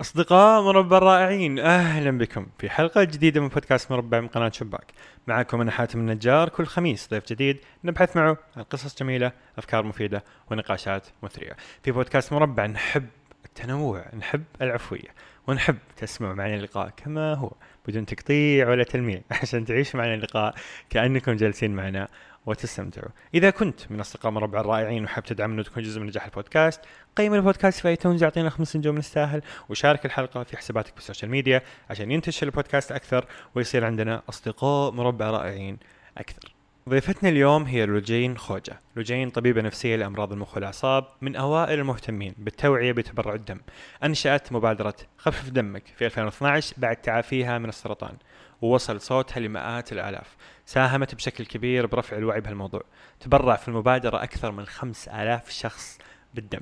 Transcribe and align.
أصدقاء 0.00 0.62
مربع 0.62 0.96
الرائعين 0.96 1.58
أهلا 1.58 2.18
بكم 2.18 2.46
في 2.58 2.70
حلقة 2.70 3.04
جديدة 3.04 3.40
من 3.40 3.48
بودكاست 3.48 3.90
مربع 3.90 4.20
من 4.20 4.28
قناة 4.28 4.50
شباك. 4.50 4.92
معكم 5.26 5.60
أنا 5.60 5.70
حاتم 5.70 6.00
النجار 6.00 6.48
كل 6.48 6.66
خميس 6.66 7.08
ضيف 7.10 7.26
جديد 7.26 7.58
نبحث 7.84 8.16
معه 8.16 8.36
عن 8.56 8.62
قصص 8.62 8.98
جميلة 8.98 9.32
أفكار 9.58 9.84
مفيدة 9.84 10.24
ونقاشات 10.50 11.06
مثرية. 11.22 11.56
في 11.82 11.90
بودكاست 11.90 12.32
مربع 12.32 12.66
نحب 12.66 13.06
التنوع 13.44 14.04
نحب 14.18 14.44
العفوية 14.62 15.14
ونحب 15.46 15.76
تسمعوا 15.96 16.34
معنا 16.34 16.54
اللقاء 16.54 16.90
كما 16.96 17.34
هو 17.34 17.52
بدون 17.88 18.06
تقطيع 18.06 18.68
ولا 18.68 18.84
تلميع 18.84 19.20
عشان 19.42 19.64
تعيشوا 19.64 20.00
معنا 20.00 20.14
اللقاء 20.14 20.54
كأنكم 20.90 21.32
جالسين 21.32 21.76
معنا 21.76 22.08
وتستمتعوا. 22.46 23.08
إذا 23.34 23.50
كنت 23.50 23.80
من 23.90 24.00
أصدقاء 24.00 24.32
مربع 24.32 24.60
الرائعين 24.60 25.04
وحاب 25.04 25.24
تدعمنا 25.24 25.60
وتكون 25.60 25.82
جزء 25.82 26.00
من 26.00 26.06
نجاح 26.06 26.24
البودكاست 26.24 26.80
قيم 27.16 27.34
البودكاست 27.34 27.80
في 27.80 27.88
iTunes 27.88 28.22
يعطينا 28.22 28.50
خمس 28.50 28.76
نجوم 28.76 28.98
نستاهل 28.98 29.42
وشارك 29.68 30.06
الحلقة 30.06 30.42
في 30.42 30.56
حساباتك 30.56 30.94
بال 30.94 31.03
social 31.03 31.30
media 31.30 31.62
عشان 31.90 32.10
ينتشر 32.10 32.46
البودكاست 32.46 32.92
أكثر 32.92 33.26
ويصير 33.54 33.84
عندنا 33.84 34.22
أصدقاء 34.28 34.92
مربع 34.92 35.30
رائعين 35.30 35.78
أكثر. 36.18 36.54
ضيفتنا 36.88 37.28
اليوم 37.28 37.64
هي 37.64 37.86
لوجين 37.86 38.38
خوجة. 38.38 38.80
لوجين 38.96 39.30
طبيبة 39.30 39.60
نفسية 39.60 39.96
لأمراض 39.96 40.32
المخ 40.32 40.54
والأعصاب 40.54 41.04
من 41.20 41.36
أوائل 41.36 41.78
المهتمين 41.78 42.34
بالتوعية 42.38 42.92
بتبرع 42.92 43.34
الدم. 43.34 43.60
أنشأت 44.04 44.52
مبادرة 44.52 44.94
خفف 45.18 45.50
دمك 45.50 45.82
في 45.96 46.06
2012 46.06 46.74
بعد 46.78 46.96
تعافيها 46.96 47.58
من 47.58 47.68
السرطان. 47.68 48.16
ووصل 48.62 49.00
صوتها 49.00 49.40
لمئات 49.40 49.92
الآلاف. 49.92 50.36
ساهمت 50.66 51.14
بشكل 51.14 51.46
كبير 51.46 51.86
برفع 51.86 52.16
الوعي 52.16 52.40
بهالموضوع. 52.40 52.82
تبرع 53.20 53.56
في 53.56 53.68
المبادرة 53.68 54.22
أكثر 54.22 54.52
من 54.52 54.66
خمس 54.66 55.08
آلاف 55.08 55.50
شخص 55.50 55.98
بالدم. 56.34 56.60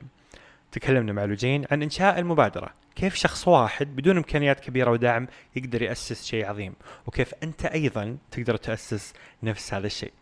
تكلمنا 0.72 1.12
مع 1.12 1.24
لوجين 1.24 1.66
عن 1.70 1.82
إنشاء 1.82 2.18
المبادرة. 2.18 2.74
كيف 2.96 3.14
شخص 3.14 3.48
واحد 3.48 3.96
بدون 3.96 4.16
إمكانيات 4.16 4.60
كبيرة 4.60 4.90
ودعم 4.90 5.26
يقدر 5.56 5.82
يأسس 5.82 6.24
شيء 6.24 6.46
عظيم؟ 6.46 6.74
وكيف 7.06 7.34
أنت 7.42 7.64
أيضا 7.64 8.16
تقدر 8.30 8.56
تأسس 8.56 9.12
نفس 9.42 9.74
هذا 9.74 9.86
الشيء؟ 9.86 10.12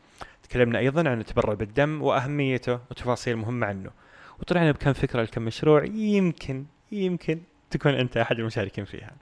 تكلمنا 0.43 0.79
أيضا 0.79 1.09
عن 1.09 1.21
التبرع 1.21 1.55
بالدم 1.55 2.03
وأهميته 2.03 2.81
وتفاصيل 2.91 3.37
مهمة 3.37 3.67
عنه. 3.67 3.91
وطلعنا 4.39 4.73
بكم 4.73 4.93
فكرة 4.93 5.23
لكم 5.23 5.43
مشروع 5.43 5.85
يمكن 5.85 6.65
يمكن 6.93 7.41
تكون 7.71 7.95
أنت 7.95 8.17
أحد 8.17 8.39
المشاركين 8.39 8.85
فيها. 8.85 9.13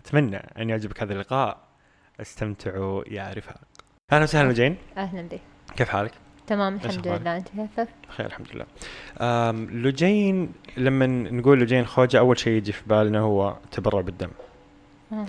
أتمنى 0.00 0.36
أن 0.36 0.70
يعجبك 0.70 1.02
هذا 1.02 1.12
اللقاء. 1.12 1.67
استمتعوا 2.20 3.02
يا 3.06 3.32
رفاق 3.36 3.56
أهلا 4.12 4.22
وسهلا 4.24 4.52
لوجين. 4.52 4.76
أهلا 4.96 5.22
بك. 5.22 5.40
كيف 5.76 5.88
حالك؟ 5.88 6.12
تمام 6.46 6.74
الحمد 6.74 7.08
لله. 7.08 7.36
أنت 7.36 7.48
كيفك؟ 7.48 7.88
بخير 8.08 8.26
الحمد 8.26 8.46
لله. 8.54 8.66
لوجين 9.82 10.52
لما 10.76 11.06
نقول 11.06 11.58
لوجين 11.58 11.86
خوجة 11.86 12.18
أول 12.18 12.38
شيء 12.38 12.52
يجي 12.52 12.72
في 12.72 12.82
بالنا 12.86 13.20
هو 13.20 13.56
التبرع 13.64 14.00
بالدم. 14.00 14.30
آه. 15.12 15.26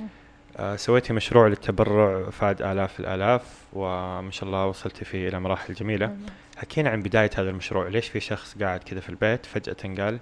آه 0.57 0.75
سويتي 0.75 1.13
مشروع 1.13 1.47
للتبرع 1.47 2.29
فاد 2.29 2.61
آلاف 2.61 2.99
الآلاف 2.99 3.65
وما 3.73 4.31
شاء 4.31 4.49
الله 4.49 4.65
وصلتي 4.67 5.05
فيه 5.05 5.27
إلى 5.27 5.39
مراحل 5.39 5.73
جميلة. 5.73 6.17
حكينا 6.57 6.89
عن 6.89 7.01
بداية 7.01 7.29
هذا 7.37 7.49
المشروع 7.49 7.87
ليش 7.87 8.07
في 8.07 8.19
شخص 8.19 8.57
قاعد 8.57 8.83
كذا 8.83 8.99
في 8.99 9.09
البيت 9.09 9.45
فجأة 9.45 9.95
قال 10.03 10.19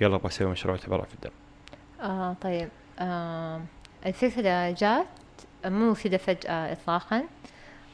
يلا 0.00 0.14
أبغى 0.16 0.26
أسوي 0.26 0.50
مشروع 0.50 0.76
تبرع 0.76 1.04
في 1.04 1.14
الدم 1.14 1.30
آه 2.00 2.36
طيب. 2.40 2.68
آه 2.98 3.60
الفكرة 4.06 4.70
جات 4.70 5.06
مو 5.66 5.94
كذا 5.94 6.16
فجأة 6.16 6.72
اطلاقا. 6.72 7.22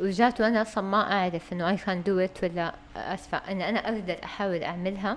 وجات 0.01 0.41
وأنا 0.41 0.63
أصلا 0.63 0.85
ما 0.85 1.13
أعرف 1.13 1.53
إنه 1.53 1.69
I 1.69 1.77
can 1.77 2.03
do 2.03 2.19
it 2.19 2.45
ولا 2.45 2.75
أسفة. 2.97 3.39
إن 3.39 3.63
أنا 3.63 3.89
أقدر 3.89 4.17
أحاول 4.25 4.63
أعملها. 4.63 5.17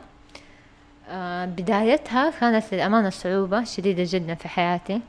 آه 1.09 1.45
بدايتها 1.45 2.33
كانت 2.39 2.73
للأمانة 2.73 3.09
صعوبة 3.09 3.63
شديدة 3.63 4.03
جدا 4.07 4.35
في 4.35 4.47
حياتي. 4.47 5.01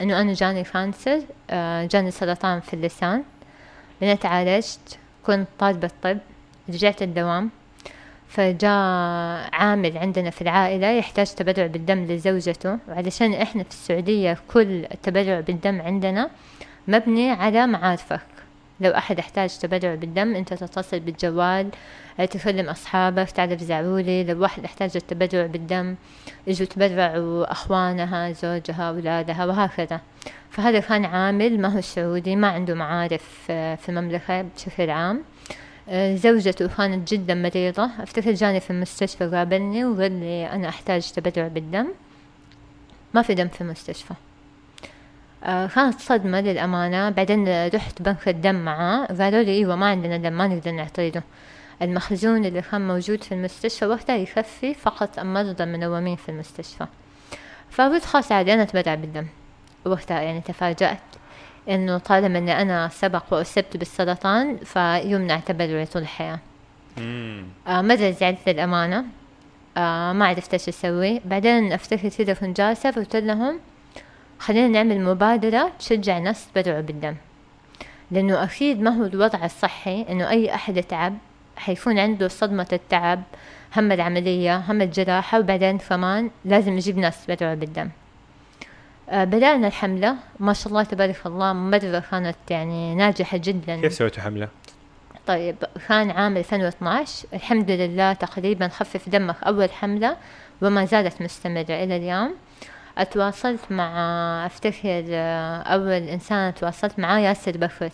إنه 0.00 0.20
أنا 0.20 0.32
جاني 0.32 0.62
cancer 0.62 1.22
آه 1.50 1.84
جاني 1.84 2.10
سرطان 2.10 2.60
في 2.60 2.74
اللسان. 2.74 3.22
لأن 4.00 4.18
تعالجت 4.18 4.98
كنت 5.26 5.48
طالبة 5.58 5.90
طب 6.02 6.18
رجعت 6.68 7.02
الدوام. 7.02 7.50
فجاء 8.28 8.70
عامل 9.52 9.98
عندنا 9.98 10.30
في 10.30 10.42
العائلة 10.42 10.86
يحتاج 10.86 11.34
تبرع 11.34 11.66
بالدم 11.66 12.04
لزوجته. 12.04 12.78
وعلشان 12.88 13.34
إحنا 13.34 13.62
في 13.62 13.70
السعودية 13.70 14.38
كل 14.52 14.84
التبرع 14.84 15.40
بالدم 15.40 15.80
عندنا 15.80 16.30
مبني 16.88 17.30
على 17.30 17.66
معارفك. 17.66 18.20
لو 18.80 18.90
أحد 18.90 19.18
احتاج 19.18 19.58
تبرع 19.58 19.94
بالدم 19.94 20.36
أنت 20.36 20.54
تتصل 20.54 21.00
بالجوال 21.00 21.70
تكلم 22.18 22.68
أصحابك 22.68 23.30
تعرف 23.30 23.60
زعولي. 23.60 24.24
لو 24.24 24.42
واحد 24.42 24.64
احتاج 24.64 24.90
التبرع 24.96 25.46
بالدم 25.46 25.94
يجوا 26.46 26.66
تبرعوا 26.66 27.52
أخوانها 27.52 28.32
زوجها 28.32 28.88
أولادها 28.88 29.44
وهكذا. 29.46 30.00
فهذا 30.50 30.80
كان 30.80 31.04
عامل 31.04 31.60
ما 31.60 31.76
هو 31.76 31.80
سعودي 31.80 32.36
ما 32.36 32.48
عنده 32.48 32.74
معارف 32.74 33.44
في 33.46 33.88
المملكة 33.88 34.42
بشكل 34.42 34.90
عام. 34.90 35.22
زوجته 36.14 36.68
كانت 36.68 37.12
جدا 37.12 37.34
مريضة. 37.34 37.90
أفتكر 38.00 38.32
جاني 38.32 38.60
في 38.60 38.70
المستشفى 38.70 39.26
قابلني 39.26 39.84
وقال 39.84 40.12
لي 40.20 40.46
أنا 40.46 40.68
أحتاج 40.68 41.12
تبرع 41.12 41.48
بالدم. 41.48 41.86
ما 43.14 43.22
في 43.22 43.34
دم 43.34 43.48
في 43.48 43.60
المستشفى. 43.60 44.14
آه 45.44 45.66
كانت 45.66 46.00
صدمة 46.00 46.40
للأمانة. 46.40 47.10
بعدين 47.10 47.68
رحت 47.68 48.02
بنك 48.02 48.28
الدم 48.28 48.54
معاه 48.54 49.06
قالوا 49.06 49.42
لي 49.42 49.52
أيوة 49.52 49.76
ما 49.76 49.86
عندنا 49.86 50.16
دم 50.16 50.32
ما 50.32 50.46
نقدر 50.46 50.70
نعطيه 50.70 51.22
المخزون 51.82 52.44
اللي 52.44 52.62
كان 52.62 52.88
موجود 52.88 53.22
في 53.24 53.32
المستشفى 53.32 53.86
وقتها 53.86 54.16
يكفي 54.16 54.74
فقط 54.74 55.18
المرضى 55.18 55.64
المنومين 55.64 56.16
في 56.16 56.28
المستشفى. 56.28 56.86
فقلت 57.70 58.04
خلاص 58.04 58.32
عادي 58.32 58.54
أنا 58.54 58.62
أتبرع 58.62 58.94
بالدم. 58.94 59.26
وقتها 59.84 60.20
يعني 60.20 60.40
تفاجأت 60.40 60.98
إنه 61.68 61.98
طالما 61.98 62.38
إني 62.38 62.62
أنا 62.62 62.88
سبق 62.88 63.22
وأصبت 63.30 63.76
بالسرطان 63.76 64.56
فيمنع 64.56 65.40
تبرعي 65.40 65.86
طول 65.86 66.02
الحياة. 66.02 66.38
آه 66.98 67.82
مرة 67.82 68.10
زعلت 68.10 68.38
للأمانة. 68.48 69.04
آه 69.76 70.12
ما 70.12 70.26
عرفت 70.26 70.52
إيش 70.52 70.68
أسوي. 70.68 71.20
بعدين 71.24 71.72
أفتكر 71.72 72.08
كذا 72.08 72.34
كنت 72.34 72.56
جالسة 72.56 72.90
فقلت 72.90 73.16
لهم 73.16 73.60
خلينا 74.38 74.68
نعمل 74.68 75.00
مبادرة 75.00 75.72
تشجع 75.78 76.18
الناس 76.18 76.46
تبرعوا 76.54 76.80
بالدم. 76.80 77.14
لأنه 78.10 78.44
أكيد 78.44 78.80
ما 78.80 78.90
هو 78.90 79.04
الوضع 79.04 79.44
الصحي 79.44 80.06
إنه 80.08 80.30
أي 80.30 80.54
أحد 80.54 80.76
يتعب 80.76 81.18
حيكون 81.56 81.98
عنده 81.98 82.28
صدمة 82.28 82.68
التعب 82.72 83.22
هم 83.76 83.92
العملية 83.92 84.56
هم 84.56 84.82
الجراحة 84.82 85.38
وبعدين 85.38 85.78
كمان 85.78 86.30
لازم 86.44 86.72
نجيب 86.72 86.98
ناس 86.98 87.28
يبرعوا 87.28 87.54
بالدم. 87.54 87.88
آه 89.10 89.24
بدأنا 89.24 89.66
الحملة 89.66 90.16
ما 90.40 90.52
شاء 90.52 90.68
الله 90.68 90.82
تبارك 90.82 91.26
الله 91.26 91.52
مرة 91.52 92.02
كانت 92.10 92.36
يعني 92.50 92.94
ناجحة 92.94 93.36
جدا. 93.36 93.80
كيف 93.80 93.92
سويتوا 93.92 94.22
حملة؟ 94.22 94.48
طيب 95.26 95.56
كان 95.88 96.10
عام 96.10 96.36
2012 96.36 97.28
الحمد 97.34 97.70
لله 97.70 98.12
تقريبا 98.12 98.68
خفف 98.68 99.08
دمك 99.08 99.42
أول 99.42 99.70
حملة 99.70 100.16
وما 100.62 100.84
زالت 100.84 101.22
مستمرة 101.22 101.66
إلى 101.70 101.96
اليوم. 101.96 102.34
أتواصلت 102.98 103.60
مع 103.70 103.90
أفتكر 104.46 105.04
أول 105.74 105.92
إنسان 105.92 106.54
تواصلت 106.54 106.98
معاه 106.98 107.18
ياسر 107.18 107.56
بكر 107.56 107.90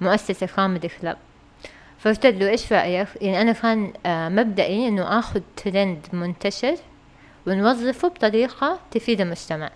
مؤسس 0.00 0.44
كوميدي 0.44 0.88
كلاب 0.88 1.16
فقلت 1.98 2.26
له 2.26 2.48
إيش 2.48 2.72
رأيك؟ 2.72 3.08
يعني 3.20 3.40
أنا 3.40 3.52
كان 3.52 3.92
مبدئي 4.34 4.88
إنه 4.88 5.18
آخذ 5.18 5.40
ترند 5.56 6.06
منتشر 6.12 6.74
ونوظفه 7.46 8.08
بطريقة 8.08 8.78
تفيد 8.90 9.20
المجتمع. 9.20 9.70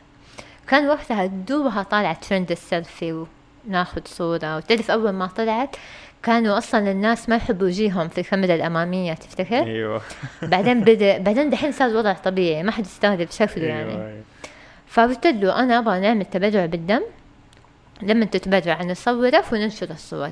كان 0.69 0.89
وقتها 0.89 1.27
دوبها 1.27 1.83
طالعة 1.83 2.21
trend 2.29 2.51
ال 2.51 2.62
selfie 2.62 3.27
وناخذ 3.69 4.01
صورة 4.05 4.57
وتعرف 4.57 4.91
أول 4.91 5.11
ما 5.11 5.27
طلعت 5.27 5.77
كانوا 6.23 6.59
أصلا 6.59 6.91
الناس 6.91 7.29
ما 7.29 7.37
يحبوا 7.37 7.69
يجيهم 7.69 8.09
في 8.09 8.21
الكاميرا 8.21 8.55
الأمامية 8.55 9.13
تفتكر؟ 9.13 9.63
أيوه 9.63 10.03
بعدين 10.43 10.81
بدا 10.81 11.19
بعدين 11.19 11.51
دحين 11.51 11.73
صار 11.73 11.89
الوضع 11.89 12.13
طبيعي 12.13 12.63
ما 12.63 12.73
حد 12.73 12.85
يستغرب 12.85 13.31
شكله 13.31 13.65
يعني 13.65 13.91
أيوة. 13.91 14.09
أيوة. 14.09 14.23
فقلت 14.87 15.27
له 15.27 15.61
أنا 15.61 15.79
أبغى 15.79 16.01
نعمل 16.01 16.25
تبرع 16.25 16.67
بالدم 16.67 17.03
لما 18.03 18.25
تتبرع 18.25 18.83
نصوره 18.83 19.45
وننشر 19.53 19.91
الصور 19.91 20.31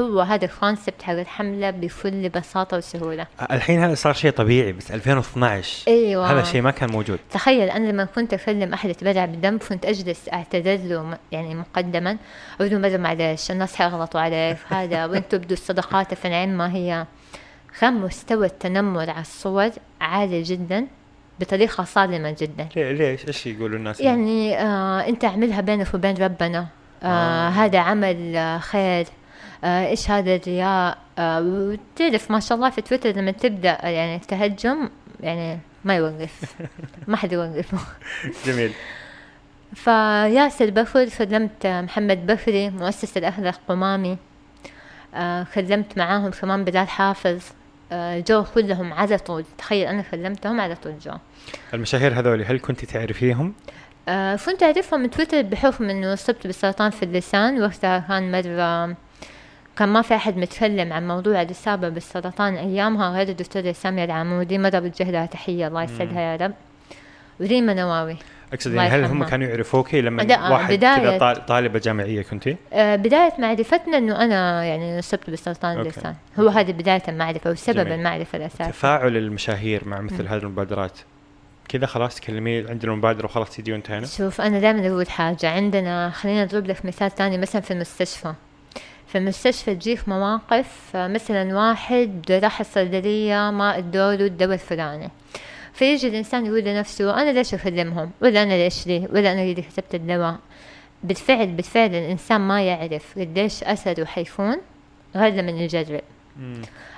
هو 0.00 0.20
هذا 0.20 0.44
ال 0.44 0.51
concept 0.51 1.02
حق 1.02 1.12
الحملة 1.12 1.70
بكل 1.70 2.28
بساطة 2.28 2.76
وسهولة. 2.76 3.26
الحين 3.50 3.82
هذا 3.82 3.94
صار 3.94 4.12
شيء 4.12 4.30
طبيعي 4.30 4.72
بس 4.72 4.90
2012 4.90 5.88
إيوه. 5.88 6.32
هذا 6.32 6.40
الشيء 6.40 6.62
ما 6.62 6.70
كان 6.70 6.90
موجود. 6.90 7.18
تخيل 7.30 7.70
أنا 7.70 7.90
لما 7.90 8.04
كنت 8.04 8.34
اكلم 8.34 8.72
أحد 8.72 8.90
يتبرع 8.90 9.24
بالدم 9.24 9.58
كنت 9.68 9.86
أجلس 9.86 10.28
أعتذر 10.32 10.76
له 10.76 11.18
يعني 11.32 11.54
مقدما. 11.54 12.16
أقول 12.60 12.70
له 12.70 12.78
مرة 12.78 12.96
معلش؟ 12.96 13.50
الناس 13.50 13.76
حيغلطوا 13.76 14.20
عليك. 14.20 14.58
هذا 14.72 15.06
وأنتم 15.06 15.38
تبدوا 15.38 15.56
الصدقات 15.56 16.14
في 16.14 16.28
العين. 16.28 16.56
ما 16.56 16.74
هي؟ 16.74 17.06
كان 17.80 17.94
مستوى 17.94 18.46
التنمر 18.46 19.10
على 19.10 19.20
الصور 19.20 19.70
عالي 20.00 20.42
جدا 20.42 20.86
بطريقة 21.40 21.84
صارمة 21.84 22.36
جدا. 22.40 22.68
ليش؟ 22.76 23.26
إيش 23.26 23.46
يقولوا 23.46 23.78
الناس؟ 23.78 24.00
يعني 24.00 24.58
آه 24.58 25.08
أنت 25.08 25.24
اعملها 25.24 25.60
بينك 25.60 25.94
وبين 25.94 26.16
ربنا. 26.16 26.66
آه 27.02 27.06
آه. 27.06 27.48
هذا 27.48 27.78
عمل 27.78 28.36
آه 28.36 28.58
خير. 28.58 29.06
إيش 29.64 30.10
هذا 30.10 30.34
الرياء 30.34 30.98
آه 31.18 31.40
وتعرف 31.40 32.30
ما 32.30 32.40
شاء 32.40 32.56
الله 32.56 32.70
في 32.70 32.80
تويتر 32.80 33.10
لما 33.10 33.30
تبدأ 33.30 33.78
يعني 33.82 34.18
تهجم 34.18 34.88
يعني 35.20 35.58
ما 35.84 35.96
يوقف. 35.96 36.54
ما 37.08 37.16
حد 37.16 37.32
يوقفه 37.32 37.78
جميل. 38.46 38.72
فياسر 39.74 40.70
بكر 40.70 41.10
خدمت 41.10 41.66
محمد 41.66 42.26
بكري 42.26 42.70
مؤسس 42.70 43.16
الأخلاق 43.16 43.60
قمامي. 43.68 44.18
آه، 45.14 45.44
خدمت 45.44 45.98
معاهم 45.98 46.30
كمان 46.30 46.64
بلال 46.64 46.88
حافظ. 46.88 47.42
آه، 47.92 48.20
جو 48.20 48.44
كلهم 48.54 48.92
على 48.92 49.18
طول. 49.18 49.44
تخيل 49.58 49.86
أنا 49.86 50.02
خدمتهم 50.02 50.60
على 50.60 50.74
طول 50.74 50.98
جو. 50.98 51.12
المشاهير 51.74 52.20
هذول 52.20 52.42
هل 52.42 52.58
كنت 52.58 52.84
تعرفيهم؟ 52.84 53.54
آه، 54.08 54.36
كنت 54.36 54.62
أعرفهم 54.62 55.00
من 55.00 55.10
تويتر 55.10 55.42
بحكم 55.42 55.90
إنه 55.90 56.12
أصبت 56.12 56.46
بسرطان 56.46 56.90
في 56.90 57.02
اللسان. 57.02 57.62
وقتها 57.62 57.98
كان 57.98 58.32
مرة 58.32 58.96
كان 59.76 59.88
ما 59.88 60.02
في 60.02 60.14
أحد 60.14 60.36
متكلم 60.36 60.92
عن 60.92 61.08
موضوع 61.08 61.42
الإصابة 61.42 61.88
بالسرطان 61.88 62.54
أيامها 62.56 63.10
غير 63.10 63.28
الدكتورة 63.28 63.72
سامية 63.72 64.04
العمودي 64.04 64.58
مرة 64.58 64.78
بوجه 64.78 65.10
لها 65.10 65.26
تحية 65.26 65.66
الله 65.66 65.82
يسعدها 65.82 66.20
يا 66.20 66.36
رب 66.36 66.52
وريما 67.40 67.74
نواوي 67.74 68.16
أقصد 68.52 68.72
يعني 68.72 68.88
هل 68.90 69.04
هم. 69.04 69.24
كانوا 69.24 69.46
يعرفوكي 69.48 70.00
لما 70.00 70.22
لا، 70.22 70.48
واحد. 70.50 70.74
كذا 70.74 71.18
طال- 71.18 71.46
طالبة 71.46 71.78
جامعية 71.78 72.22
كنتي؟ 72.22 72.56
آه، 72.72 72.96
بداية 72.96 73.32
معرفتنا 73.38 73.98
إنه 73.98 74.24
أنا 74.24 74.64
يعني 74.64 74.98
أصبت 74.98 75.30
بسرطان. 75.30 75.80
اللسان 75.80 76.14
هو 76.38 76.48
هذه 76.48 76.72
بداية 76.72 77.02
المعرفة 77.08 77.50
وسبب 77.50 77.76
جميل. 77.78 77.92
المعرفة 77.92 78.38
الأساسي 78.38 78.70
تفاعل 78.70 79.16
المشاهير 79.16 79.88
مع 79.88 80.00
مثل. 80.00 80.26
هذه 80.28 80.40
المبادرات 80.42 80.98
كذا 81.68 81.86
خلاص 81.86 82.14
تكلمي 82.20 82.58
عندنا 82.70 82.94
مبادره 82.94 83.24
وخلاص 83.24 83.56
تجي 83.56 83.72
وانتهينا؟ 83.72 84.06
شوف 84.06 84.40
أنا 84.40 84.58
دائما 84.60 84.88
أقول 84.88 85.08
حاجة 85.10 85.50
عندنا 85.50 86.10
خلينا 86.10 86.44
نضرب 86.44 86.66
لك 86.66 86.84
مثال 86.84 87.10
ثاني 87.10 87.38
مثلا 87.38 87.60
في 87.62 87.70
المستشفى 87.70 88.32
في 89.06 89.18
المستشفى 89.18 89.74
تجيك 89.74 90.08
مواقف 90.08 90.90
مثلا 90.94 91.56
واحد 91.56 92.32
راح 92.42 92.60
الصيدلية 92.60 93.50
ما 93.50 93.80
له 93.94 94.26
الدواء 94.26 94.54
الفلاني. 94.54 95.10
فيجي 95.72 96.08
الإنسان 96.08 96.46
يقول 96.46 96.60
لنفسه 96.64 97.22
أنا 97.22 97.30
ليش 97.30 97.54
أكلمهم 97.54 98.10
ولا 98.22 98.42
أنا 98.42 98.54
ليش 98.54 98.86
لي 98.86 99.08
ولا 99.12 99.32
أنا 99.32 99.42
اللي 99.42 99.62
كتبت 99.62 99.94
الدواء؟ 99.94 100.36
بالفعل 101.04 101.46
بالفعل 101.46 101.94
الإنسان 101.94 102.40
ما 102.40 102.62
يعرف 102.62 103.18
قديش 103.18 103.64
أثره 103.64 104.04
حيكون 104.04 104.56
غير 105.16 105.34
لما 105.34 105.50
يجرب. 105.50 106.00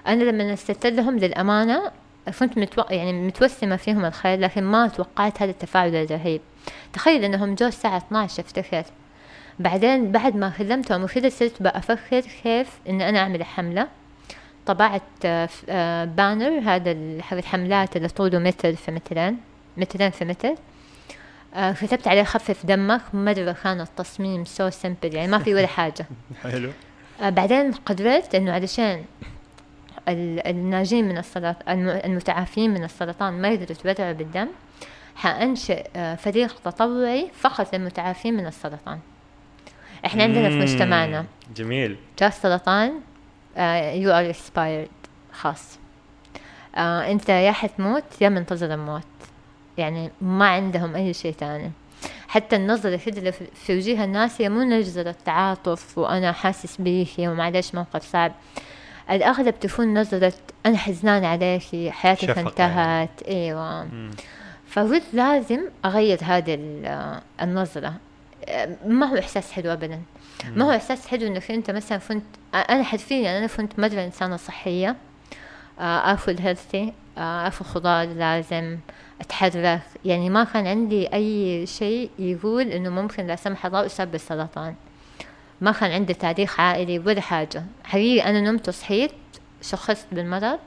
أنا 0.06 0.24
لما 0.24 0.52
استدت 0.52 0.86
لهم 0.86 1.18
للأمانة 1.18 1.90
كنت 2.38 2.58
متو... 2.58 2.82
يعني 2.90 3.12
متوسمة 3.12 3.76
فيهم 3.76 4.04
الخير 4.04 4.40
لكن 4.40 4.64
ما 4.64 4.88
توقعت 4.88 5.42
هذا 5.42 5.50
التفاعل 5.50 5.94
الرهيب. 5.94 6.40
تخيل 6.92 7.24
إنهم 7.24 7.54
جو 7.54 7.66
الساعة 7.66 7.96
12 7.96 8.42
افتكر 8.42 8.84
بعدين 9.58 10.12
بعد 10.12 10.36
ما 10.36 10.48
كلمتهم 10.58 11.04
وكذا 11.04 11.28
صرت 11.28 11.62
بأفكر 11.62 12.20
كيف 12.42 12.68
ان 12.88 13.00
أنا 13.02 13.18
أعمل 13.18 13.44
حملة. 13.44 13.88
طبعت 14.66 15.02
آه، 15.24 15.46
ف- 15.46 15.64
آه، 15.68 16.04
banner 16.04 16.58
هذا 16.64 16.90
الحملات 17.32 17.96
اللي 17.96 18.08
طوله 18.08 18.38
متر 18.38 18.74
في 18.74 18.90
مترين 18.90 19.36
مترين 19.76 20.10
في 20.10 20.24
متر 20.24 20.54
آه، 21.54 21.72
كتبت 21.72 22.08
عليه 22.08 22.22
خفف 22.22 22.66
دمك 22.66 23.00
مرة 23.14 23.56
كان 23.64 23.80
التصميم 23.80 24.44
so 24.44 24.70
simple 24.70 25.14
يعني 25.14 25.28
ما 25.30 25.38
في 25.38 25.54
ولا 25.54 25.66
حاجة. 25.66 26.06
حلو. 26.42 26.70
آه، 27.22 27.30
بعدين 27.30 27.72
قررت 27.72 28.34
إنه 28.34 28.52
علشان 28.52 29.04
ال- 30.08 30.46
الناجين 30.46 31.08
من 31.08 31.18
السرطان 31.18 31.88
المتعافين 32.04 32.74
من 32.74 32.84
السرطان 32.84 33.32
ما 33.42 33.48
يقدروا 33.48 33.70
يتبرعوا 33.70 34.12
بالدم 34.12 34.48
حأنشئ 35.16 35.86
آه، 35.96 36.14
فريق 36.14 36.60
تطوعي 36.64 37.30
فقط 37.40 37.74
للمتعافين 37.74 38.34
من 38.36 38.46
السرطان. 38.46 38.98
إحنا 40.06 40.22
عندنا 40.22 40.48
في. 40.48 40.54
مجتمعنا. 40.58 41.24
جميل. 41.56 41.96
جاء 42.20 42.28
السرطان 42.28 42.92
you 43.94 44.10
are 44.12 44.32
expired 44.32 45.08
خلاص 45.32 45.78
آه 46.76 47.10
أنت 47.12 47.28
يا 47.28 47.52
حتموت 47.52 48.04
يا 48.20 48.28
منتظر 48.28 48.74
الموت. 48.74 49.02
يعني 49.78 50.10
ما 50.20 50.48
عندهم 50.48 50.94
أي 50.94 51.14
شيء 51.14 51.32
تاني. 51.32 51.70
حتى 52.28 52.56
النظرة 52.56 52.96
كده 53.06 53.18
اللي 53.18 53.32
في- 53.32 53.76
وجيه 53.76 54.04
الناس 54.04 54.40
هي 54.42 54.48
مو 54.48 54.62
نظرة 54.62 55.14
تعاطف 55.24 55.98
وأنا 55.98 56.32
حاسس 56.32 56.80
بيكي 56.80 57.28
ومعلش 57.28 57.74
موقف 57.74 58.02
صعب. 58.12 58.32
الأغلب 59.10 59.60
تكون 59.60 60.00
نظرة 60.00 60.32
أنا 60.66 60.76
حزنان 60.76 61.24
عليكي 61.24 61.90
حياتك 61.90 62.20
شفقة 62.26 62.40
انتهت. 62.40 63.22
أيوة. 63.28 63.84
مم. 63.84 64.10
فقلت 64.68 65.02
لازم 65.12 65.60
أغير 65.84 66.18
هذه 66.22 66.54
ال- 66.54 67.20
النظرة. 67.42 67.86
آه، 67.88 67.92
ما 68.86 69.06
هو 69.06 69.18
إحساس 69.18 69.52
حلو 69.52 69.72
أبدا. 69.72 70.02
ما 70.56 70.64
هو 70.64 70.70
إحساس 70.70 71.06
حلو 71.06 71.26
إنك 71.26 71.50
أنت 71.50 71.70
مثلا 71.70 71.98
كنت 71.98 72.24
أنا 72.54 72.82
حرفيا 72.82 73.38
أنا 73.38 73.46
كنت 73.46 73.78
مرة 73.78 74.04
إنسانة 74.04 74.36
صحية 74.36 74.96
آه، 75.80 76.12
آكل 76.12 76.38
هيلثي 76.38 76.92
آكل 77.18 77.64
خضار 77.64 78.06
لازم 78.06 78.78
أتحرك. 79.20 79.80
يعني 80.04 80.30
ما 80.30 80.44
كان 80.44 80.66
عندي 80.66 81.12
أي 81.14 81.66
شيء 81.66 82.10
يقول 82.18 82.68
إنه 82.68 82.90
ممكن 82.90 83.26
لا 83.26 83.36
سمح 83.36 83.66
الله 83.66 83.86
أصاب 83.86 84.10
بالسرطان 84.10 84.74
ما 85.60 85.72
كان 85.72 85.90
عندي 85.90 86.14
تاريخ 86.14 86.60
عائلي 86.60 86.98
ولا 86.98 87.20
حاجة. 87.20 87.64
حقيقي 87.84 88.30
أنا 88.30 88.40
نمت 88.40 88.68
وصحيت 88.68 89.10
شخصت 89.62 90.06
بالمرض 90.12 90.58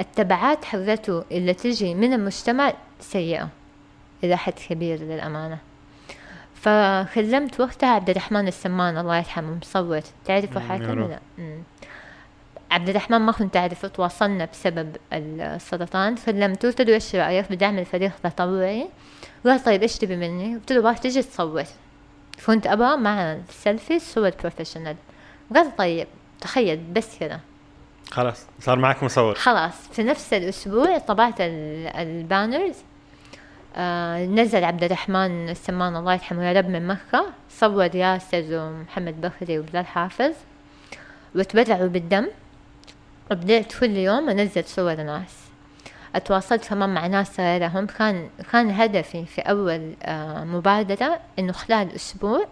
التبعات 0.00 0.64
حقته 0.64 1.24
اللي 1.30 1.54
تجي 1.54 1.94
من 1.94 2.12
المجتمع 2.12 2.72
سيئة 3.00 3.48
إلى 4.24 4.36
حد 4.36 4.52
كبير 4.68 4.98
للأمانة. 5.00 5.58
فكلمت 6.56 7.60
وقتها 7.60 7.88
عبد 7.88 8.10
الرحمن 8.10 8.48
السمان 8.48 8.98
الله 8.98 9.16
يرحمه 9.16 9.54
مصور 9.62 10.00
تعرفه 10.24 10.60
حاتم. 10.60 11.16
عبد 12.70 12.88
الرحمن 12.88 13.18
ما 13.18 13.32
كنت 13.32 13.56
أعرفه 13.56 13.88
تواصلنا 13.88 14.44
بسبب 14.44 14.96
السرطان. 15.12 16.14
كلمته 16.26 16.68
قلت 16.68 16.80
له 16.80 16.94
إيش 16.94 17.14
رأيك؟ 17.14 17.52
بدي 17.52 17.64
أعمل 17.64 17.84
فريق 17.84 18.12
تطوعي. 18.22 18.88
قال 19.44 19.64
طيب 19.64 19.82
إيش 19.82 19.98
تبي 19.98 20.16
مني؟ 20.16 20.54
قلت 20.54 20.72
له 20.72 20.82
أبغاك 20.82 20.98
تجي 20.98 21.22
تصور 21.22 21.64
كنت 22.46 22.66
أبغى 22.66 22.96
مع 22.96 23.32
السيلفي 23.32 23.98
صور 23.98 24.30
professional 24.40 24.96
قال 25.54 25.76
طيب 25.76 26.06
تخيل 26.40 26.76
بس 26.76 27.18
كذا. 27.18 27.40
خلاص 28.10 28.46
صار 28.60 28.78
معك 28.78 29.02
مصور 29.02 29.34
خلاص 29.34 29.72
في 29.92 30.02
نفس 30.02 30.32
الأسبوع 30.32 30.98
طبعت 30.98 31.40
ال- 31.40 31.86
البانرز 31.86 32.76
آه 33.76 34.26
نزل 34.26 34.64
عبد 34.64 34.84
الرحمن 34.84 35.48
السمان 35.48 35.96
الله 35.96 36.12
يرحمه 36.12 36.44
يا 36.44 36.52
رب 36.52 36.68
من 36.68 36.86
مكة 36.86 37.26
صور 37.50 37.94
ياسر 37.96 38.44
ومحمد 38.50 39.20
بكري 39.20 39.58
وبلال 39.58 39.86
حافظ 39.86 40.32
وتبرعوا 41.34 41.88
بالدم. 41.88 42.26
وبدأت 43.30 43.72
كل 43.80 43.90
يوم 43.96 44.28
أنزل 44.28 44.64
صور 44.64 44.94
ناس 44.94 45.34
أتواصلت 46.14 46.68
كمان 46.68 46.94
مع 46.94 47.06
ناس 47.06 47.40
غيرهم 47.40 47.86
كان 47.86 48.28
كان 48.52 48.70
هدفي 48.70 49.24
في 49.26 49.40
أول 49.40 49.94
آه 50.02 50.44
مبادرة 50.44 51.20
إنه 51.38 51.52
خلال 51.52 51.94
أسبوع 51.94 52.44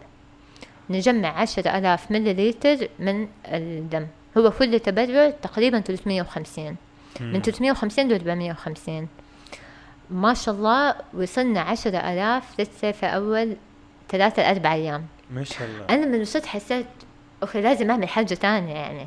نجمع 0.90 1.28
عشرة 1.28 1.78
ألاف 1.78 2.10
مليلتر 2.10 2.88
من 2.98 3.28
الدم. 3.46 4.06
هو 4.38 4.50
كل 4.50 4.80
تبرع 4.80 5.30
تقريبا 5.30 5.80
350 5.80 6.76
من 7.20 7.42
350 7.42 8.08
ل 8.08 8.12
450 8.12 9.08
ما 10.10 10.34
شاء 10.34 10.54
الله 10.54 10.94
وصلنا 11.14 11.60
عشرة 11.60 11.98
آلاف 11.98 12.60
لسه 12.60 12.92
في 12.92 13.06
أول 13.06 13.56
ثلاثة 14.08 14.42
لأربع 14.42 14.72
أيام. 14.72 15.06
ما 15.30 15.44
شاء 15.44 15.68
الله. 15.68 15.84
أنا 15.90 16.06
من 16.06 16.20
وصلت 16.20 16.46
حسيت 16.46 16.86
أوكي 17.42 17.60
لازم 17.60 17.90
أعمل 17.90 18.08
حاجة 18.08 18.34
تانية 18.34 18.74
يعني. 18.74 19.06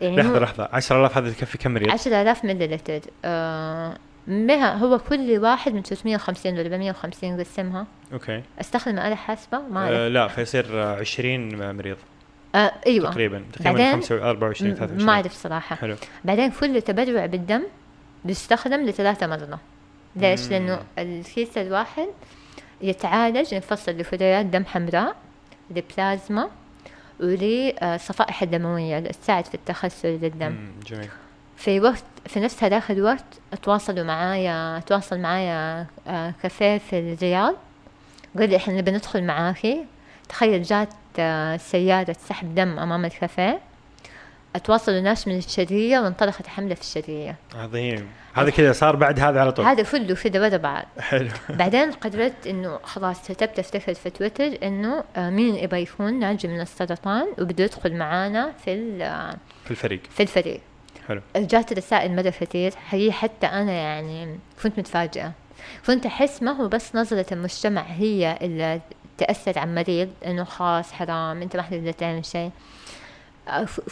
يعني 0.00 0.16
لحظة 0.16 0.38
لحظة. 0.38 0.68
10000 0.72 1.18
هذا 1.18 1.30
تكفي 1.30 1.58
كم 1.58 1.70
مريض؟ 1.74 1.90
عشرة 1.90 2.22
آلاف 2.22 2.44
مليلتر 2.44 3.00
آه 3.24 3.96
بها 4.26 4.74
هو 4.76 4.98
كل 4.98 5.38
واحد 5.38 5.72
من 5.74 5.82
350 5.82 6.54
ل 6.54 6.60
450 6.60 7.40
قسمها 7.40 7.86
okay. 8.12 8.42
أستخدم 8.60 8.98
آلة 8.98 9.14
حاسبة؟ 9.14 9.58
ما 9.58 9.80
آه 9.80 9.84
أعرف. 9.84 10.12
لا 10.12 10.28
فيصير 10.28 10.66
آه، 10.82 10.96
20 10.96 11.72
مريض. 11.76 11.96
آه 12.54 12.72
أيوة. 12.86 13.10
تقريبا. 13.10 13.44
تقريبا 13.52 13.70
بعدين 13.72 13.92
25 13.92 14.22
24 14.22 14.74
23 14.74 15.06
ما 15.06 15.12
أعرف 15.12 15.32
صراحة. 15.32 15.76
حلو. 15.76 15.96
بعدين 16.24 16.50
كل 16.50 16.82
تبرع 16.82 17.26
بالدم 17.26 17.62
بيستخدم 18.24 18.80
لثلاثة 18.80 19.26
مرضى. 19.26 19.58
ليش؟ 20.16 20.44
مم. 20.44 20.50
لأنه 20.50 20.82
الكيس 20.98 21.58
الواحد 21.58 22.08
يتعالج 22.80 23.52
ينفصل 23.52 23.92
لكريات 23.92 24.46
دم 24.46 24.64
حمراء 24.64 25.16
لبلازما 25.70 26.50
ولصفائح 27.20 28.42
الدموية 28.42 28.98
اللي 28.98 29.08
تساعد 29.08 29.44
في 29.44 29.54
التخثر 29.54 30.08
للدم. 30.08 30.72
جميل. 30.86 31.08
في 31.56 31.80
وقت 31.80 32.04
في 32.26 32.40
نفس 32.40 32.64
هذاك 32.64 32.90
الوقت 32.90 33.24
تواصلوا 33.62 34.04
معايا 34.04 34.78
تواصل 34.78 35.18
معايا 35.18 35.86
آه، 36.06 36.34
كافيه 36.42 36.78
في 36.78 36.98
الرياض. 36.98 37.54
قال 38.38 38.50
لي 38.50 38.56
إحنا 38.56 38.74
نبي 38.74 38.90
ندخل 38.90 39.24
معاكي. 39.24 39.84
تخيل 40.28 40.62
جات 40.62 40.88
آه، 41.18 41.56
سيارة 41.56 42.16
سحب 42.28 42.54
دم 42.54 42.78
أمام 42.78 43.04
الكافيه. 43.04 43.60
اتواصلوا 44.56 45.00
ناس 45.00 45.28
من 45.28 45.36
الشرقية 45.38 45.98
وانطلقت 45.98 46.46
حملة 46.46 46.74
في 46.74 46.80
الشرقية 46.80 47.36
عظيم. 47.54 48.08
هذا 48.34 48.50
كذا 48.50 48.72
صار 48.72 48.96
بعد 48.96 49.20
هذا 49.20 49.40
على 49.40 49.52
طول. 49.52 49.64
هذا 49.66 49.82
كله 49.82 50.14
كده 50.24 50.40
ورا 50.42 50.56
بعض 50.56 50.84
حلو. 50.98 51.28
بعدين 51.58 51.92
قررت 51.92 52.46
إنه 52.46 52.78
خلاص 52.82 53.28
كتبت 53.28 53.58
أفتكر 53.58 53.94
في 53.94 54.10
تويتر 54.10 54.58
إنه 54.62 55.04
آه، 55.16 55.30
مين 55.30 55.54
يبغى 55.56 55.82
يكون 55.82 56.18
ناجي 56.18 56.48
من 56.48 56.60
السرطان 56.60 57.26
وبده 57.40 57.64
يدخل 57.64 57.96
معانا 57.96 58.52
في 58.64 58.74
ال- 58.74 59.02
آه، 59.02 59.36
في 59.64 59.70
الفريق. 59.70 60.00
في 60.10 60.22
الفريق. 60.22 60.60
حلو. 61.08 61.20
جات 61.36 61.72
رسائل 61.72 62.16
مرة 62.16 62.30
كثير 62.30 62.72
حقيقة 62.76 63.12
حتى 63.12 63.46
أنا 63.46 63.72
يعني 63.72 64.38
كنت 64.62 64.78
متفاجئة. 64.78 65.32
كنت 65.86 66.06
أحس 66.06 66.42
ما 66.42 66.52
هو 66.52 66.68
بس 66.68 66.94
نظرة 66.96 67.26
المجتمع 67.32 67.82
هي 67.82 68.38
اللي 68.42 68.80
تأثر 69.18 69.58
على 69.58 69.70
المريض 69.70 70.08
إنه 70.26 70.44
خلاص 70.44 70.92
حرام 70.92 71.42
أنت 71.42 71.56
ما 71.56 71.62
حتقدر 71.62 71.92
تعمل 71.92 72.24
شيء. 72.24 72.50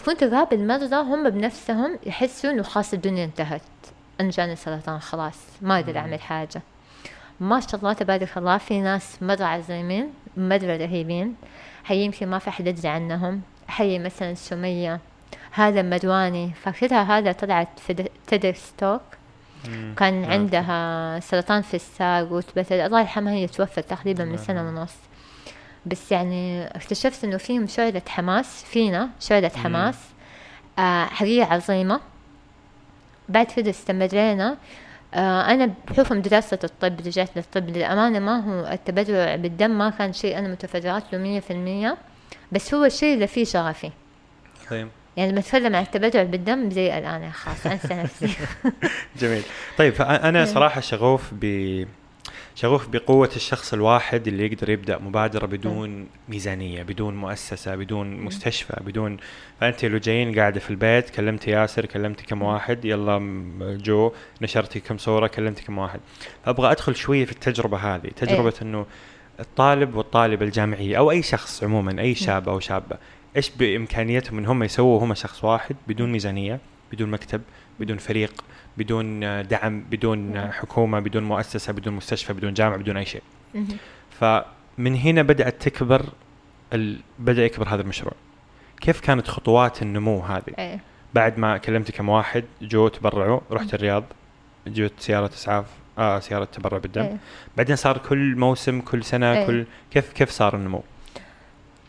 كنت 0.07 0.23
أقابل 0.23 0.67
مرضى 0.67 0.97
هم 0.97 1.31
بنفسهم 1.31 1.99
يحسوا 2.07 2.51
إنه 2.51 2.63
خلاص 2.63 2.93
الدنيا 2.93 3.25
انتهت. 3.25 3.63
أنا 4.21 4.31
جاني 4.31 4.57
سرطان 4.57 4.99
خلاص 4.99 5.39
ما 5.63 5.75
أقدر 5.77 5.99
أعمل 5.99 6.21
حاجة. 6.21 6.63
ما 7.41 7.61
شاء 7.61 7.81
الله 7.81 7.93
تبارك 7.93 8.39
الله 8.39 8.59
في 8.59 8.81
ناس 8.81 9.23
مرة 9.23 9.45
عظيمين 9.45 10.11
مرة 10.37 10.77
رهيبين. 10.77 11.35
حي 11.85 12.05
يمكن 12.05 12.29
ما 12.29 12.39
في 12.39 12.49
أحد 12.49 12.67
يدري 12.67 12.89
عنهم. 12.89 13.41
حي 13.69 13.99
مثلا 13.99 14.35
سمية 14.35 15.01
هذا 15.53 15.83
مدواني. 15.83 16.53
فاكرها 16.63 17.03
هذا 17.03 17.33
طلعت 17.33 17.79
في 17.79 18.09
TEDx 18.27 18.53
Talk. 18.53 19.03
كان. 19.97 20.25
عندها 20.25 21.21
سرطان 21.21 21.63
في 21.63 21.75
الساق 21.75 22.33
وتبتر. 22.33 22.81
الله 22.81 23.01
يرحمها 23.01 23.33
هي 23.33 23.47
توفت 23.47 23.91
تقريبا 23.91 24.25
من 24.25 24.37
سنة. 24.37 24.69
ونص. 24.69 24.95
بس 25.89 26.13
يعني 26.13 26.67
اكتشفت 26.67 27.25
إنه 27.25 27.37
فيهم 27.37 27.67
شعلة 27.67 28.03
حماس 28.09 28.65
فينا 28.65 29.11
شعلة. 29.21 29.49
حماس. 29.49 29.97
آه 30.79 31.05
حقيقة 31.05 31.53
عظيمة. 31.55 32.01
بعد 33.29 33.47
كده 33.57 33.71
استمرينا 33.71 34.57
آه 35.15 35.41
أنا 35.41 35.75
بحكم 35.89 36.21
دراسة 36.23 36.59
الطب 36.65 37.01
رجعت 37.07 37.31
للطب. 37.37 37.69
للأمانة 37.69 38.19
ما 38.19 38.41
هو 38.45 38.73
التبرع 38.73 39.37
بالدم 39.37 39.71
ما 39.71 39.91
كان 39.91 40.13
شيء 40.13 40.39
أنا 40.39 40.49
متفرغت 40.49 41.05
له 41.13 41.19
مية 41.19 41.41
في 41.41 41.53
المية. 41.53 41.97
بس 42.53 42.75
هو 42.75 42.85
الشيء 42.85 43.15
اللي 43.15 43.27
فيه 43.27 43.45
شغفي. 43.45 43.91
طيب. 44.71 44.89
يعني 45.17 45.31
لما 45.33 45.41
أتكلم 45.41 45.77
عن 45.77 45.83
التبرع 45.83 46.23
بالدم 46.23 46.71
زي 46.71 46.99
الآن 46.99 47.33
خلاص 47.33 47.67
أنسى 47.67 47.95
نفسي. 47.95 48.37
جميل. 49.21 49.43
طيب 49.79 49.95
نعم. 50.03 50.45
صراحة 50.47 50.81
شغوف 50.81 51.23
ب 51.33 51.45
شغوف 52.61 52.89
بقوة 52.89 53.31
الشخص 53.37 53.73
الواحد 53.73 54.29
اللي 54.29 54.47
يقدر 54.47 54.71
يبدأ 54.71 54.99
مبادرة 54.99 55.47
بدون 55.47 56.07
ميزانية 56.29 56.83
بدون 56.83 57.17
مؤسسة 57.17 57.77
بدون 57.77 58.17
مستشفى 58.17 58.81
بدون 58.81 59.17
فأنت 59.61 59.85
لو 59.85 59.99
جايين 59.99 60.39
قاعدة 60.39 60.61
في 60.61 60.71
البيت 60.71 61.11
كلمت 61.11 61.49
ياسر 61.49 61.87
كلمت 61.87 62.21
كم 62.21 62.43
واحد 62.43 62.85
يلا 62.85 63.19
جو 63.85 64.13
نشرتي 64.43 64.81
كم 64.81 64.99
صورة 64.99 65.27
كلمت 65.27 65.61
كم 65.61 65.79
واحد. 65.79 66.01
فأبغى 66.45 66.71
أدخل 66.71 66.97
شوية 66.97 67.25
في 67.25 67.33
التجربة 67.33 67.77
هذه 67.77 68.09
تجربة 68.17 68.55
أنه 68.63 68.87
الطالب 69.41 69.95
والطالبة 69.95 70.45
الجامعية 70.45 70.99
أو 70.99 71.11
أي 71.11 71.23
شخص 71.23 71.65
عموما 71.65 72.01
أي 72.01 72.15
شاب 72.15 72.49
أو 72.49 72.61
شابة 72.61 72.97
إيش 73.37 73.51
بإمكانيتهم 73.51 74.39
أن 74.39 74.47
هم 74.47 74.63
يسووا 74.63 75.05
هم 75.05 75.15
شخص 75.15 75.45
واحد 75.45 75.77
بدون 75.89 76.13
ميزانية 76.13 76.61
بدون 76.93 77.11
مكتب 77.11 77.43
بدون 77.81 77.99
فريق؟ 77.99 78.45
بدون 78.79 79.21
دعم 79.43 79.81
بدون 79.81 80.19
نعم. 80.19 80.51
حكومة 80.53 81.01
بدون 81.01 81.25
مؤسسة 81.25 81.73
بدون 81.73 81.95
مستشفى 81.95 82.33
بدون 82.33 82.55
جامعة 82.55 82.79
بدون 82.79 82.97
أي 82.97 83.05
شيء. 83.05 83.23
فمن 84.11 84.95
هنا 84.95 85.23
بدأت 85.23 85.63
تكبر 85.63 86.03
ال... 86.73 87.01
بدأ 87.19 87.45
يكبر 87.45 87.69
هذا 87.69 87.83
المشروع 87.83 88.13
كيف 88.81 89.01
كانت 89.01 89.29
خطوات 89.29 89.83
النمو 89.83 90.21
هذه 90.21 90.55
إيه. 90.59 90.81
بعد 91.15 91.39
ما 91.39 91.57
كلمت 91.57 91.91
كم 91.91 92.09
واحد 92.09 92.45
جو 92.63 92.89
تبرعوا 92.89 93.41
رحت 93.51 93.75
الرياض 93.75 94.05
جبت 94.67 94.93
سيارة 94.99 95.31
إسعاف 95.35 95.67
آه 95.99 96.21
سيارة 96.21 96.45
تبرع 96.45 96.79
بالدم 96.79 97.03
إيه. 97.03 97.17
بعدين 97.57 97.77
صار 97.77 97.99
كل 97.99 98.37
موسم 98.37 98.81
كل 98.81 99.05
سنة 99.05 99.33
إيه. 99.33 99.47
كل 99.47 99.67
كيف 99.91 100.13
كيف 100.13 100.31
صار 100.31 100.57
النمو 100.57 100.83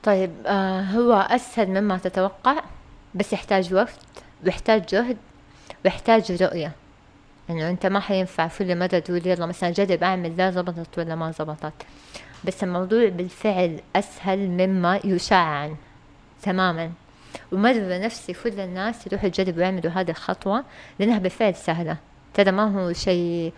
طيب 0.04 0.32
آه 0.46 0.82
هو 0.82 1.14
أسهل 1.14 1.82
مما 1.82 1.98
تتوقع 1.98 2.64
بس 3.16 3.34
يحتاج 3.34 3.74
وقت 3.74 4.00
ويحتاج 4.46 4.86
جهد 4.86 5.18
ويحتاج 5.86 6.44
رؤية. 6.44 6.72
إنه 7.50 7.70
أنت 7.70 7.86
ما 7.86 8.00
حينفع 8.00 8.50
كل 8.60 8.80
مرة 8.80 9.00
تقول 9.00 9.28
يلا 9.28 9.46
مثلا 9.46 9.70
جرب 9.70 10.04
أعمل 10.04 10.38
لا 10.38 10.52
زبطت 10.52 11.00
ولا 11.00 11.16
ما 11.16 11.32
زبطت. 11.32 11.74
بس 12.44 12.64
الموضوع 12.64 13.10
بالفعل 13.10 13.80
أسهل 13.96 14.40
مما 14.40 15.00
يشاع 15.04 15.46
عنه 15.46 15.76
تماما. 16.42 16.92
ومرة 17.52 17.98
نفسي 17.98 18.34
كل 18.34 18.60
الناس 18.60 19.08
يروحوا 19.08 19.28
يجربوا 19.28 19.62
يعملوا 19.62 19.92
هذه 19.92 20.10
الخطوة 20.10 20.64
لأنها 21.00 21.20
بالفعل 21.20 21.56
سهلة. 21.56 21.98
ترى 22.34 22.52
ما 22.52 22.64
هو 22.64 22.94
شيء 22.94 23.54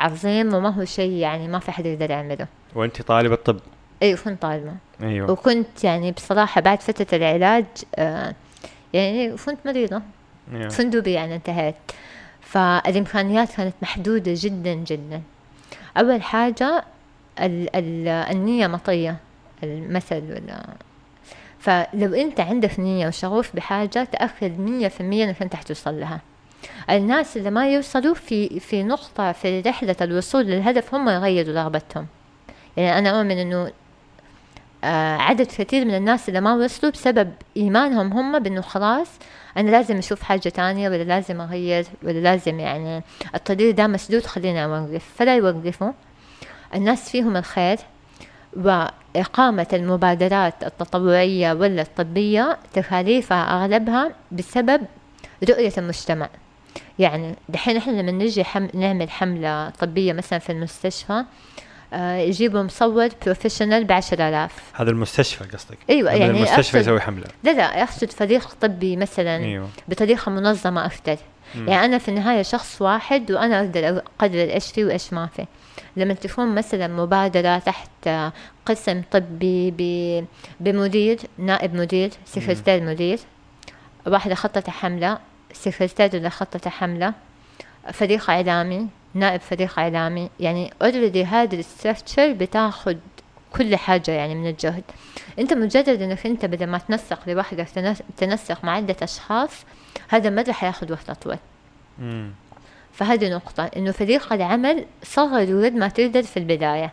عظيم 0.00 0.54
وما 0.54 0.68
هو 0.68 0.84
شيء 0.84 1.12
يعني 1.12 1.48
ما 1.48 1.58
في 1.58 1.72
حد 1.72 1.86
يقدر 1.86 2.10
يعمله. 2.10 2.46
وأنت 2.74 3.02
طالبة 3.02 3.34
طب 3.34 3.60
أيوة 4.02 4.18
كنت 4.18 4.42
طالبة. 4.42 4.72
أيوه. 5.02 5.30
وكنت 5.30 5.84
يعني 5.84 6.12
بصراحة 6.12 6.60
بعد 6.60 6.80
فترة 6.80 7.16
العلاج 7.16 7.64
آه 7.96 8.34
يعني 8.92 9.36
كنت 9.36 9.58
مريضة. 9.64 10.02
صندوقي 10.68 11.10
يعني 11.10 11.34
انتهيت. 11.34 11.74
فالإمكانيات 12.40 13.52
كانت 13.56 13.74
محدودة 13.82 14.32
جدا 14.36 14.74
جدا. 14.74 15.22
أول 15.96 16.22
حاجة 16.22 16.84
ال 17.40 17.76
ال 17.76 18.08
النية 18.08 18.66
مطية 18.66 19.16
المثل 19.62 20.22
ولا. 20.22 20.64
فلو 21.58 22.14
أنت 22.14 22.40
عندك 22.40 22.80
نية 22.80 23.06
وشغوف 23.06 23.56
بحاجة 23.56 24.04
تأكد 24.04 24.60
مية 24.60 24.88
في 24.88 25.00
المية 25.00 25.24
أنك 25.24 25.42
أنت 25.42 25.56
حتوصل 25.56 26.00
لها. 26.00 26.20
الناس 26.90 27.36
اللي 27.36 27.50
ما 27.50 27.68
يوصلوا 27.68 28.14
في 28.14 28.60
في 28.60 28.82
نقطة 28.82 29.32
في 29.32 29.60
رحلة 29.60 29.96
الوصول 30.00 30.44
للهدف 30.44 30.94
هم 30.94 31.08
يغيروا 31.08 31.54
رغبتهم. 31.54 32.06
يعني 32.76 32.98
أنا 32.98 33.20
أؤمن 33.20 33.38
إنه 33.38 33.72
آه، 34.84 35.16
عدد 35.16 35.46
كثير 35.46 35.84
من 35.84 35.94
الناس 35.94 36.28
اللي 36.28 36.40
ما 36.40 36.54
وصلوا 36.54 36.92
بسبب 36.92 37.32
إيمانهم 37.56 38.12
هم 38.12 38.38
بأنه 38.38 38.60
خلاص 38.60 39.08
أنا 39.56 39.70
لازم 39.70 39.96
أشوف 39.96 40.22
حاجة 40.22 40.48
تانية 40.48 40.88
ولا 40.88 41.02
لازم 41.02 41.40
أغير 41.40 41.86
ولا 42.02 42.18
لازم 42.18 42.60
يعني 42.60 43.02
الطريق 43.34 43.74
ده 43.74 43.86
مسدود 43.86 44.26
خليني 44.26 44.64
أوقف. 44.64 45.04
فلا 45.16 45.36
يوقفوا. 45.36 45.92
الناس 46.74 47.10
فيهم 47.10 47.36
الخير 47.36 47.78
وإقامة 48.56 49.66
المبادرات 49.72 50.54
التطوعية 50.64 51.52
ولا 51.52 51.82
الطبية 51.82 52.58
تكاليفها 52.72 53.62
أغلبها 53.64 54.12
بسبب 54.32 54.80
رؤية 55.48 55.72
المجتمع. 55.78 56.28
يعني 56.98 57.34
دحين 57.48 57.76
إحنا 57.76 57.92
لما 57.92 58.12
نجي 58.12 58.44
حم... 58.44 58.68
نعمل 58.74 59.10
حملة 59.10 59.70
طبية 59.70 60.12
مثلا 60.12 60.38
في 60.38 60.52
المستشفى 60.52 61.24
يجيبوا 61.98 62.62
مصور 62.62 63.08
بروفيشنال 63.24 63.84
بعشرة 63.84 64.28
آلاف. 64.28 64.52
هذا 64.74 64.90
المستشفى 64.90 65.44
قصدك؟ 65.44 65.78
أيوة 65.90 66.10
هذا 66.10 66.18
يعني 66.18 66.38
المستشفى 66.38 66.78
يسوي 66.78 67.00
حملة. 67.00 67.26
لا 67.44 67.50
لا 67.50 67.82
أقصد 67.82 68.10
فريق 68.10 68.54
طبي 68.60 68.96
مثلا 68.96 69.66
بطريقة 69.88 70.30
منظمة 70.30 70.86
أكثر 70.86 71.16
مم. 71.54 71.68
يعني 71.68 71.84
أنا 71.84 71.98
في 71.98 72.08
النهاية 72.08 72.42
شخص 72.42 72.82
واحد 72.82 73.32
وأنا 73.32 73.60
أقدر 73.60 74.02
أقدر 74.20 74.38
إيش 74.40 74.72
فيه 74.72 74.84
وإيش 74.84 75.12
ما 75.12 75.26
فيه. 75.26 75.46
لما 75.96 76.14
تكون 76.14 76.54
مثلا 76.54 76.88
مبادرة 76.88 77.58
تحت 77.58 78.08
قسم 78.66 79.02
طبي 79.10 79.70
ب- 79.78 80.24
بمدير 80.60 81.18
نائب 81.38 81.74
مدير 81.74 82.10
سكرتير 82.26 82.82
مدير 82.82 83.18
واحدة 84.06 84.34
خطة 84.34 84.70
حملة 84.70 85.18
سكرتير 85.52 86.14
اللي 86.14 86.30
خطة 86.30 86.70
حملة 86.70 87.12
فريق 87.92 88.30
إعلامي 88.30 88.86
نائب 89.14 89.40
فريق 89.40 89.78
إعلامي. 89.78 90.30
يعني 90.40 90.72
already 90.82 91.24
هذا 91.24 91.54
ال 91.54 91.62
structure 91.62 92.32
بتاخد 92.32 92.98
كل 93.52 93.76
حاجة 93.76 94.10
يعني 94.10 94.34
من 94.34 94.46
الجهد. 94.46 94.84
أنت 95.38 95.52
مجرد 95.52 95.88
إنك 96.02 96.26
أنت 96.26 96.44
بدل 96.44 96.66
ما 96.66 96.78
تنسق 96.78 97.18
لوحدك 97.28 97.68
تنس- 97.68 98.02
تنسق 98.16 98.64
مع 98.64 98.72
عدة 98.72 98.96
أشخاص 99.02 99.64
هذا 100.08 100.30
مرة 100.30 100.52
حياخد 100.52 100.90
وقت 100.90 101.10
أطول. 101.10 101.36
فهذه 102.92 103.34
نقطة. 103.34 103.64
إنه 103.76 103.92
فريق 103.92 104.32
العمل 104.32 104.84
صغر 105.02 105.64
قد 105.64 105.72
ما 105.74 105.88
تقدر 105.88 106.22
في 106.22 106.36
البداية. 106.36 106.92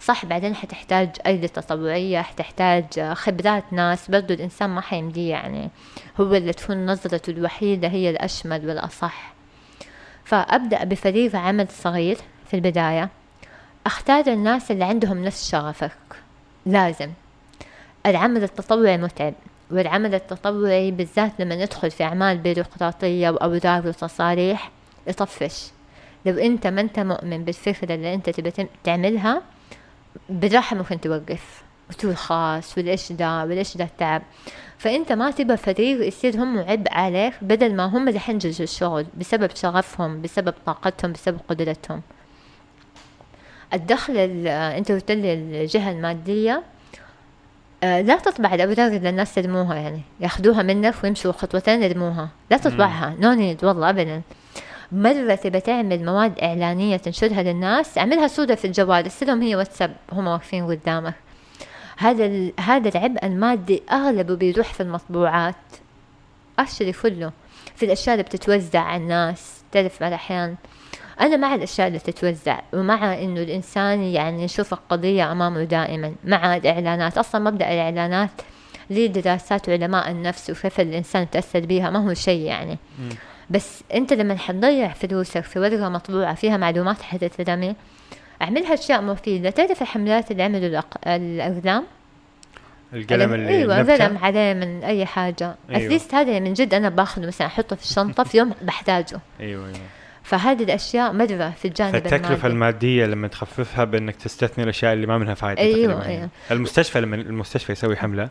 صح 0.00 0.24
بعدين 0.24 0.54
حتحتاج 0.54 1.10
أيدي 1.26 1.48
تطوعية 1.48 2.20
حتحتاج 2.20 3.00
خبرات 3.12 3.64
ناس 3.72 4.10
برضو 4.10 4.34
الإنسان 4.34 4.70
ما 4.70 4.80
حيمديه 4.80 5.30
يعني. 5.30 5.70
هو 6.20 6.34
اللي 6.34 6.52
تكون 6.52 6.86
نظرته 6.86 7.30
الوحيدة 7.30 7.88
هي 7.88 8.10
الأشمل 8.10 8.68
والأصح. 8.68 9.31
فأبدأ 10.24 10.84
بفريق 10.84 11.36
عمل 11.36 11.68
صغير 11.68 12.18
في 12.46 12.54
البداية. 12.54 13.08
أختار 13.86 14.26
الناس 14.26 14.70
اللي 14.70 14.84
عندهم 14.84 15.24
نفس 15.24 15.50
شغفك. 15.50 15.92
لازم. 16.66 17.10
العمل 18.06 18.42
التطوعي 18.42 18.98
متعب 18.98 19.34
والعمل 19.70 20.14
التطوعي 20.14 20.90
بالذات 20.90 21.32
لما 21.38 21.56
ندخل 21.56 21.90
في 21.90 22.04
أعمال 22.04 22.38
بيروقراطية 22.38 23.30
وأوراق 23.30 23.86
وتصاريح 23.86 24.70
يطفش. 25.06 25.70
لو 26.26 26.38
أنت 26.38 26.66
ما 26.66 26.80
أنت 26.80 26.98
مؤمن 26.98 27.44
بالفكرة 27.44 27.94
اللي 27.94 28.14
أنت 28.14 28.30
تبي 28.30 28.68
تعملها 28.84 29.42
بالراحة 30.28 30.76
ممكن 30.76 31.00
توقف. 31.00 31.62
خلاص 32.14 32.78
وليش 32.78 33.12
ده 33.12 33.42
وليش 33.44 33.76
ده 33.76 33.84
التعب 33.84 34.22
فأنت 34.78 35.12
ما 35.12 35.30
تبى 35.30 35.56
فريق 35.56 36.06
يصير 36.06 36.36
هم 36.36 36.58
عبء 36.58 36.92
عليك 36.92 37.34
بدل 37.42 37.74
ما 37.74 37.84
هم 37.84 38.18
حينجزوا 38.18 38.64
الشغل 38.64 39.06
بسبب 39.18 39.50
شغفهم 39.54 40.22
بسبب 40.22 40.54
طاقتهم 40.66 41.12
بسبب 41.12 41.38
قدرتهم. 41.48 42.02
الدخل 43.74 44.16
ال- 44.16 44.48
أنت 44.48 44.92
قلت 44.92 45.10
لي 45.10 45.32
الجهة 45.34 45.90
المادية. 45.90 46.62
آه 47.84 48.00
لا 48.00 48.16
تطبع 48.16 48.54
الأوراق 48.54 48.92
اللي 48.92 49.08
الناس 49.08 49.38
يرموها 49.38 49.74
يعني. 49.74 50.00
ياخذوها 50.20 50.62
منك 50.62 50.94
ويمشوا 51.04 51.32
خطوتين 51.32 51.82
يرموها. 51.82 52.28
لا 52.50 52.56
تطبعها. 52.56 53.16
نو 53.20 53.32
نيد 53.32 53.64
والله 53.64 53.90
أبدا. 53.90 54.22
مرة 54.92 55.34
تبى 55.34 55.60
تعمل 55.60 56.04
مواد 56.04 56.38
إعلانية 56.38 56.96
تنشرها 56.96 57.42
للناس 57.42 57.98
اعملها 57.98 58.26
صورة 58.28 58.54
في 58.54 58.64
الجوال 58.66 59.02
ارسلهم 59.04 59.42
هي 59.42 59.56
واتساب 59.56 59.96
هم 60.12 60.26
واقفين 60.26 60.66
قدامك. 60.66 61.14
هذا 61.96 62.50
هذا 62.60 62.88
العبء 62.88 63.26
المادي 63.26 63.82
أغلبه 63.92 64.34
بيروح 64.34 64.74
في 64.74 64.82
المطبوعات. 64.82 65.54
أشتري 66.58 66.92
كله 66.92 67.32
في 67.76 67.86
الأشياء 67.86 68.14
اللي 68.14 68.22
بتتوزع 68.22 68.80
على 68.80 69.02
الناس. 69.02 69.62
تعرف 69.72 70.00
بعض 70.00 70.08
الأحيان 70.12 70.56
أنا 71.20 71.36
مع 71.36 71.54
الأشياء 71.54 71.88
اللي 71.88 71.98
تتوزع 71.98 72.60
ومع 72.72 73.14
إنه 73.14 73.42
الإنسان 73.42 74.02
يعني 74.02 74.44
يشوف 74.44 74.72
القضية 74.72 75.32
أمامه 75.32 75.64
دائما 75.64 76.14
مع 76.24 76.56
الإعلانات. 76.56 77.18
أصلا 77.18 77.50
مبدأ 77.50 77.72
الإعلانات 77.72 78.30
ليه 78.90 79.06
دراسات 79.06 79.68
علماء 79.68 80.10
النفس 80.10 80.50
وكيف 80.50 80.80
الإنسان 80.80 81.30
تأثر 81.30 81.60
بيها 81.60 81.90
ما 81.90 82.08
هو 82.08 82.14
شيء 82.14 82.40
يعني. 82.40 82.78
بس 83.50 83.82
أنت 83.94 84.12
لما 84.12 84.36
حتضيع 84.36 84.88
فلوسك 84.88 85.40
في 85.40 85.58
ورقة 85.58 85.88
مطبوعة 85.88 86.34
فيها 86.34 86.56
معلومات 86.56 87.02
حتترمي 87.02 87.74
أعملها 88.42 88.74
أشياء 88.74 89.02
مفيدة 89.02 89.50
تعرف 89.50 89.82
الحملات 89.82 90.30
اللي 90.30 90.42
عملوا 90.42 90.80
الأق- 90.80 91.06
الأقلام 91.06 91.84
القلم 92.94 93.34
اللي 93.34 93.48
أيوه؟ 93.48 93.78
قلم 93.92 94.18
عليه 94.18 94.54
من 94.54 94.84
أي 94.84 95.06
حاجة 95.06 95.54
أيوة. 95.70 95.84
اتليست 95.86 96.14
هذا 96.14 96.38
من 96.40 96.52
جد 96.52 96.74
أنا 96.74 96.88
باخذه 96.88 97.26
مثلا 97.26 97.46
أحطه 97.46 97.76
في 97.76 97.82
الشنطة 97.82 98.24
في 98.24 98.38
يوم 98.38 98.52
بحتاجه 98.62 99.20
أيوه 99.40 99.66
أيوه 99.66 99.76
فهذه 100.22 100.62
الأشياء 100.62 101.12
مرة 101.12 101.50
في 101.50 101.64
الجانب 101.68 101.92
فالتكلفة 101.92 102.24
المادي 102.24 102.46
المادية 102.46 103.06
لما 103.06 103.28
تخففها 103.28 103.84
بإنك 103.84 104.16
تستثمر 104.16 104.64
الأشياء 104.64 104.92
اللي 104.92 105.06
ما 105.06 105.18
منها 105.18 105.34
فائدة 105.34 105.60
أيوة، 105.60 105.92
تقريباً. 105.94 106.06
أيوة. 106.06 106.28
المستشفى 106.50 107.00
لما 107.00 107.16
المستشفى 107.16 107.72
يسوي 107.72 107.96
حملة 107.96 108.28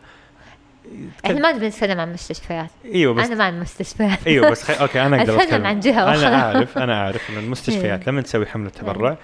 إحنا 1.26 1.40
ما 1.40 1.52
نبي 1.52 1.68
نتكلم 1.68 2.00
عن 2.00 2.12
مستشفيات 2.12 2.70
أيوه 2.84 3.14
بس 3.14 3.26
أنا 3.26 3.34
مع 3.34 3.48
المستشفيات 3.48 4.26
أيوه 4.26 4.50
بس 4.50 4.62
خي... 4.62 4.72
okay 4.72 5.02
أنا 5.02 5.16
أقدر 5.22 5.42
أتكلم 5.42 5.66
عن 5.66 5.80
جهة 5.80 6.14
أنا. 6.14 6.42
أعرف 6.44 6.78
أنا 6.78 7.02
أعرف 7.04 7.30
ان 7.30 7.38
المستشفيات 7.38 8.00
إيه. 8.02 8.08
لما 8.08 8.20
تسوي 8.22 8.46
حملة 8.46 8.70
تبرع 8.70 9.16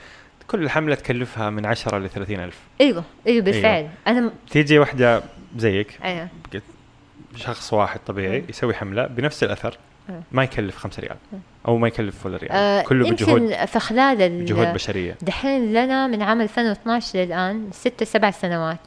كل 0.48 0.62
الحملة 0.62 0.94
تكلفها 0.94 1.50
من 1.50 1.66
10 1.66 1.98
ل 1.98 2.10
30 2.10 2.40
ألف. 2.40 2.58
أيوه 2.80 3.04
أيوه 3.26 3.44
بالفعل. 3.44 3.88
أنا 4.06 4.20
م- 4.20 4.30
تيجي 4.50 4.78
واحدة 4.78 5.22
زيك 5.56 5.98
أيوه. 6.04 6.28
شخص 7.36 7.72
واحد 7.72 8.00
طبيعي 8.06 8.40
مم. 8.40 8.46
يسوي 8.48 8.74
حملة 8.74 9.06
بنفس 9.06 9.44
الأثر 9.44 9.78
مم. 10.08 10.20
ما 10.32 10.44
يكلف 10.44 10.76
5 10.76 11.00
ريال. 11.00 11.16
أو 11.68 11.76
ما 11.78 11.88
يكلف 11.88 12.26
ولا 12.26 12.36
ريال. 12.36 12.52
آه 12.52 12.82
كله 12.82 13.10
بجهود 13.10 13.64
في 13.64 13.78
خلال 13.78 14.22
ال- 14.22 14.44
جهود 14.44 14.66
بشرية. 14.72 15.16
دحين 15.22 15.72
لنا 15.72 16.06
من 16.06 16.22
عام 16.22 16.40
2012 16.40 17.18
للآن 17.18 17.68
ست 17.72 18.04
سبع 18.04 18.30
سنوات. 18.30 18.78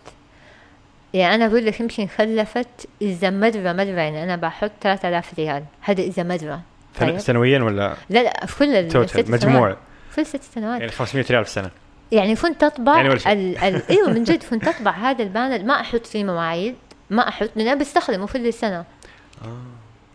يعني 1.14 1.36
أنا 1.36 1.46
أقول 1.46 1.66
لك 1.66 1.80
يمكن 1.80 2.08
كلفت 2.08 2.88
إذا 3.02 3.30
مرة 3.30 3.74
مرة 3.74 3.84
يعني 4.02 4.24
أنا 4.24 4.36
بحط 4.36 4.72
3000 4.82 5.34
ريال. 5.40 5.64
هذا 5.82 6.02
إذا 6.04 6.24
مرة 6.24 6.62
ثن- 6.96 7.06
طيب. 7.06 7.20
سنويا 7.20 7.60
ولا 7.64 7.96
لا 8.10 8.24
لا 8.24 8.46
في 8.46 8.60
كل 8.60 8.76
الست 8.76 9.30
مجموع. 9.30 9.78
كل 10.16 10.26
ست 10.26 10.44
سنوات. 10.44 10.80
يعني 10.80 10.92
500 10.92 11.26
ريال 11.30 11.46
في 11.46 11.50
السنة. 11.50 11.72
يعني 12.12 12.36
كنت 12.36 12.64
أطبع 12.64 12.98
يعني. 12.98 13.14
ال... 13.14 13.58
ال... 13.58 13.82
أيوه 13.90 14.10
من 14.10 14.24
جد 14.24 14.44
كنت 14.44 14.68
أطبع 14.68 14.92
هذا 14.92 15.24
ال 15.24 15.29
banner. 15.29 15.64
ما 15.64 15.82
أحط 15.82 16.06
فيه 16.06 16.24
مواعيد 16.24 16.76
ما 17.10 17.28
أحط 17.28 17.50
لأن 17.56 17.68
أنا 17.68 17.80
بستخدمه 17.80 18.28
كل 18.28 18.54
سنة 18.54 18.86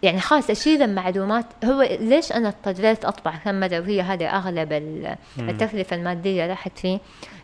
يعني 0.02 0.20
خلاص 0.20 0.50
أشيل 0.50 0.82
المعلومات. 0.82 1.44
هو 1.64 1.82
ليش 2.00 2.32
أنا 2.32 2.48
اضطريت 2.48 3.04
أطبع 3.04 3.36
كم 3.44 3.60
مرة؟ 3.60 3.80
وهي 3.80 4.02
هذه 4.02 4.36
أغلب. 4.36 4.72
التكلفة 5.38 5.96
المادية 5.96 6.46
راحت 6.46 6.78
فيه 6.78 6.98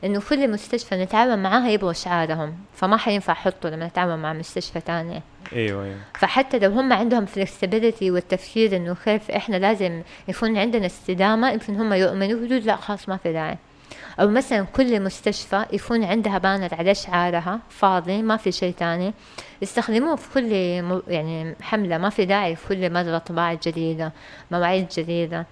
إنه 0.05 0.21
كل 0.29 0.51
مستشفى 0.51 0.97
نتعاون 0.97 1.43
معاها 1.43 1.71
يبغوا 1.71 1.93
شعارهم 1.93 2.55
فما 2.75 2.97
حينفع 2.97 3.33
احطه 3.33 3.69
لما 3.69 3.87
نتعاون 3.87 4.19
مع 4.19 4.33
مستشفى 4.33 4.81
تانية. 4.81 5.23
أيوه 5.53 5.85
أيوه. 5.85 5.97
فحتى 6.15 6.59
لو 6.59 6.71
هم 6.71 6.93
عندهم 6.93 7.27
فلكسبيتي 7.27 8.11
والتفكير 8.11 8.77
إنه 8.77 8.97
كيف 9.05 9.31
إحنا 9.31 9.57
لازم 9.57 10.03
يكون 10.29 10.59
عندنا 10.59 10.87
استدامة 10.87 11.51
يمكن 11.51 11.77
هم 11.77 11.93
يؤمنوا 11.93 12.39
يقولوا 12.39 12.59
لا 12.59 12.77
خلاص 12.77 13.09
ما 13.09 13.17
في 13.17 13.33
داعي. 13.33 13.59
أو 14.21 14.29
مثلا 14.29 14.63
كل 14.65 15.03
مستشفى 15.03 15.65
يكون 15.73 16.05
عندها 16.05 16.39
بانر 16.39 16.75
على 16.75 16.95
شعارها 16.95 17.61
فاضي 17.69 18.23
ما 18.23 18.37
في 18.37 18.53
شيء 18.53 18.75
تاني 18.75 19.15
يستخدموه 19.63 20.17
في 20.17 20.33
كل 20.35 20.53
يعني 21.13 21.57
حملة 21.63 21.99
ما 21.99 22.11
في 22.11 22.25
داعي 22.25 22.57
في 22.57 22.69
كل 22.69 22.93
مرة 22.93 23.19
طباعة 23.19 23.59
جديدة 23.67 24.13
مواعيد 24.51 24.89
جديدة. 24.89 25.47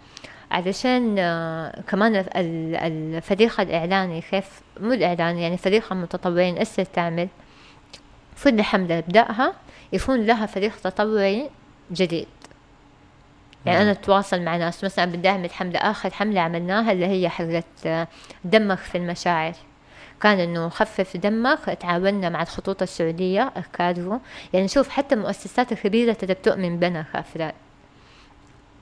علشان 0.50 1.16
آه، 1.18 1.80
كمان 1.88 2.16
ال- 2.16 2.36
ال- 2.36 2.76
الفريق 2.76 3.60
الإعلاني 3.60 4.20
كيف 4.20 4.60
مو 4.80 4.92
الإعلاني 4.92 5.42
يعني 5.42 5.56
فريق 5.56 5.92
المتطوعين 5.92 6.56
إيش 6.56 6.68
تعمل 6.94 7.28
كل 8.44 8.62
حملة 8.62 8.94
يبداها 8.94 9.52
يكون 9.92 10.26
لها 10.26 10.46
فريق 10.46 10.72
تطوعي 10.84 11.50
جديد. 11.92 12.26
يعني. 13.66 13.82
أنا 13.82 13.90
أتواصل 13.90 14.42
مع 14.42 14.56
ناس 14.56 14.84
مثلا 14.84 15.04
بدي 15.04 15.28
اعمل 15.28 15.50
حمله 15.50 15.78
آخر 15.78 16.10
حملة 16.10 16.40
عملناها 16.40 16.92
اللي 16.92 17.06
هي 17.06 17.28
حمله 17.28 17.62
آه، 17.86 18.08
دمك 18.44 18.78
في 18.78 18.98
المشاعر. 18.98 19.52
كان 20.22 20.40
إنه 20.40 20.68
خفف 20.68 21.16
دمك 21.16 21.58
تعاوننا 21.80 22.28
مع 22.28 22.42
الخطوط 22.42 22.82
السعودية 22.82 23.52
الكادرو 23.56 24.20
يعني 24.52 24.68
شوف 24.68 24.88
حتى 24.88 25.14
المؤسسات 25.14 25.72
الكبيره 25.72 26.12
ترى 26.12 26.34
بتؤمن 26.34 26.78
بنا 26.78 27.04
كافراد 27.12 27.54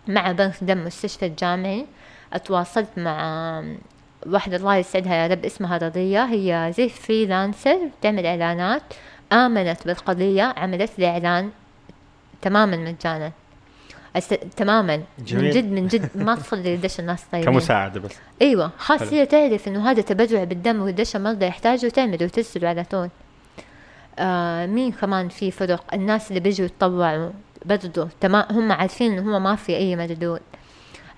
مع 0.09 0.33
بنك 0.33 0.55
دم 0.64 0.85
مستشفى 0.85 1.27
الجامعي 1.27 1.87
أتواصلت 2.33 2.88
مع 2.97 3.64
واحدة 4.27 4.57
الله 4.57 4.77
يسعدها 4.77 5.14
يا 5.14 5.27
رب 5.27 5.45
اسمها 5.45 5.77
رضية. 5.79 6.25
هي 6.25 6.73
زي 6.77 6.88
فريلانسر 6.88 7.79
بتعمل 8.01 8.27
إعلانات. 8.27 8.83
آمنت 9.33 9.87
بالقضية 9.87 10.43
عملت 10.43 10.99
لي 10.99 11.07
إعلان 11.07 11.51
تماما 12.43 12.77
مجانا. 12.77 13.33
أس... 14.16 14.29
تماما. 14.57 14.97
من 14.97 15.03
جميل. 15.25 15.51
جد 15.51 15.64
من 15.73 15.87
جد. 15.87 16.11
ما 16.14 16.35
تصدق 16.35 16.71
قديش 16.77 17.01
الناس 17.01 17.25
طيبين. 17.33 17.53
كمساعدة 17.53 18.01
بس. 18.01 18.16
أيوه. 18.42 18.71
خاص 18.79 19.01
حلو. 19.01 19.11
هي 19.11 19.27
تعرف 19.27 19.68
إنه 19.68 19.90
هذا 19.90 20.03
تبرع 20.03 20.44
بالدم 20.44 20.83
وقديش 20.83 21.16
المرضى 21.16 21.47
يحتاجوا 21.47 21.90
تعمل 21.90 22.25
وترسل 22.25 22.66
على 22.66 22.85
طول. 22.85 23.09
آه 24.18 24.66
مين 24.66 24.92
كمان 24.92 25.29
في 25.29 25.51
فرق؟ 25.51 25.85
الناس 25.94 26.29
اللي 26.29 26.40
بيجوا 26.40 26.66
يتطوعوا 26.66 27.31
برضو. 27.64 28.09
تمام. 28.21 28.44
هم 28.51 28.73
عارفين 28.73 29.18
إنه 29.18 29.35
هو 29.35 29.38
ما 29.40 29.57
في 29.57 29.77
أي 29.77 29.97
مردود. 29.97 30.40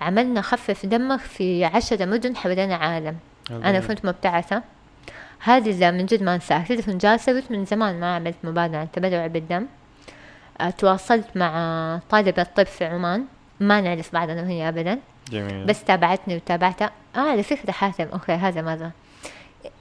عملنا 0.01 0.41
خفف 0.41 0.85
دمك 0.85 1.19
في 1.19 1.65
عشرة 1.65 2.05
مدن 2.05 2.35
حوالين 2.35 2.69
العالم 2.71 3.15
أنا 3.51 3.79
كنت 3.79 4.05
مبتعثة. 4.05 4.63
هذه 5.43 5.69
اللي 5.69 5.91
من 5.91 6.05
جد 6.05 6.23
ما 6.23 6.35
أنساها. 6.35 6.63
كنت 6.67 6.81
كنت 6.81 7.01
جالسة 7.01 7.31
قلت 7.31 7.51
من 7.51 7.65
زمان 7.65 7.99
ما 7.99 8.15
عملت 8.15 8.35
مبادرة 8.43 8.77
عن 8.77 8.83
التبرع 8.83 9.27
بالدم. 9.27 9.65
تواصلت 10.69 11.27
مع 11.35 11.99
طالبة 12.09 12.43
طب 12.43 12.63
في 12.65 12.85
عمان. 12.85 13.25
ما 13.59 13.81
نعرف 13.81 14.13
بعض 14.13 14.29
أنا 14.29 14.41
وهي 14.41 14.69
ابدا. 14.69 14.99
جميل. 15.31 15.65
بس 15.65 15.83
تابعتني 15.83 16.35
وتابعتها. 16.35 16.91
آه 17.15 17.19
على 17.19 17.43
فكرة 17.43 17.71
حاتم. 17.71 18.07
أوكي 18.13 18.31
هذا 18.31 18.61
مرة 18.61 18.91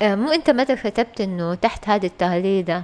آه 0.03 0.15
مو 0.15 0.31
أنت 0.33 0.51
مرة 0.51 0.75
كتبت 0.75 1.21
إنه 1.21 1.55
تحت 1.55 1.89
هذه 1.89 2.07
التغريدة 2.07 2.83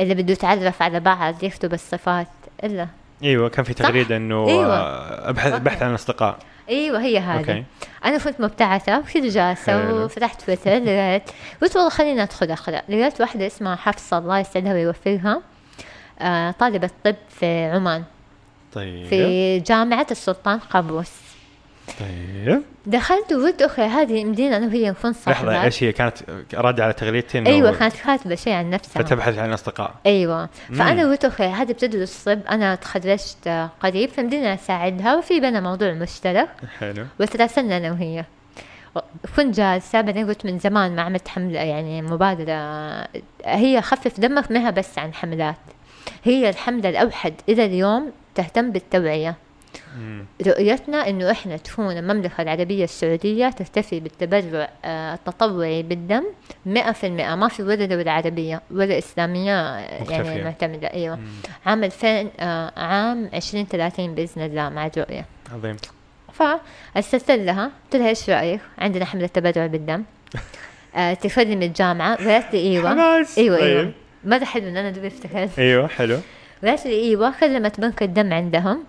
اللي 0.00 0.14
بده 0.14 0.32
يتعرف 0.32 0.82
على 0.82 1.00
بعض 1.00 1.44
يكتب 1.44 1.74
الصفات؟ 1.74 2.28
إلا. 2.64 2.88
إيوه 3.22 3.48
كان 3.48 3.64
في 3.64 3.74
تغريدة 3.74 4.16
إنه 4.16 4.48
أيوة. 4.48 4.76
آه، 4.76 5.30
ابحث 5.30 5.52
okay. 5.52 5.64
بحث 5.64 5.82
عن 5.82 5.94
أصدقاء. 5.94 6.38
إيوه 6.68 7.00
هي 7.00 7.18
هذه. 7.18 7.64
أنا 8.04 8.18
كنت 8.18 8.40
مبتعثة 8.40 8.98
وكنت 8.98 9.24
جالسة 9.24 9.82
حلو. 9.82 10.04
وفتحت 10.04 10.42
تويتر 10.42 10.70
لقيت 10.70 11.22
قلت 11.62 11.76
والله 11.76 11.90
خليني 11.90 12.22
أدخل 12.22 12.50
أقرأ. 12.50 12.82
لقيت 12.88 13.20
واحدة 13.20 13.46
اسمها 13.46 13.76
حفصة 13.76 14.18
الله 14.18 14.38
يسعدها 14.38 14.72
ويوفقها. 14.72 15.32
آه 15.32 15.40
طالبة 16.58 16.90
طب 17.04 17.16
في 17.28 17.64
عمان. 17.64 18.04
طيب. 18.72 19.06
في 19.06 19.58
جامعة 19.60 20.06
السلطان 20.10 20.58
قابوس. 20.58 21.10
طيب. 22.00 22.62
دخلت 22.86 23.32
وقلت 23.32 23.62
okay 23.62 23.82
هذه 23.82 24.12
يمدينا 24.12 24.56
أنا 24.56 24.66
وهي 24.66 24.90
نكون 24.90 25.10
لحظة 25.10 25.24
صاحبات 25.24 25.64
إيش 25.64 25.82
هي؟ 25.82 25.92
كانت 25.92 26.14
رادة 26.54 26.84
على 26.84 26.92
تغريدتين 26.92 27.46
أيوه 27.46 27.78
كانت 27.78 27.94
كاتبة 27.96 28.34
شيء 28.34 28.52
عن 28.52 28.70
نفسها. 28.70 29.02
فتبحث 29.02 29.38
عن 29.38 29.52
أصدقاء. 29.52 29.94
أيوه. 30.06 30.48
فأنا. 30.68 31.10
قلت 31.10 31.24
أوكي 31.24 31.42
هذه 31.42 31.72
بتدرس 31.72 32.24
طب 32.24 32.40
أنا 32.50 32.74
تخرجت 32.74 33.46
آه، 33.46 33.70
قريب 33.80 34.10
فمدينا 34.10 34.54
أساعدها 34.54 35.16
وفي 35.16 35.40
بينا 35.40 35.60
موضوع 35.60 35.92
مشترك. 35.92 36.48
حلو. 36.78 37.06
وتراسلنا 37.20 37.76
أنا 37.76 37.92
وهي. 37.92 38.24
كنت 39.36 39.56
جالسة 39.56 40.00
بعدين 40.00 40.28
قلت 40.28 40.46
من 40.46 40.58
زمان 40.58 40.96
ما 40.96 41.02
عملت 41.02 41.28
حملة 41.28 41.60
يعني 41.60 42.02
مبادرة. 42.02 42.54
هي 43.44 43.82
خفف 43.82 44.20
دمك 44.20 44.50
منها 44.50 44.70
بس 44.70 44.98
عن 44.98 45.14
حملات. 45.14 45.56
هي 46.24 46.48
الحملة 46.48 46.88
الأوحد. 46.88 47.34
إلى 47.48 47.64
اليوم 47.64 48.12
تهتم 48.34 48.70
بالتوعية. 48.70 49.34
رؤيتنا 50.46 51.08
إنه 51.08 51.30
إحنا 51.30 51.56
تكون 51.56 51.96
المملكة 51.98 52.42
العربية 52.42 52.84
السعودية 52.84 53.48
تكتفي 53.48 54.00
بالتبرع 54.00 54.68
آه، 54.84 55.14
التطوعي 55.14 55.82
بالدم 55.82 56.24
مئة 56.66 56.92
في 56.92 57.06
المئة. 57.06 57.34
ما 57.34 57.48
في 57.48 57.62
ولا 57.62 57.84
دولة 57.86 58.10
عربية 58.10 58.62
ولا 58.70 58.98
إسلامية 58.98 59.86
مكتفية. 60.00 60.14
يعني 60.14 60.44
معتمدة. 60.44 60.86
أيوة. 60.92 61.16
مم. 61.16 61.26
عام 61.66 61.84
2000 61.84 62.30
آه، 62.40 62.72
عام 62.76 63.30
2030 63.34 64.14
بإذن 64.14 64.42
الله 64.42 64.68
مع 64.68 64.86
الرؤية. 64.86 65.24
عظيم. 65.52 65.76
فأرسلت 66.32 67.30
لها 67.30 67.64
قلت 67.84 67.96
لها 67.96 68.08
إيش 68.08 68.30
رأيك؟ 68.30 68.60
عندنا 68.78 69.04
حملة 69.04 69.26
تبرع 69.26 69.66
بالدم. 69.66 70.02
آه، 70.96 71.14
تفرم 71.14 71.62
الجامعة. 71.62 72.16
قالت 72.16 72.54
لي 72.54 72.60
أيوه. 72.60 72.92
أيوه 73.38 73.56
أيوه. 73.56 73.82
طيب. 73.82 73.92
ماذا 74.26 74.44
حلو 74.44 74.68
إن 74.68 74.76
أنا 74.76 74.90
دوبي 74.90 75.06
افتكرت 75.06 75.58
أيوه 75.58 75.88
حلو. 75.88 76.18
لي 76.62 76.76
أيوه 76.86 77.34
كلمت 77.40 77.80
بنك 77.80 78.02
الدم 78.02 78.32
عندهم. 78.32 78.84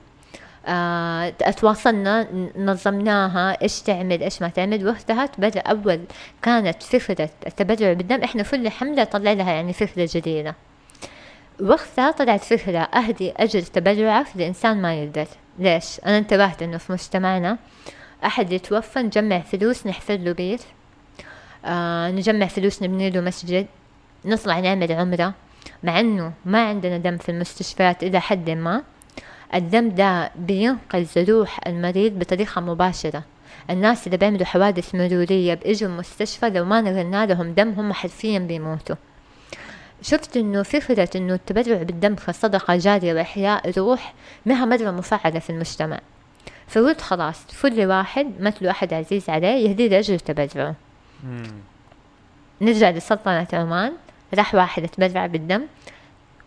آه 0.68 1.30
تواصلنا 1.30 2.28
نظمناها 2.58 3.62
إيش 3.62 3.82
تعمل 3.82 4.24
إيش 4.24 4.42
ما 4.42 4.50
تعمل. 4.50 4.88
وقتها 4.88 5.26
تبدا 5.26 5.60
أول 5.60 6.00
كانت 6.42 6.84
فكرة 6.84 7.30
التبرع 7.48 7.94
بالدم. 7.94 8.24
إحنا 8.24 8.44
كل 8.44 8.70
حملة 8.70 9.04
طلع 9.04 9.32
لها 9.32 9.52
يعني 9.52 9.74
فكرة 9.74 10.10
جديدة. 10.14 10.56
وقتها 11.62 12.12
طلعت 12.12 12.44
فكرة 12.44 12.80
أهدي 12.80 13.34
اجر 13.38 13.62
تبرعك 13.62 14.28
لإنسان 14.36 14.82
ما 14.82 14.96
يقدر 15.04 15.28
ليش؟ 15.60 16.00
أنا 16.06 16.18
انتبهت 16.18 16.62
إنه 16.62 16.78
في 16.78 16.92
مجتمعنا 16.92 17.58
أحد 18.26 18.52
يتوفى 18.52 19.00
نجمع 19.00 19.40
فلوس 19.40 19.88
نحفر 19.88 20.16
له 20.16 20.32
بيت. 20.32 20.62
آه 21.66 22.12
نجمع 22.12 22.46
فلوس 22.46 22.84
نبني 22.84 23.10
له 23.10 23.22
مسجد. 23.22 23.68
نطلع 24.28 24.60
نعمل 24.60 24.92
عمرة 24.92 25.34
مع 25.84 26.00
إنه 26.00 26.34
ما 26.46 26.68
عندنا 26.68 26.98
دم 26.98 27.18
في 27.18 27.30
المستشفيات 27.30 28.04
إلى 28.04 28.22
حد 28.22 28.50
ما. 28.50 28.84
الدم 29.54 29.90
ده 29.90 30.32
بينقذ 30.36 31.30
روح 31.30 31.60
المريض 31.68 32.20
بطريقة 32.20 32.62
مباشرة. 32.62 33.24
الناس 33.70 34.08
اللي 34.08 34.18
بيعملوا 34.18 34.46
حوادث 34.46 34.96
مرورية 34.96 35.54
بيجوا 35.54 35.90
المستشفى 35.90 36.50
لو 36.50 36.66
ما 36.66 36.82
نقلنا 36.82 37.26
لهم 37.26 37.54
دم 37.54 37.70
هم 37.70 37.94
حرفيا 37.94 38.40
بيموتوا. 38.40 38.96
شفت 40.02 40.38
إنه 40.38 40.64
فكرة 40.64 41.10
إنه 41.16 41.34
التبرع 41.34 41.84
بالدم 41.84 42.16
كصدقة 42.16 42.76
جارية 42.76 43.14
وإحياء 43.14 43.80
روح 43.80 44.14
مها 44.46 44.66
مرة 44.66 44.92
مفعلة 44.92 45.40
في 45.40 45.50
المجتمع. 45.50 46.00
فقلت 46.68 47.02
خلاص 47.02 47.46
كل 47.62 47.86
واحد 47.86 48.32
مثله 48.40 48.72
أحد 48.72 48.94
عزيز 48.94 49.30
عليه 49.30 49.70
يهدي 49.70 49.88
له 49.88 50.00
اجر 50.00 50.18
تبرعه. 50.18 50.76
نرجع 52.62 52.90
لسلطنة 52.90 53.48
عمان. 53.54 53.94
راح 54.34 54.56
واحد 54.56 54.84
أتبرع 54.84 55.26
بالدم. 55.26 55.62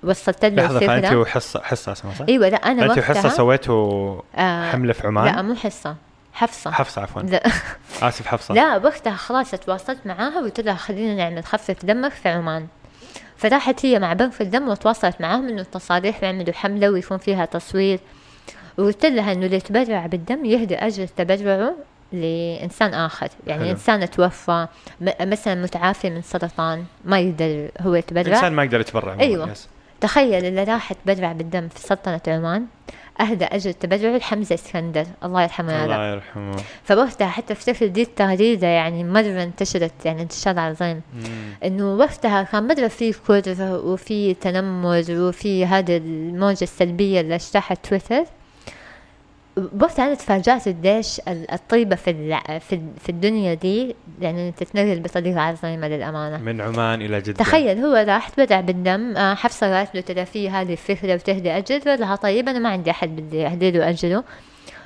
وصلت 0.02 0.44
له 0.44 0.64
لحظة 0.64 0.80
فانت 0.80 1.04
الفكرة. 1.04 1.16
وحصه 1.20 1.60
حصة 1.60 1.92
اسمها 1.92 2.14
صح؟ 2.14 2.24
إيوه 2.28 2.48
لا 2.48 2.56
أنا 2.56 2.84
انت 2.84 2.98
وقتها 2.98 3.28
سويتوا 3.28 4.20
آه 4.36 4.70
حملة 4.70 4.92
في 4.92 5.02
لا 5.02 5.08
عمان؟ 5.08 5.44
مو 5.44 5.54
حصة 5.54 5.96
حفصة. 6.32 6.70
حفصة 6.70 7.02
عفوا. 7.02 7.22
لا, 7.22 7.42
آسف 8.08 8.26
حفصة. 8.26 8.54
لا 8.54 8.76
وقتها 8.76 9.14
خلاص 9.14 9.50
تواصلت 9.50 10.06
معاها 10.06 10.38
وقلت 10.38 10.60
لها 10.60 10.74
خلينا 10.74 11.14
نعمل 11.14 11.44
خفف 11.44 11.84
دمك 11.84 12.12
في 12.12 12.28
عمان. 12.28 12.66
فراحت 13.36 13.86
هي 13.86 13.98
مع 13.98 14.12
بنك 14.12 14.40
الدم 14.40 14.68
وتواصلت 14.68 15.20
معاهم 15.20 15.48
إنه 15.48 15.62
التصاريح 15.62 16.22
يعملوا 16.22 16.54
حملة 16.54 16.90
ويكون 16.90 17.18
فيها 17.18 17.44
تصوير. 17.44 18.00
وقلت 18.78 19.06
لها 19.06 19.32
إنه 19.32 19.46
اللي 19.46 19.56
يتبرع 19.56 20.06
بالدم 20.06 20.44
يهدي 20.44 20.76
أجر 20.76 21.06
تبرعه. 21.06 21.74
لإنسان 22.12 22.94
آخر 22.94 23.28
يعني 23.46 23.62
حلو. 23.62 23.70
إنسان 23.70 24.10
توفى 24.10 24.66
مثلا 25.20 25.54
متعافي 25.62 26.10
من 26.10 26.22
سرطان 26.22 26.84
ما 27.04 27.18
يقدر 27.20 27.70
هو 27.80 27.94
يتبرع 27.94 28.36
إنسان 28.36 28.52
ما 28.52 28.64
يقدر 28.64 28.80
يتبرع 28.80 29.16
أيوة. 29.20 29.50
يس. 29.50 29.68
تخيل 30.00 30.44
اللي 30.44 30.64
راح 30.64 30.92
يتبرع 30.92 31.32
بالدم 31.32 31.68
في 31.68 31.80
سلطنة 31.80 32.20
عمان 32.28 32.66
أهدى 33.20 33.44
أجر 33.44 33.72
تبرعه 33.72 34.16
لحمزة 34.16 34.54
إسكندر 34.54 35.06
الله 35.24 35.42
يرحمه 35.42 35.84
الله 35.84 36.12
يرحمه 36.12 36.56
فوقتها 36.84 37.28
حتى 37.28 37.52
افتكر 37.52 37.86
دي 37.86 38.02
التغريدة 38.02 38.66
يعني 38.66 39.04
مرة 39.04 39.42
انتشرت 39.42 39.92
يعني 40.04 40.22
انتشار 40.22 40.58
عظيم. 40.58 41.02
إنه 41.64 41.94
وقتها 41.94 42.42
كان 42.42 42.66
مرة 42.68 42.88
في 42.88 43.12
كره 43.12 43.78
وفي 43.78 44.34
تنمر 44.34 45.04
وفي 45.10 45.66
هذه 45.66 45.96
الموجة 45.96 46.62
السلبية 46.64 47.20
اللي 47.20 47.34
اجتاحت 47.34 47.86
تويتر 47.86 48.24
وقتها 49.80 50.06
أنا 50.06 50.14
تفاجأت 50.14 50.68
قديش 50.68 51.20
ال- 51.28 51.50
الطيبة 51.50 51.96
في 51.96 52.12
في 52.60 52.72
ال- 52.74 52.88
في 53.00 53.08
الدنيا 53.08 53.54
دي 53.54 53.96
يعني 54.20 54.52
تتنقل 54.52 55.00
بطريقة 55.00 55.40
عظيمة 55.40 55.88
للأمانة. 55.88 56.38
من 56.38 56.60
عمان 56.60 57.02
إلى 57.02 57.20
جدة. 57.20 57.32
تخيل 57.32 57.78
هو 57.78 57.94
راح 58.08 58.28
تبدع 58.28 58.60
بالدم 58.60 59.16
آه، 59.16 59.34
حفصة 59.34 59.78
قالت 59.78 59.94
له 59.94 60.00
ترى 60.00 60.24
في 60.24 60.50
هذه 60.50 60.72
الفكرة 60.72 61.14
وتهدي 61.14 61.50
قال 61.50 62.00
لها 62.00 62.16
طيب 62.16 62.48
أنا 62.48 62.58
ما 62.58 62.68
عندي 62.68 62.90
أحد 62.90 63.16
بدي 63.16 63.46
أهدي 63.46 63.70
له 63.70 63.88
أجره 63.90 64.24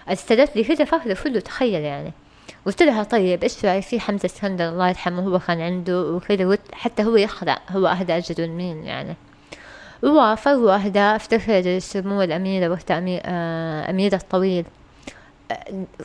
استدت 0.08 0.56
لي 0.56 0.64
كذا 0.64 0.84
فاكرة 0.84 1.16
كله 1.24 1.40
تخيل 1.40 1.82
يعني. 1.82 2.12
قلت 2.66 2.82
لها 2.82 3.02
طيب 3.02 3.42
إيش 3.42 3.64
رأيك 3.64 3.82
في 3.84 4.00
حمزة 4.00 4.26
اسكندر 4.26 4.68
الله 4.68 4.88
يرحمه 4.88 5.22
هو 5.22 5.38
كان 5.38 5.60
عنده 5.60 6.02
وكذا 6.02 6.58
حتى 6.72 7.04
هو 7.04 7.16
يخضع 7.16 7.56
هو 7.70 7.86
أهدى 7.86 8.16
اجره 8.16 8.44
لمين 8.46 8.84
يعني؟ 8.84 9.14
ووافق 10.04 10.52
وأهدى 10.52 11.00
افتكر 11.00 11.78
سمو 11.78 12.22
الاميرة 12.22 12.68
وقتها 12.68 12.98
أمي... 12.98 13.20
آه 13.24 13.90
اميرة 13.90 14.14
الطويل 14.14 14.64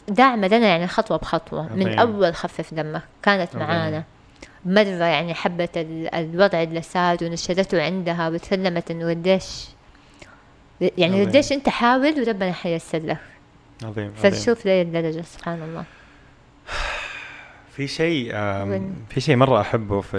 داعمة 0.08 0.48
لنا 0.48 0.68
يعني 0.68 0.88
خطوة 0.88 1.18
بخطوة 1.18 1.76
من. 1.76 2.00
أول 2.00 2.36
خفف 2.36 2.74
دمك 2.74 3.02
كانت. 3.24 3.56
معانا 3.56 4.04
مرة 4.66 5.04
يعني 5.06 5.34
حبت 5.34 5.78
ال- 5.78 6.16
الوضع 6.16 6.64
اللي 6.64 6.82
صار 6.82 7.18
ونشرته 7.22 7.84
عندها 7.84 8.30
وتكلمت 8.30 8.92
إنه 8.92 9.10
قديش 9.10 9.68
يعني. 10.98 11.26
قديش 11.26 11.52
أنت 11.52 11.70
حاول 11.70 12.22
وربنا 12.22 12.52
حيسر 12.54 12.98
لك 13.00 13.18
عظيم 13.84 14.12
فشوف 14.14 14.66
لي 14.66 14.82
الدرجة 14.82 15.22
سبحان 15.22 15.62
الله 15.62 15.84
في 17.76 17.88
شيء؟ 17.88 18.32
في 19.10 19.22
شيء 19.22 19.36
مرة 19.36 19.62
أحبه 19.62 20.02
في 20.02 20.18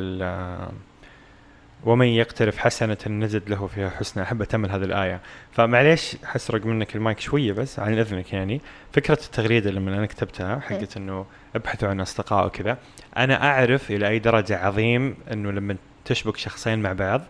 ومن 1.85 2.07
يقترف 2.07 2.59
حسنة 2.59 2.99
نزد 3.07 3.51
له 3.51 3.67
فيها 3.67 3.91
حسنى 3.91 4.23
أحب 4.23 4.43
أتمل 4.43 4.71
هذه 4.71 4.85
الآية. 4.85 5.21
فمعليش 5.53 6.17
حسرق 6.25 6.67
منك 6.67 6.97
المايك 6.97 7.21
شوية 7.21 7.53
بس 7.53 7.79
عن 7.79 7.99
إذنك 7.99 8.33
يعني. 8.33 8.61
فكرة 8.93 9.19
التغريدة 9.25 9.71
لما 9.71 9.99
أنا 9.99 10.07
كتبتها 10.07 10.61
حقت 10.61 10.97
أنه 10.97 11.27
أبحثوا 11.57 11.89
عن 11.89 12.01
أصدقاء 12.01 12.47
وكذا. 12.47 12.79
أنا 13.17 13.51
أعرف 13.51 13.91
إلى 13.91 14.09
أي 14.09 14.19
درجة 14.19 14.59
عظيم 14.59 15.17
أنه 15.33 15.51
لما 15.51 15.77
تشبك 16.05 16.37
شخصين 16.37 16.83
مع 16.83 16.93
بعض 16.93 17.23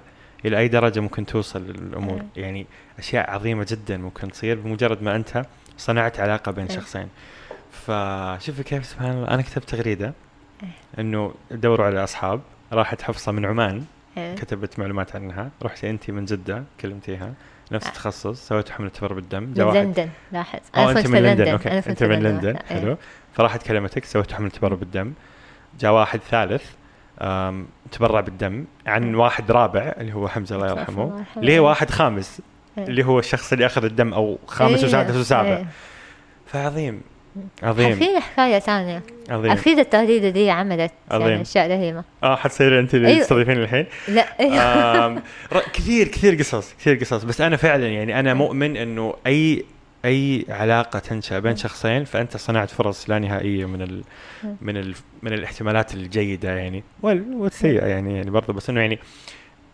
إلى 0.44 0.58
أي 0.58 0.68
درجة 0.68 1.00
ممكن 1.00 1.26
توصل 1.26 1.62
الأمور. 1.62 2.22
مم. 2.22 2.28
يعني 2.36 2.66
أشياء 2.98 3.30
عظيمة 3.30 3.66
جدا 3.70 3.96
ممكن 3.98 4.30
تصير 4.30 4.60
بمجرد 4.60 5.02
ما 5.02 5.16
أنت 5.16 5.46
صنعت 5.78 6.20
علاقة 6.20 6.52
بين 6.52 6.64
مم. 6.64 6.70
شخصين. 6.70 7.08
فشوفي 7.72 8.62
كيف 8.62 8.86
سبحان 8.86 9.10
الله 9.10 9.28
أنا 9.28 9.42
كتبت 9.42 9.68
تغريدة 9.68 10.12
إنه 10.98 11.34
دوروا 11.50 11.86
على 11.86 12.04
أصحاب. 12.04 12.40
راحت 12.72 13.02
حفصة 13.02 13.32
من 13.32 13.46
عمان. 13.46 13.74
إيه. 13.74 13.99
كتبت 14.16 14.78
معلومات 14.78 15.16
عنها. 15.16 15.50
رحتي 15.62 15.90
انت 15.90 16.10
من 16.10 16.24
جدة 16.24 16.64
كلمتيها. 16.80 17.32
نفس 17.72 17.86
آه. 17.86 17.88
التخصص. 17.88 18.48
سويتوا 18.48 18.74
حملة 18.74 18.88
تبرع 18.88 19.14
بالدم. 19.14 19.42
من 19.42 19.54
جاء 19.54 19.66
واحد 19.66 19.76
لندن 19.76 20.08
لاحظ. 20.32 20.58
آه 20.76 20.90
أنا 20.90 21.02
كنت 21.02 21.06
من 21.06 21.18
لندن. 21.18 21.44
لندن. 21.44 21.52
أوكي. 21.52 21.90
أنت 21.90 22.02
من 22.02 22.22
لندن. 22.22 22.56
إيه. 22.56 22.80
حلو. 22.80 22.96
فراحت 23.32 23.62
كلمتك 23.66 24.04
سويتوا 24.04 24.36
حملة 24.36 24.50
تبرع 24.50 24.74
بالدم. 24.76 25.12
جاء 25.80 25.92
واحد 25.92 26.20
ثالث 26.20 26.64
تبرع 27.92 28.20
بالدم 28.20 28.64
عن 28.86 29.14
واحد 29.14 29.50
رابع 29.50 29.94
اللي 29.98 30.14
هو 30.14 30.28
حمزة 30.28 30.56
الله 30.56 30.68
يرحمه. 30.70 31.24
ليه 31.36 31.60
واحد 31.60 31.90
خامس 31.90 32.40
إيه. 32.78 32.84
اللي 32.84 33.04
هو 33.04 33.18
الشخص 33.18 33.52
اللي 33.52 33.66
أخذ 33.66 33.84
الدم 33.84 34.14
أو 34.14 34.38
خامس 34.46 34.78
إيه. 34.78 34.84
وسادس 34.84 35.16
وسابع. 35.16 35.56
إيه. 35.56 35.66
فعظيم. 36.46 37.00
عظيم. 37.62 37.94
في 37.94 38.20
حكاية 38.20 38.58
ثانية. 38.58 39.02
عظيم. 39.30 39.50
أكيد 39.50 39.78
التغريدة 39.78 40.28
دي 40.28 40.50
عملت 40.50 40.92
عظيم. 41.10 41.28
يعني 41.28 41.42
أشياء 41.42 41.70
رهيبة. 41.70 42.04
آه 42.22 42.36
حتصير 42.36 42.80
انت 42.80 42.94
اللي 42.94 43.08
أيوة. 43.08 43.20
تستضيفين 43.20 43.58
الحين؟ 43.62 43.86
لا. 44.08 44.26
ر- 45.52 45.60
كثير 45.72 46.08
كثير 46.08 46.34
قصص 46.34 46.74
كثير 46.74 46.94
قصص. 46.96 47.24
بس 47.24 47.40
أنا 47.40 47.56
فعلا 47.56 47.86
يعني 47.88 48.20
أنا 48.20 48.34
مؤمن 48.34 48.76
إنه 48.76 49.14
أي 49.26 49.64
أي 50.04 50.44
علاقة 50.48 50.98
تنشأ 50.98 51.38
بين 51.38 51.56
شخصين 51.56 52.04
فأنت 52.04 52.36
صنعت 52.36 52.70
فرص 52.70 53.10
لا 53.10 53.18
نهائية 53.18 53.64
من 53.64 53.82
ال 53.82 54.02
من 54.60 54.76
ال 54.76 54.94
من 55.22 55.32
الاحتمالات 55.32 55.94
الجيدة 55.94 56.50
يعني. 56.56 56.84
وال- 57.02 57.34
والسيئة 57.34 57.86
يعني 57.86 58.16
يعني 58.16 58.30
برضه 58.30 58.52
بس 58.52 58.70
إنه 58.70 58.80
يعني 58.80 58.98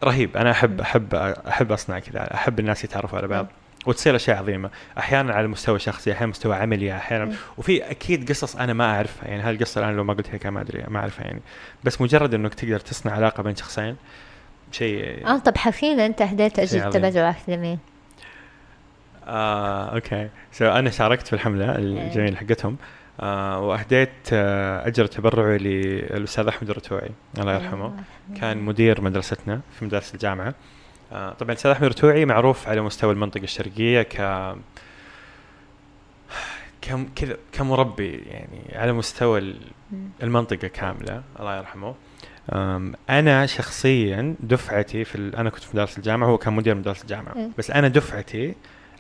رهيب. 0.05 0.37
أنا 0.37 0.50
أحب 0.50 0.81
أحب 0.81 1.14
أحب 1.48 1.72
أصنع 1.72 1.98
كذا 1.98 2.35
أحب 2.35 2.61
الناس 2.61 2.85
يتعرفوا 2.85 3.18
على 3.18 3.26
بعض. 3.29 3.46
وتصير 3.87 4.16
أشياء 4.16 4.37
عظيمة. 4.37 4.70
أحيانا 4.99 5.35
على 5.35 5.49
مستوى 5.49 5.79
شخصي 5.79 6.12
أحيانا 6.12 6.31
مستوى 6.31 6.57
عملي 6.57 6.96
أحيانا. 6.96 7.35
وفي 7.59 7.90
أكيد 7.90 8.29
قصص 8.29 8.57
أنا 8.57 8.72
ما 8.72 8.85
أعرفها. 8.94 9.29
يعني 9.29 9.42
هالقصة 9.42 9.81
الآن 9.81 9.96
لو 9.96 10.05
ما 10.05 10.14
قلت 10.14 10.31
هيك 10.31 10.46
ما 10.46 10.61
أدري 10.61 10.85
ما 10.88 10.99
أعرفها 10.99 11.25
يعني. 11.25 11.40
بس 11.85 12.01
مجرد 12.01 12.35
انك 12.35 12.55
تقدر 12.55 12.81
تصنع 12.81 13.12
علاقة 13.12 13.42
بين 13.42 13.57
شخصين 13.57 13.96
شيء 14.72 15.27
آه 15.27 15.38
طب 15.38 15.55
أهديت 16.20 16.64
شيء 16.64 16.64
أجل 16.64 16.81
عظيم. 16.81 17.11
تبرعك 17.11 17.37
لمين؟ 17.49 17.79
آه 19.27 19.94
okay. 19.94 20.29
so 20.52 20.66
أنا 20.66 20.90
شاركت 20.90 21.27
في 21.27 21.33
الحملة 21.33 21.77
الجميلة 21.77 22.37
حقتهم. 22.37 22.77
آه 23.20 23.61
وأهديت 23.61 24.11
آه 24.33 24.87
أجر 24.87 25.07
تبرعي 25.07 25.59
للأستاذ 25.59 26.46
أحمد 26.49 26.70
الرتوعي. 26.70 27.11
الله 27.38 27.55
يرحمه. 27.55 27.94
كان 28.40 28.59
مدير 28.59 29.01
مدرستنا 29.01 29.61
في 29.79 29.85
مدرسه 29.85 30.14
الجامعة. 30.14 30.55
طبعا 31.11 31.35
الأستاذ 31.42 31.71
أحمد 31.71 31.85
الرتوعي 31.85 32.25
معروف 32.25 32.69
على 32.69 32.81
مستوى 32.81 33.12
المنطقة 33.12 33.42
الشرقية 33.45 34.03
ك 34.03 34.16
كم 36.83 37.09
كذا 37.16 37.37
كمربي 37.53 38.12
يعني 38.16 38.73
على 38.73 38.92
مستوى. 38.92 39.55
المنطقة 40.23 40.69
كاملة 40.69 41.23
الله 41.40 41.57
يرحمه 41.59 41.95
أنا 43.11 43.47
شخصيا 43.47 44.35
دفعتي 44.40 45.05
في 45.05 45.14
ال... 45.14 45.37
أنا 45.37 45.51
كنت 45.51 45.62
في 45.62 45.77
مدرسه 45.77 45.97
الجامعة 45.99 46.29
هو 46.29 46.38
كان 46.38 46.53
مدير 46.53 46.75
مدرسه 46.75 47.03
الجامعة. 47.03 47.51
بس 47.59 47.71
أنا 47.71 47.88
دفعتي 47.88 48.55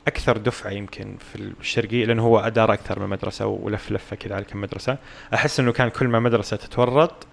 أكثر 0.06 0.36
دفعة 0.36 0.70
يمكن 0.70 1.16
في 1.32 1.36
الشرقية 1.60 2.04
لأنه 2.04 2.22
هو 2.22 2.38
أدار 2.38 2.72
أكثر 2.72 3.00
من 3.00 3.08
مدرسة 3.08 3.46
ولف 3.46 3.92
لفة 3.92 4.16
كذا 4.16 4.34
على 4.34 4.44
كم 4.44 4.60
مدرسة 4.60 4.98
أحس 5.34 5.60
إنه 5.60 5.72
كان 5.72 5.88
كل 5.88 6.08
ما 6.08 6.20
مدرسة 6.20 6.56
تتورط 6.56 7.26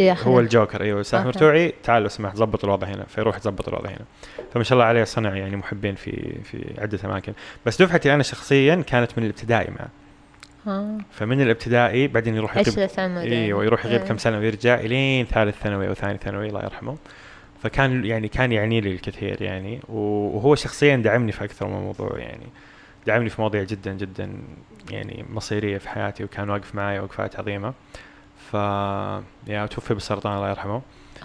هو 0.00 0.40
الجوكر 0.40 0.82
أيوه. 0.82 1.02
سلاح 1.02 1.24
أوكي. 1.24 1.38
مرتوعي 1.38 1.74
تعال 1.82 2.02
لو 2.02 2.08
سمحت 2.08 2.36
ضبط 2.36 2.64
الوضع 2.64 2.86
هنا 2.86 3.04
فيروح 3.04 3.36
يضبط 3.36 3.68
الوضع 3.68 3.90
هنا. 3.90 4.04
فما 4.54 4.64
شاء 4.64 4.72
الله 4.72 4.84
عليه 4.84 5.04
صنع 5.04 5.36
يعني 5.36 5.56
محبين 5.56 5.94
في 5.94 6.42
في 6.44 6.74
عدة 6.78 6.98
أماكن. 7.04 7.32
بس 7.66 7.82
دفعتي 7.82 8.14
أنا 8.14 8.22
شخصيا 8.22 8.74
كانت 8.86 9.18
من 9.18 9.24
الابتدائي 9.24 9.70
معه. 9.70 9.88
فمن 11.10 11.40
الابتدائي 11.40 12.08
بعدين 12.08 12.34
يروح 12.34 12.56
يغيب. 12.56 12.88
أيوه 12.98 13.64
يروح 13.64 13.86
يغيب 13.86 14.00
إيه. 14.00 14.08
كم 14.08 14.18
سنة 14.18 14.38
ويرجع 14.38 14.74
إلين 14.74 15.26
ثالث 15.26 15.62
ثانوي 15.62 15.88
أو 15.88 15.94
ثاني 15.94 16.18
ثانوي 16.18 16.48
الله 16.48 16.64
يرحمه. 16.64 16.96
فكان 17.62 18.04
يعني 18.04 18.28
كان 18.28 18.52
يعني 18.52 18.80
لي 18.80 18.92
الكثير 18.92 19.42
يعني. 19.42 19.80
وهو 19.88 20.54
شخصيا 20.54 20.96
دعمني 20.96 21.32
في 21.32 21.44
أكثر 21.44 21.66
من 21.66 21.80
موضوع 21.80 22.18
يعني. 22.18 22.46
دعمني 23.06 23.28
في 23.28 23.40
مواضيع 23.40 23.62
جدا 23.62 23.92
جدا 23.92 24.32
يعني 24.90 25.24
مصيرية 25.30 25.78
في 25.78 25.88
حياتي 25.88 26.24
وكان 26.24 26.50
واقف 26.50 26.74
معي 26.74 27.00
وقفات 27.00 27.38
عظيمة. 27.38 27.74
ف 28.38 28.54
يا 29.46 29.66
توفي 29.66 29.94
بالسرطان 29.94 30.36
الله 30.36 30.50
يرحمه. 30.50 30.82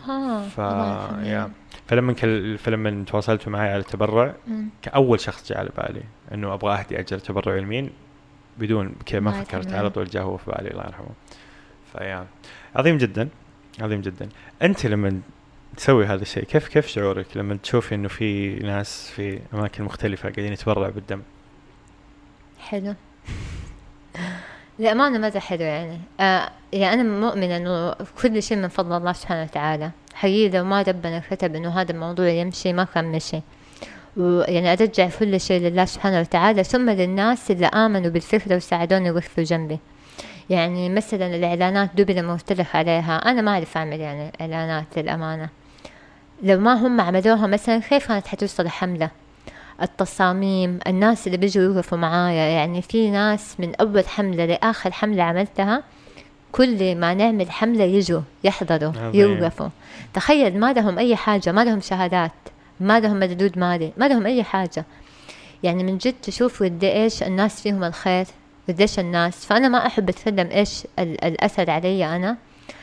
آه 0.09 0.47
ف. 0.47 0.57
يا. 1.25 1.51
فلما 1.87 2.13
كل... 2.13 2.57
فلما 2.57 3.05
تواصلتوا 3.07 3.51
معي 3.51 3.69
على 3.69 3.79
التبرع 3.79 4.33
مم. 4.47 4.69
كأول 4.81 5.19
شخص 5.19 5.49
جاء 5.49 5.59
على 5.59 5.69
بالي 5.77 6.03
إنه 6.33 6.53
أبغى 6.53 6.73
اهدي 6.73 6.99
اجر 6.99 7.19
تبرع 7.19 7.55
لمين 7.55 7.89
بدون 8.57 8.95
كذا 9.05 9.19
ما 9.19 9.31
فكرت. 9.31 9.73
على 9.73 9.89
طول 9.89 10.05
جاء 10.05 10.23
هو 10.23 10.37
في 10.37 10.51
بالي 10.51 10.71
الله 10.71 10.83
يرحمه. 10.83 11.09
فيا 11.93 12.27
عظيم 12.75 12.97
جدا 12.97 13.29
عظيم 13.79 14.01
جدا. 14.01 14.29
أنت 14.61 14.85
لما 14.85 15.21
تسوي 15.77 16.05
هذا 16.05 16.21
الشيء 16.21 16.43
كيف 16.43 16.67
كيف 16.67 16.87
شعورك 16.87 17.37
لما 17.37 17.57
تشوفي 17.63 17.95
إنه 17.95 18.07
في 18.07 18.55
ناس 18.55 19.11
في 19.15 19.39
أماكن 19.53 19.83
مختلفة 19.83 20.29
قاعدين 20.29 20.53
يتبرعوا 20.53 20.89
بالدم؟ 20.89 21.21
حلو. 22.59 22.95
للأمانة 24.81 25.17
ماذا 25.17 25.39
حلو 25.39 25.61
يعني؟ 25.61 25.99
آه 26.19 26.49
يعني 26.73 27.01
أنا 27.01 27.03
مؤمنة 27.03 27.57
إنه 27.57 27.95
كل 28.21 28.43
شيء 28.43 28.57
من 28.57 28.67
فضل 28.67 28.97
الله 28.97 29.13
سبحانه 29.13 29.43
وتعالى. 29.43 29.91
حقيقي 30.13 30.57
لو 30.57 30.63
ما 30.63 30.81
ربنا 30.81 31.21
كتب 31.31 31.55
إنه 31.55 31.81
هذا 31.81 31.91
الموضوع 31.91 32.27
يمشي 32.27 32.73
ما 32.73 32.83
كان 32.83 33.11
مشي. 33.11 33.41
ويعني 34.17 34.71
أرجع 34.73 35.09
كل 35.19 35.39
شيء 35.39 35.61
لله 35.61 35.85
سبحانه 35.85 36.19
وتعالى 36.19 36.63
ثم 36.63 36.89
للناس 36.89 37.51
اللي 37.51 37.65
آمنوا 37.65 38.09
بالفكرة 38.09 38.55
وساعدوني 38.55 39.11
وقفوا 39.11 39.43
جنبي. 39.43 39.79
يعني 40.49 40.89
مثلا 40.89 41.35
الإعلانات 41.35 42.01
قلت 42.01 42.53
لك 42.53 42.75
عليها. 42.75 43.17
أنا 43.17 43.41
ما 43.41 43.51
أعرف 43.51 43.77
أعمل 43.77 43.99
يعني 43.99 44.31
إعلانات 44.41 44.97
للأمانة. 44.97 45.49
لو 46.43 46.59
ما 46.59 46.73
هم 46.73 47.01
عملوها 47.01 47.47
مثلا 47.47 47.79
كيف 47.79 48.07
كانت 48.07 48.27
حتوصل 48.27 48.67
حملة 48.67 49.09
التصاميم 49.81 50.79
الناس 50.87 51.27
اللي 51.27 51.37
بيجوا 51.37 51.63
يوقفوا 51.63 51.97
معايا 51.97 52.49
يعني 52.49 52.81
في 52.81 53.09
ناس 53.09 53.55
من 53.59 53.75
أول 53.75 54.07
حملة 54.07 54.45
لآخر 54.45 54.91
حملة 54.91 55.23
عملتها 55.23 55.83
كل 56.51 56.95
ما 56.95 57.13
نعمل 57.13 57.51
حملة 57.51 57.83
يجوا 57.83 58.21
يحضروا 58.43 58.91
عظيم. 58.97 59.21
يوقفوا. 59.21 59.69
تخيل 60.13 60.59
ما 60.59 60.73
لهم 60.73 60.99
أي 60.99 61.15
حاجة 61.15 61.51
ما 61.51 61.63
لهم 61.63 61.81
شهادات 61.81 62.31
ما 62.79 62.99
لهم 62.99 63.19
مردود 63.19 63.59
مالي 63.59 63.91
ما 63.97 64.07
لهم 64.07 64.25
أي 64.25 64.43
حاجة. 64.43 64.85
يعني 65.63 65.83
من 65.83 65.97
جد 65.97 66.15
تشوف 66.23 66.63
قد 66.63 66.83
إيش 66.83 67.23
الناس 67.23 67.61
فيهم 67.61 67.83
الخير 67.83 68.25
قديش 68.69 68.99
الناس. 68.99 69.45
فأنا 69.45 69.67
ما 69.67 69.85
أحب 69.87 70.09
أتكلم 70.09 70.49
إيش 70.51 70.83
ال- 70.99 71.23
الأثر 71.23 71.69
علي 71.71 72.15
أنا 72.15 72.37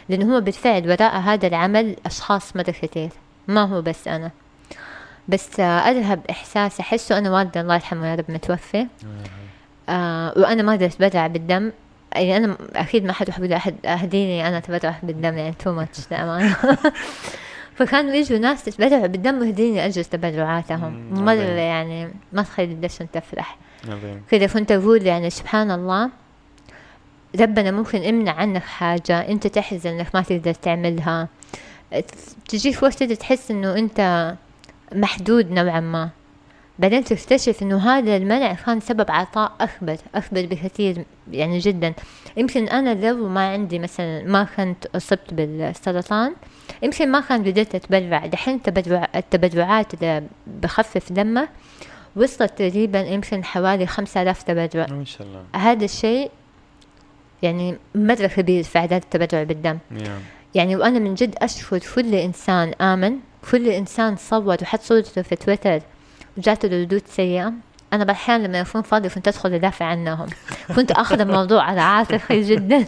لأنه 0.09 0.37
هو 0.37 0.41
بالفعل 0.41 0.91
وراء 0.91 1.17
هذا 1.17 1.47
العمل 1.47 1.97
أشخاص 2.07 2.57
مرة 2.57 2.63
كتير 2.63 3.11
ما 3.49 3.63
هو 3.65 3.83
بس 3.83 4.09
أنا. 4.09 4.31
بس 5.29 5.61
أذهب 5.61 6.21
إحساس 6.31 6.81
أحسه 6.81 7.19
أنا 7.19 7.31
والدي 7.31 7.61
الله 7.61 7.75
يرحمه 7.75 8.07
يا 8.07 8.15
رب 8.15 8.25
متوفي. 8.29 8.87
آه 9.89 10.33
وأنا 10.37 10.63
ما 10.63 10.73
قدرت 10.73 11.03
أتبرع 11.03 11.27
بالدم. 11.27 11.73
يعني 12.15 12.37
أنا 12.37 12.57
أكيد 12.77 13.05
ما 13.05 13.13
حد 13.13 13.29
يحب 13.29 13.45
أحد 13.45 13.87
أهديني 13.87 14.49
أنا 14.49 14.59
أتبرع 14.59 14.97
بالدم 15.03 15.39
يعني 15.39 15.55
تو 15.59 15.73
ماتش 15.73 15.99
للأمانة 16.11 16.57
فكانوا 17.75 18.15
يجوا 18.15 18.39
ناس 18.39 18.65
تتبرع 18.65 19.07
بالدم 19.07 19.41
ويهديني 19.41 19.87
أجر 19.87 20.03
تبرعاتهم. 20.03 21.11
مرة 21.11 21.33
عظيم. 21.33 21.57
يعني 21.57 22.11
ما 22.33 22.43
تخيل 22.43 22.71
قديش 22.71 23.03
أنت 23.03 23.15
تفرح 23.15 23.57
كذا 24.31 24.47
كنت 24.47 24.73
أقول 24.73 25.07
يعني 25.07 25.31
سبحان 25.31 25.71
الله 25.71 26.11
ربنا 27.41 27.71
ممكن 27.71 28.03
يمنع 28.03 28.33
عنك 28.33 28.63
حاجة 28.63 29.29
أنت 29.29 29.47
تحزن 29.47 29.91
إنك 29.91 30.15
ما 30.15 30.23
تقدر 30.23 30.55
تعملها. 30.55 31.29
تجيك 32.49 32.83
وقت 32.83 33.03
تحس 33.03 33.51
إنه 33.51 33.75
أنت 33.75 34.35
محدود 34.95 35.51
نوعا 35.51 35.81
ما. 35.81 36.11
بعدين 36.79 37.05
تكتشف 37.05 37.63
إنه 37.63 37.79
هذا 37.79 38.17
المنع 38.17 38.53
كان 38.53 38.81
سبب 38.81 39.11
عطاء 39.11 39.53
أكبر 39.61 39.97
أكبر 40.15 40.47
بكثير 40.47 41.05
يعني 41.31 41.59
جدا. 41.59 41.95
يمكن 42.37 42.69
أنا 42.69 43.07
لو 43.07 43.29
ما 43.29 43.49
عندي 43.53 43.79
مثلا 43.79 44.25
ما 44.25 44.47
كنت 44.57 44.87
أصبت 44.87 45.35
بالسرطان 45.35 46.35
يمكن 46.83 47.11
ما 47.11 47.21
كان 47.21 47.45
قدرت 47.45 47.75
أتبرع. 47.75 48.27
دحين 48.27 48.63
تبرع 48.63 49.09
التبرعات 49.17 49.95
اللي 49.95 50.23
بخفف 50.47 51.13
دمه 51.13 51.49
وصلت 52.17 52.59
تقريبا 52.59 53.01
يمكن 53.01 53.45
حوالي 53.45 53.87
خمسة 53.87 54.23
آلاف 54.23 54.43
تبرع. 54.43 54.87
ما 54.87 55.05
شاء 55.05 55.27
الله. 55.27 55.45
هذا 55.55 55.85
الشيء 55.85 56.31
يعني 57.43 57.77
مرة 57.95 58.27
كبير 58.27 58.63
في 58.63 58.79
أعداد 58.79 59.03
التبرع 59.03 59.43
بالدم. 59.43 59.79
يا 59.91 60.21
يعني 60.55 60.77
وأنا 60.77 60.99
من 60.99 61.15
جد 61.15 61.35
أشكر 61.39 61.79
كل 61.95 62.15
إنسان 62.15 62.75
آمن 62.81 63.17
كل 63.51 63.69
إنسان 63.69 64.17
صوت 64.17 64.63
وحط 64.63 64.81
صورته 64.81 65.23
في 65.23 65.37
تويتر 65.37 65.81
وجاته 66.39 66.69
ردود 66.69 67.03
سيئة. 67.07 67.53
أنا 67.93 68.05
بأحيان 68.05 68.43
لما 68.43 68.61
أكون 68.61 68.83
فاضي 68.83 69.09
كنت 69.09 69.29
أدخل 69.29 69.53
أدافع 69.53 69.85
عنهم. 69.85 70.27
كنت 70.77 70.91
أخذ 70.91 71.21
الموضوع 71.21 71.63
على 71.63 71.81
عاتقي 71.81 72.43
جدا. 72.43 72.85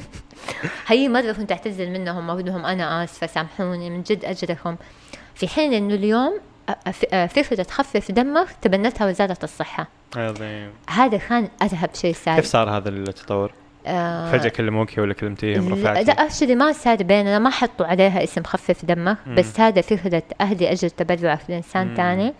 هي 0.86 1.08
مرة 1.08 1.32
كنت 1.32 1.52
أعتذر 1.52 1.86
منهم 1.86 2.30
أقول 2.30 2.46
لهم 2.46 2.66
أنا 2.66 3.04
آسفة 3.04 3.26
سامحوني 3.26 3.90
من 3.90 4.02
جد 4.02 4.24
أجركم. 4.24 4.76
في 5.34 5.48
حين 5.48 5.72
إنه 5.72 5.94
اليوم 5.94 6.40
فكرة 7.28 7.62
تخفف 7.62 8.12
دمك 8.12 8.48
تبنتها 8.62 9.06
وزارة 9.06 9.38
الصحة. 9.42 9.88
عظيم. 10.16 10.70
هذا 10.90 11.16
كان 11.16 11.48
أرهب 11.62 11.90
شيء 11.94 12.14
صار 12.14 12.36
كيف 12.36 12.44
صار 12.44 12.70
هذا 12.70 12.88
التطور؟ 12.88 13.52
آه 13.86 14.32
فجأة 14.32 14.48
كلموك 14.48 14.98
ولا 14.98 15.14
كلمتيهم 15.14 15.72
رفعتي؟ 15.72 16.04
لا 16.04 16.12
actually 16.12 16.54
ما 16.54 16.72
صار 16.72 16.96
بيننا 17.02 17.38
ما 17.38 17.50
حطوا 17.50 17.86
عليها 17.86 18.24
اسم 18.24 18.42
خفف 18.42 18.84
دمك 18.84 19.16
مم. 19.26 19.34
بس 19.34 19.60
هذا 19.60 19.80
فكرة 19.80 20.22
أهدي 20.40 20.72
أجر 20.72 20.88
تبرعك 20.88 21.40
لإنسان 21.48 21.86
مم. 21.88 21.94
تاني. 21.96 22.34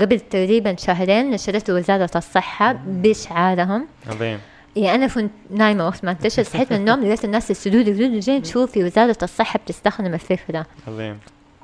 قبل 0.00 0.20
تقريبا 0.20 0.76
شهرين 0.76 1.30
نشرته 1.30 1.74
وزارة 1.74 2.10
الصحة 2.16 2.72
بشعارهم. 2.72 3.86
عظيم. 4.06 4.38
يعني 4.76 4.94
أنا 4.94 5.06
كنت 5.14 5.30
نايمة 5.50 5.86
وقت 5.86 6.04
ما 6.04 6.10
انتشر 6.10 6.42
صحيت 6.42 6.72
من 6.72 6.78
النوم 6.78 7.04
لقيت 7.04 7.24
الناس 7.24 7.66
لي 7.82 7.90
يقولوا 7.90 8.08
لي 8.08 8.18
لجين 8.18 8.44
شوفي 8.44 8.84
وزارة 8.84 9.16
الصحة 9.22 9.58
بتستخدم 9.58 10.14
الفكرة 10.14 10.66
عظيم. 10.88 11.18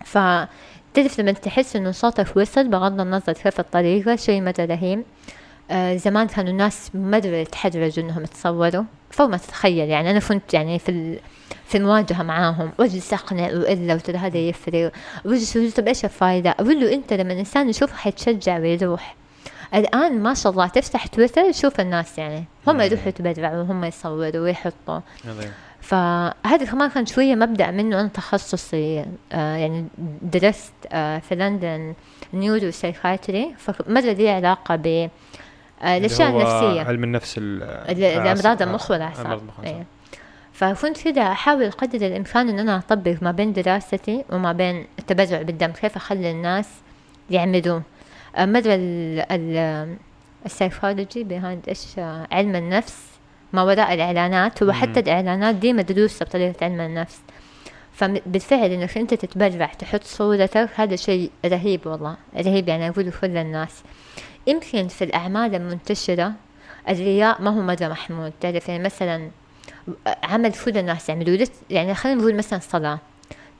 فتعرف 0.04 1.20
لما 1.20 1.32
تحس 1.32 1.76
إنه 1.76 1.90
صوتك 1.90 2.36
وصل 2.36 2.68
بغض 2.68 3.00
النظر 3.00 3.32
كيف 3.32 3.60
الطريقة 3.60 4.16
شيء 4.16 4.40
مرة 4.40 4.54
رهيب 4.60 5.02
زمان 5.96 6.26
كانوا 6.26 6.50
الناس 6.50 6.90
مرة 6.94 7.26
يتحرجوا 7.26 8.04
إنهم 8.04 8.22
يتصوروا 8.22 8.84
فوق 9.10 9.26
ما 9.28 9.36
تتخيل 9.36 9.88
يعني. 9.88 10.10
أنا 10.10 10.20
كنت 10.20 10.54
يعني 10.54 10.78
في. 10.78 11.18
في 11.66 11.78
المواجهة 11.78 12.22
معاهم. 12.22 12.70
واجلس 12.78 13.12
أقنع 13.12 13.44
وإلا 13.46 13.94
وترى 13.94 14.16
هذا 14.16 14.38
يفرق. 14.38 14.92
واجلس 15.24 15.58
طب 15.58 15.88
إيش 15.88 16.04
الفايدة؟ 16.04 16.50
أقول 16.50 16.80
له 16.80 16.94
أنت 16.94 17.12
لما 17.12 17.32
الإنسان 17.32 17.68
يشوفه 17.68 17.96
حيتشجع 17.96 18.58
ويروح. 18.58 19.16
الآن 19.74 20.20
ما 20.22 20.34
شاء 20.34 20.52
الله 20.52 20.66
تفتح 20.66 21.06
تويتر 21.06 21.52
شوف 21.52 21.80
الناس 21.80 22.18
يعني. 22.18 22.44
هم 22.66 22.74
مم. 22.74 22.80
يروحوا 22.80 23.08
يتبرعوا 23.08 23.62
وهم 23.62 23.84
يصوروا 23.84 24.38
ويحطوا. 24.38 25.00
عظيم 25.28 25.52
فهذا 25.80 26.64
كمان 26.70 26.90
كان 26.90 27.06
شوية 27.06 27.34
مبدأ 27.34 27.70
منه 27.70 28.00
أنا 28.00 28.08
تخصصي. 28.08 29.04
آه 29.32 29.56
يعني 29.56 29.84
درست 30.22 30.72
آه 30.92 31.18
في 31.18 31.34
لندن 31.34 31.94
neuropsychiatry 32.34 33.54
فمرة 33.58 34.00
لي 34.00 34.30
علاقة 34.30 34.76
ب 34.76 35.10
آه 35.82 35.98
هو 36.30 36.40
النفسية 36.40 36.80
علم 36.82 37.04
النفس 37.04 37.38
ال- 37.38 37.62
ال- 37.62 38.04
الأمراض 38.04 39.40
المخ. 39.42 39.54
إيه. 39.64 39.84
فكنت 40.52 41.02
كده 41.04 41.32
أحاول 41.32 41.70
قدر 41.70 42.06
الإمكان 42.06 42.48
إن 42.48 42.58
أنا 42.58 42.76
أطبق 42.78 43.14
ما 43.22 43.30
بين 43.30 43.52
دراستي 43.52 44.24
وما 44.30 44.52
بين 44.52 44.86
التبرع 44.98 45.42
بالدم 45.42 45.70
كيف 45.70 45.96
أخلي 45.96 46.30
الناس 46.30 46.68
يعملوا 47.30 47.80
آه، 48.36 48.44
ال 49.30 49.96
السايكولوجي 50.46 51.24
behind 51.24 51.68
إيش 51.68 51.98
آه، 51.98 52.26
علم 52.32 52.56
النفس 52.56 53.06
ما 53.52 53.62
وراء 53.62 53.94
الإعلانات 53.94 54.62
هو 54.62 54.66
مم. 54.66 54.74
حتى 54.74 55.00
الإعلانات 55.00 55.54
دي 55.54 55.72
مدروسة 55.72 56.24
بطريقة 56.24 56.64
علم 56.64 56.80
النفس 56.80 57.20
فبالفعل 57.92 58.70
إنك 58.70 58.98
أنت 58.98 59.14
تتبرع 59.14 59.66
تحط 59.66 60.04
صورتك. 60.04 60.68
هذا 60.74 60.96
شيء 60.96 61.30
رهيب 61.46 61.86
والله 61.86 62.16
رهيب 62.36 62.68
يعني 62.68 62.88
أقوله 62.88 63.12
كل 63.20 63.36
الناس. 63.36 63.82
يمكن 64.46 64.88
في 64.88 65.04
الأعمال 65.04 65.54
المنتشرة 65.54 66.32
الرياء 66.88 67.42
ما 67.42 67.50
هو 67.50 67.62
مرة 67.62 67.88
محمود. 67.88 68.32
تعرف 68.40 68.68
يعني 68.68 68.84
مثلا 68.84 69.30
عمل 70.22 70.52
كل 70.52 70.78
الناس 70.78 71.08
يعملوا. 71.08 71.46
يعني 71.70 71.94
خلينا 71.94 72.20
نقول 72.20 72.34
مثلا 72.34 72.58
صلاة. 72.58 72.98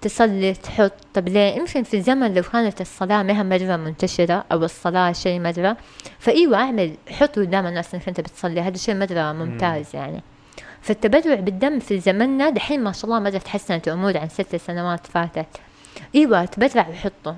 تصلي 0.01 0.53
تحط. 0.53 0.93
طب 1.15 1.29
ليه؟ 1.29 1.57
يمكن 1.57 1.83
في 1.83 2.01
زمن 2.01 2.35
لو 2.35 2.43
كانت 2.43 2.81
الصلاة 2.81 3.23
ما 3.23 3.39
هي 3.39 3.43
مرة 3.43 3.77
منتشرة 3.77 4.45
أو 4.53 4.65
الصلاة 4.65 5.13
شيء 5.13 5.41
مرة 5.41 5.77
فأيوة 6.19 6.57
أعمل. 6.57 6.95
حط 7.11 7.39
قدام 7.39 7.67
الناس 7.67 7.95
إنك 7.95 8.09
أنت 8.09 8.21
بتصلي. 8.21 8.61
هذا 8.61 8.77
شيء 8.77 8.95
مرة 8.95 9.33
ممتاز 9.33 9.97
يعني. 9.97 10.23
فالتبرع 10.83 11.35
بالدم 11.35 11.79
في 11.79 12.01
زمننا 12.01 12.51
دحين 12.51 12.85
ما 12.85 12.93
شاء 12.93 13.05
الله 13.05 13.21
مرة 13.21 13.39
تحسنت 13.39 13.89
الأمور 13.89 14.19
عن 14.19 14.29
ست 14.29 14.57
سنوات 14.57 15.07
فاتت. 15.07 15.47
إيوه 16.15 16.45
تبرع 16.45 16.89
وحطه. 16.89 17.37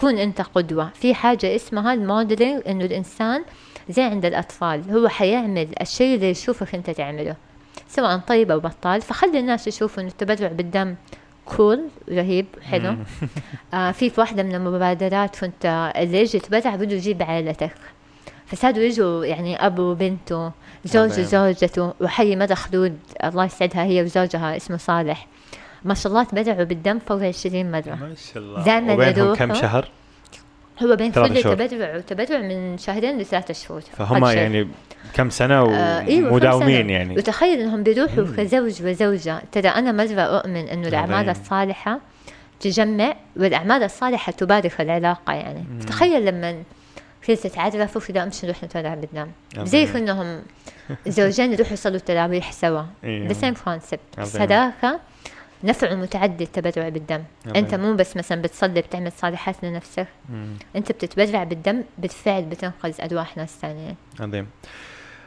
كون 0.00 0.18
أنت 0.18 0.40
قدوة. 0.40 0.90
في 0.94 1.14
حاجة 1.14 1.56
اسمها 1.56 1.94
ال 1.94 2.02
modeling 2.02 2.62
إنه 2.68 2.84
الإنسان 2.84 3.44
زي 3.88 4.02
عند 4.02 4.24
الأطفال. 4.24 4.90
هو 4.90 5.08
حيعمل 5.08 5.68
الشيء 5.80 6.14
اللي 6.14 6.30
يشوفك 6.30 6.74
أنت 6.74 6.90
تعمله. 6.90 7.36
سواء 7.88 8.18
طيب 8.18 8.50
أو 8.50 8.60
بطال. 8.60 9.02
فخلي 9.02 9.38
الناس 9.38 9.68
يشوفوا 9.68 10.02
إنه 10.02 10.10
التبرع 10.10 10.48
بالدم 10.48 10.94
cool 11.44 11.88
رهيب 12.08 12.46
حلو. 12.62 12.96
آه 13.74 13.90
في 13.90 14.10
في 14.10 14.20
واحدة 14.20 14.42
من 14.42 14.54
المبادرات 14.54 15.40
كنت 15.40 15.92
اللي 15.96 16.20
يجي 16.20 16.36
يتبرع 16.36 16.76
بده 16.76 16.96
يجيب 16.96 17.22
عائلتك. 17.22 17.74
فصاروا 18.52 18.78
يجوا 18.78 19.24
يعني 19.24 19.66
أبو 19.66 19.82
وبنته 19.82 20.52
زوجه 20.84 21.22
زوجته 21.22 21.94
وحي 22.00 22.36
مدى 22.36 22.54
خلود 22.54 22.98
الله 23.24 23.44
يسعدها 23.44 23.84
هي 23.84 24.02
وزوجها 24.02 24.56
اسمه 24.56 24.76
صالح 24.76 25.26
ما 25.84 25.94
شاء 25.94 26.12
الله 26.12 26.24
تبرعوا 26.24 26.64
بالدم 26.64 26.98
فوق 26.98 27.22
20 27.22 27.70
مرة 27.72 27.98
ما 28.00 28.14
شاء 28.32 28.42
الله 28.42 28.64
دائما 28.64 28.92
وبينهم 28.94 29.34
كم. 29.34 29.54
شهر 29.54 29.88
هو 30.82 30.96
بين 30.96 31.12
كل. 31.12 31.42
تبرع 31.42 31.96
وتبرع 31.96 32.38
من 32.38 32.78
شهرين 32.78 33.18
لثلاث 33.18 33.64
شهور 33.64 33.80
فهم. 33.80 34.24
يعني 34.24 34.68
كم 35.14 35.30
سنة 35.30 35.54
آه، 35.54 36.04
ومداومين 36.08 36.82
سنة. 36.82 36.92
يعني 36.92 37.16
وتخيل 37.16 37.60
إنهم 37.60 37.82
بيروحوا. 37.82 38.24
كزوج 38.36 38.82
وزوجة 38.82 39.42
ترى 39.52 39.68
أنا 39.68 39.92
مرة 39.92 40.20
أؤمن 40.20 40.68
إنه 40.68 40.88
الأعمال. 40.88 41.28
الصالحة 41.28 42.00
تجمع 42.60 43.14
والأعمال 43.36 43.82
الصالحة 43.82 44.32
تبارك 44.32 44.80
العلاقة 44.80 45.32
يعني. 45.32 45.64
تخيل 45.86 46.24
لما 46.26 46.62
كذا 47.26 47.36
تتعرفوا 47.36 48.00
كذا 48.00 48.22
امشي 48.22 48.46
نروح 48.46 48.64
بالدم 48.94 49.28
عظيم. 49.52 49.66
زي 49.66 49.86
كأنهم 49.86 50.42
زوجين 51.06 51.52
يروحوا 51.52 51.72
يصلوا 51.72 51.96
التراويح 51.96 52.52
سوا. 52.52 52.82
the 53.04 53.32
same 53.32 53.54
concept. 53.54 54.00
صداقة 54.22 55.00
نفع 55.64 55.94
متعدي 55.94 56.44
التبرع 56.44 56.88
بالدم 56.88 57.22
عظيم. 57.46 57.56
أنت 57.56 57.74
مو 57.74 57.94
بس 57.94 58.16
مثلا 58.16 58.42
بتصلي 58.42 58.80
بتعمل 58.80 59.12
صالحات 59.12 59.64
لنفسك 59.64 60.06
مم. 60.28 60.46
أنت 60.76 60.92
بتتبرع 60.92 61.44
بالدم 61.44 61.82
بالفعل 61.98 62.42
بتنقذ 62.42 63.00
أرواح 63.00 63.36
ناس 63.36 63.58
ثانيين 63.60 63.96
عظيم 64.20 64.46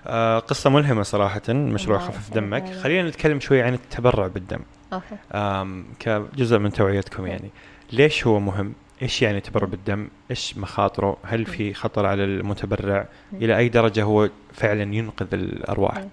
آه 0.08 0.39
قصة 0.39 0.69
ملهمة 0.69 1.03
صراحة 1.03 1.41
مشروع 1.49 1.99
خفف. 1.99 2.34
دمك 2.34 2.73
خلينا 2.73 3.10
نتكلم 3.10 3.39
شوي 3.39 3.62
عن 3.62 3.73
التبرع 3.73 4.27
بالدم 4.27 4.60
أوكي 4.93 5.15
آم 5.31 5.86
كجزء 5.99 6.58
من 6.58 6.71
توعيتكم 6.71 7.27
يعني 7.27 7.49
ليش 7.91 8.27
هو 8.27 8.39
مهم؟ 8.39 8.73
إيش 9.01 9.21
يعني 9.21 9.41
تبرع 9.41 9.67
بالدم؟ 9.67 10.08
إيش 10.31 10.58
مخاطره؟ 10.58 11.17
هل 11.23 11.45
في 11.45 11.73
خطر 11.73 12.05
على 12.05 12.23
المتبرع؟ 12.23 13.05
إلى 13.34 13.58
أي 13.58 13.69
درجة 13.69 14.03
هو 14.03 14.29
فعلا 14.53 14.95
ينقذ 14.95 15.34
الأرواح؟ 15.34 16.05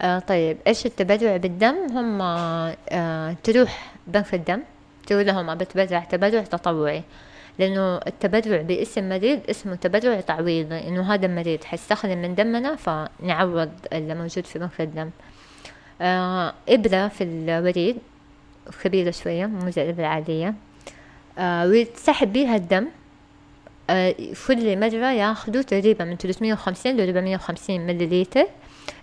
آه 0.00 0.18
طيب 0.18 0.56
إيش 0.66 0.86
التبرع 0.86 1.36
بالدم 1.36 1.74
هم 1.90 2.18
آه 2.22 3.36
تروح 3.42 3.92
بنك 4.06 4.34
الدم 4.34 4.60
تقول 5.06 5.26
لهم 5.26 5.50
أبى 5.50 5.64
أتبرع 5.64 6.00
تبرع 6.00 6.42
تطوعي 6.42 7.02
لأنه 7.58 7.96
التبرع 7.96 8.62
باسم 8.62 9.08
مريض 9.08 9.40
اسمه 9.50 9.74
تبرع 9.74 10.20
تعويضي 10.20 10.88
إنه 10.88 11.14
هذا 11.14 11.26
المريض 11.26 11.64
حيستخدم 11.64 12.18
من 12.18 12.34
دمنا 12.34 12.76
فنعوض 12.76 13.70
اللي 13.92 14.14
موجود 14.14 14.46
في 14.46 14.58
بنك 14.58 14.80
الدم 14.80 15.10
آه 16.00 16.54
إبرة 16.68 17.08
في 17.08 17.24
الوريد 17.24 17.96
كبيرة 18.84 19.10
شوية 19.10 19.46
مو 19.46 19.70
زي 19.70 19.82
الإبرة 19.82 20.02
العادية 20.02 20.54
آه 21.38 21.66
ويتسحب 21.66 22.32
بيها 22.32 22.56
الدم 22.56 22.88
آه 23.90 24.14
كل 24.46 24.58
ياخدوا 25.02 25.62
تقريبا 25.62 26.04
من 26.04 26.16
350 26.16 26.96
ل 26.96 27.00
450 27.00 27.80
ملليلتر 27.80 28.46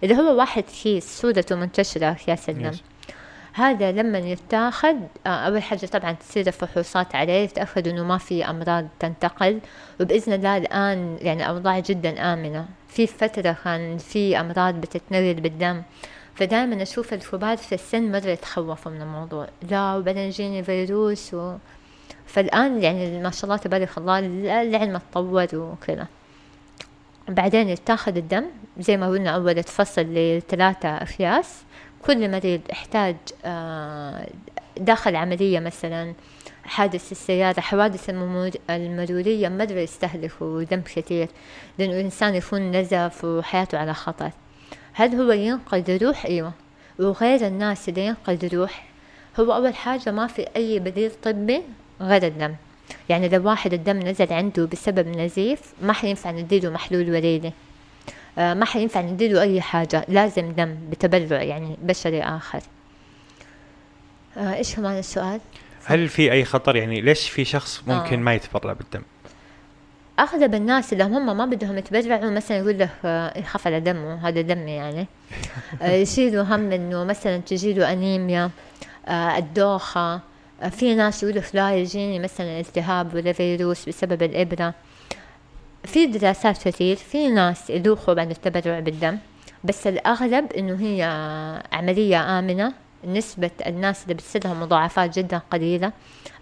اللي 0.04 0.18
هو 0.18 0.38
واحد 0.38 0.64
كيس 0.64 1.22
صورته 1.22 1.56
منتشرة 1.56 2.12
أكياس 2.12 2.50
الدم. 2.50 2.72
هذا 3.54 3.92
لما 3.92 4.18
يتاخد 4.18 4.98
آه، 5.26 5.30
أول 5.30 5.64
حاجة 5.64 5.86
طبعا 5.86 6.12
تصير 6.12 6.48
الفحوصات 6.48 7.16
عليه 7.16 7.34
يتأكد 7.34 7.88
إنه 7.88 8.04
ما 8.04 8.18
في 8.18 8.50
أمراض 8.50 8.88
تنتقل. 9.00 9.60
وبإذن 10.02 10.34
الله 10.34 10.58
الآن 10.58 11.18
يعني 11.22 11.50
أوضاع 11.50 11.80
جدا 11.80 12.34
آمنة. 12.34 12.66
في 12.88 13.08
فترة 13.08 13.56
كان 13.64 13.98
في 13.98 14.40
أمراض 14.40 14.76
بتتنقل 14.76 15.34
بالدم. 15.34 15.82
فدائما 16.36 16.82
أشوف 16.82 17.14
الكبار 17.14 17.58
في 17.58 17.76
السن 17.76 18.12
مرة 18.12 18.28
يتخوفوا 18.28 18.92
من 18.92 19.02
الموضوع. 19.02 19.48
لا 19.72 19.96
وبعدين 19.96 20.24
يجيني 20.24 20.64
فيروس 20.64 21.34
و... 21.34 21.56
فالآن 22.30 22.84
يعني 22.84 23.24
ما 23.24 23.32
شاء 23.32 23.44
الله 23.44 23.58
تبارك 23.58 23.98
الله 23.98 24.20
العلم 24.62 24.98
تطور 24.98 25.48
وكذا. 25.54 26.08
بعدين 27.30 27.70
يتاخد 27.70 28.18
الدم 28.18 28.46
زي 28.80 28.98
ما 28.98 29.08
قلنا 29.08 29.30
أول 29.30 29.58
يتفصل 29.58 30.02
لثلاثة 30.02 30.90
أكياس 30.90 31.64
كل 32.06 32.32
مريض 32.32 32.62
احتاج 32.72 33.16
آه، 33.46 34.28
داخل 34.78 35.16
عملية 35.16 35.60
مثلا 35.60 36.14
حادث 36.64 37.12
السيارة 37.12 37.60
حوادث 37.60 38.10
المرورية 38.70 39.50
مرة 39.50 39.72
يستهلكوا 39.72 40.64
دم 40.64 40.82
كثير 40.82 41.28
لأنه 41.80 41.94
الإنسان 41.94 42.36
يكون 42.36 42.72
نزف 42.72 43.26
وحياته 43.26 43.78
على 43.78 43.94
خطر. 43.94 44.32
هل 44.94 45.16
هو 45.16 45.32
ينقذ 45.32 46.06
روح؟ 46.06 46.26
أيوة. 46.26 46.54
وغير 47.00 47.48
الناس 47.48 47.90
اللي 47.90 48.06
ينقذ 48.06 48.56
روح 48.56 48.90
هو 49.40 49.54
أول 49.54 49.76
حاجة 49.76 50.12
ما 50.12 50.28
في 50.28 50.48
أي 50.56 50.80
بديل 50.80 51.12
طبي 51.24 51.62
غير 52.02 52.28
الدم 52.28 52.56
يعني 53.10 53.30
لو 53.30 53.48
واحد 53.48 53.74
الدم 53.74 54.00
نزل 54.00 54.34
عنده 54.34 54.66
بسبب 54.66 55.08
نزيف 55.08 55.60
ما 55.82 55.94
حينفع 55.94 56.32
نديله 56.32 56.70
محلول 56.70 57.10
وريدي 57.10 57.54
آه، 58.38 58.54
ما 58.54 58.66
حينفع 58.66 59.02
نديله 59.02 59.42
أي 59.42 59.62
حاجة 59.62 60.06
لازم 60.08 60.52
دم 60.52 60.76
بتبرع 60.90 61.42
يعني 61.42 61.78
بشري 61.82 62.24
آخر 62.24 62.62
آه، 64.38 64.56
إيش 64.56 64.76
كمان 64.76 65.00
السؤال؟ 65.00 65.40
هل 65.86 66.08
في 66.08 66.32
أي 66.32 66.46
خطر 66.46 66.76
يعني 66.76 67.02
ليش 67.02 67.30
في 67.30 67.46
شخص 67.46 67.84
ممكن 67.88 68.20
آه. 68.20 68.24
ما 68.24 68.34
يتبرع 68.34 68.74
بالدم؟ 68.74 69.02
أغلب 70.20 70.56
الناس 70.56 70.94
اللي 70.94 71.04
هم 71.04 71.38
ما 71.38 71.46
بدهم 71.46 71.78
يتبرعوا 71.78 72.32
مثلا 72.32 72.58
يقول 72.58 72.80
لك 72.80 72.90
آه، 73.06 73.40
يخاف 73.40 73.68
على 73.68 73.80
دمه 73.80 74.28
هذا 74.28 74.42
دمي 74.42 74.72
يعني 74.72 75.08
آه، 75.82 75.92
يشيلوا 75.92 76.44
هم 76.44 76.72
إنه 76.72 77.04
مثلا 77.04 77.38
تجيله 77.38 77.92
أنيميا 77.92 78.50
آه، 79.08 79.38
الدوخة 79.38 80.14
آه، 80.14 80.22
في 80.68 80.96
ناس 80.96 81.24
يقول 81.24 81.36
لك 81.36 81.56
لا 81.56 81.76
يجيني 81.76 82.20
مثلا 82.20 82.60
التهاب 82.60 83.16
ولا 83.16 83.34
فيروس 83.34 83.90
بسبب 83.90 84.24
الإبرة. 84.24 84.74
في 85.84 86.06
دراسات 86.06 86.68
كثير 86.68 86.96
في 86.96 87.30
ناس 87.30 87.70
يدوخوا 87.70 88.14
بعد 88.14 88.30
التبرع 88.30 88.80
بالدم 88.80 89.18
بس 89.64 89.88
الأغلب 89.88 90.54
إنه 90.54 90.82
هي 90.82 91.04
عملية 91.72 92.40
آمنة. 92.40 92.74
نسبة 93.06 93.52
الناس 93.68 94.04
اللي 94.04 94.14
بتصير 94.14 94.42
لهم 94.46 94.62
مضاعفات 94.62 95.20
جدا 95.20 95.42
قليلة. 95.52 95.92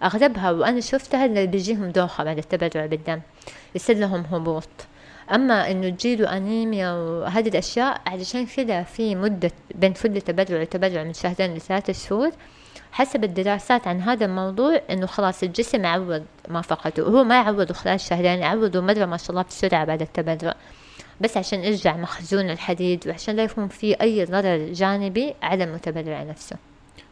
أغلبها 0.02 0.50
وأنا 0.50 0.80
شفتها 0.80 1.24
اللي 1.24 1.46
بيجيهم 1.46 1.90
دوخة 1.90 2.24
بعد 2.24 2.38
التبرع 2.38 2.86
بالدم 2.86 3.20
يصير 3.74 3.96
لهم 3.96 4.24
هبوط. 4.32 4.68
أما 5.34 5.70
إنه 5.70 5.88
تجيله 5.88 6.36
أنيميا 6.36 6.92
وهذه 6.92 7.48
الأشياء 7.48 8.00
علشان 8.06 8.46
كذا 8.46 8.82
في 8.82 9.14
مدة 9.14 9.50
بين 9.74 9.92
كل 9.92 10.20
تبرع 10.20 10.60
وتبرع 10.60 11.02
من 11.04 11.12
شهرين 11.12 11.54
لثلاثة 11.54 11.92
شهور 11.92 12.30
حسب 12.92 13.24
الدراسات 13.24 13.88
عن 13.88 14.00
هذا 14.00 14.26
الموضوع 14.26 14.80
إنه 14.90 15.06
خلاص 15.06 15.42
الجسم 15.42 15.84
يعوض 15.84 16.24
ما 16.48 16.60
فقده 16.60 17.04
وهو 17.04 17.24
ما 17.24 17.34
يعوضه 17.34 17.74
خلال 17.74 18.00
شهرين 18.00 18.38
يعوضه 18.38 18.80
مرة 18.80 19.04
ما 19.04 19.16
شاء 19.16 19.30
الله 19.30 19.42
بسرعة 19.42 19.84
بعد 19.84 20.02
التبرع 20.02 20.54
بس 21.20 21.36
عشان 21.36 21.64
يرجع 21.64 21.96
مخزون 21.96 22.50
الحديد 22.50 23.08
وعشان 23.08 23.36
لا 23.36 23.44
يكون 23.44 23.68
في 23.68 23.94
أي 24.00 24.24
ضرر 24.24 24.72
جانبي 24.72 25.34
على 25.42 25.64
المتبرع 25.64 26.22
نفسه. 26.22 26.56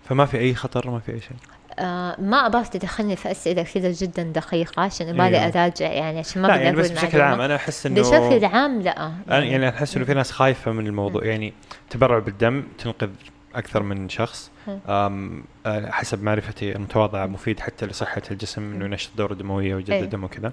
فما 0.05 0.27
في 0.27 0.39
أي 0.39 0.55
خطر 0.55 0.91
ما 0.91 0.99
في 0.99 1.12
أي 1.12 1.21
شيء؟ 1.21 1.37
آه 1.79 2.17
ما 2.21 2.47
أبغاك 2.47 2.69
تدخلني 2.69 3.17
في 3.17 3.31
أسئلة 3.31 3.62
كذا 3.62 3.91
جدا 3.91 4.23
دقيقة 4.23 4.83
عشان 4.83 5.09
يبالي 5.09 5.39
أيوه. 5.39 5.62
أراجع 5.62 5.93
يعني 5.93 6.19
عشان 6.19 6.43
ما 6.43 6.47
لا 6.47 6.57
يعني 6.57 6.77
بس 6.77 6.91
بشكل 6.91 7.21
عام. 7.21 7.41
أنا 7.41 7.57
أحس 7.57 7.87
إنه 7.87 8.01
بشكل 8.01 8.45
عام 8.45 8.81
لا. 8.81 9.12
أنا 9.29 9.45
يعني 9.45 9.69
أحس 9.69 9.97
إنه 9.97 10.05
في 10.05 10.15
ناس 10.15 10.31
خايفة 10.31 10.73
من 10.73 10.87
الموضوع. 10.87 11.25
يعني 11.25 11.53
تبرع 11.91 12.19
بالدم 12.19 12.65
تنقذ 12.79 13.11
أكثر 13.57 13.83
من 13.83 14.09
شخص. 14.09 14.51
أه، 14.88 15.33
حسب 15.66 16.23
معرفتي 16.23 16.77
المتواضعه 16.77 17.27
مفيد 17.27 17.61
حتى 17.61 17.87
لصحة 17.87 18.23
الجسم 18.31 18.73
إنه 18.73 18.85
ينشط 18.85 19.11
الدوره 19.11 19.33
الدمويه 19.33 19.75
ويجدد. 19.75 20.03
الدم 20.03 20.25
وكذا. 20.25 20.53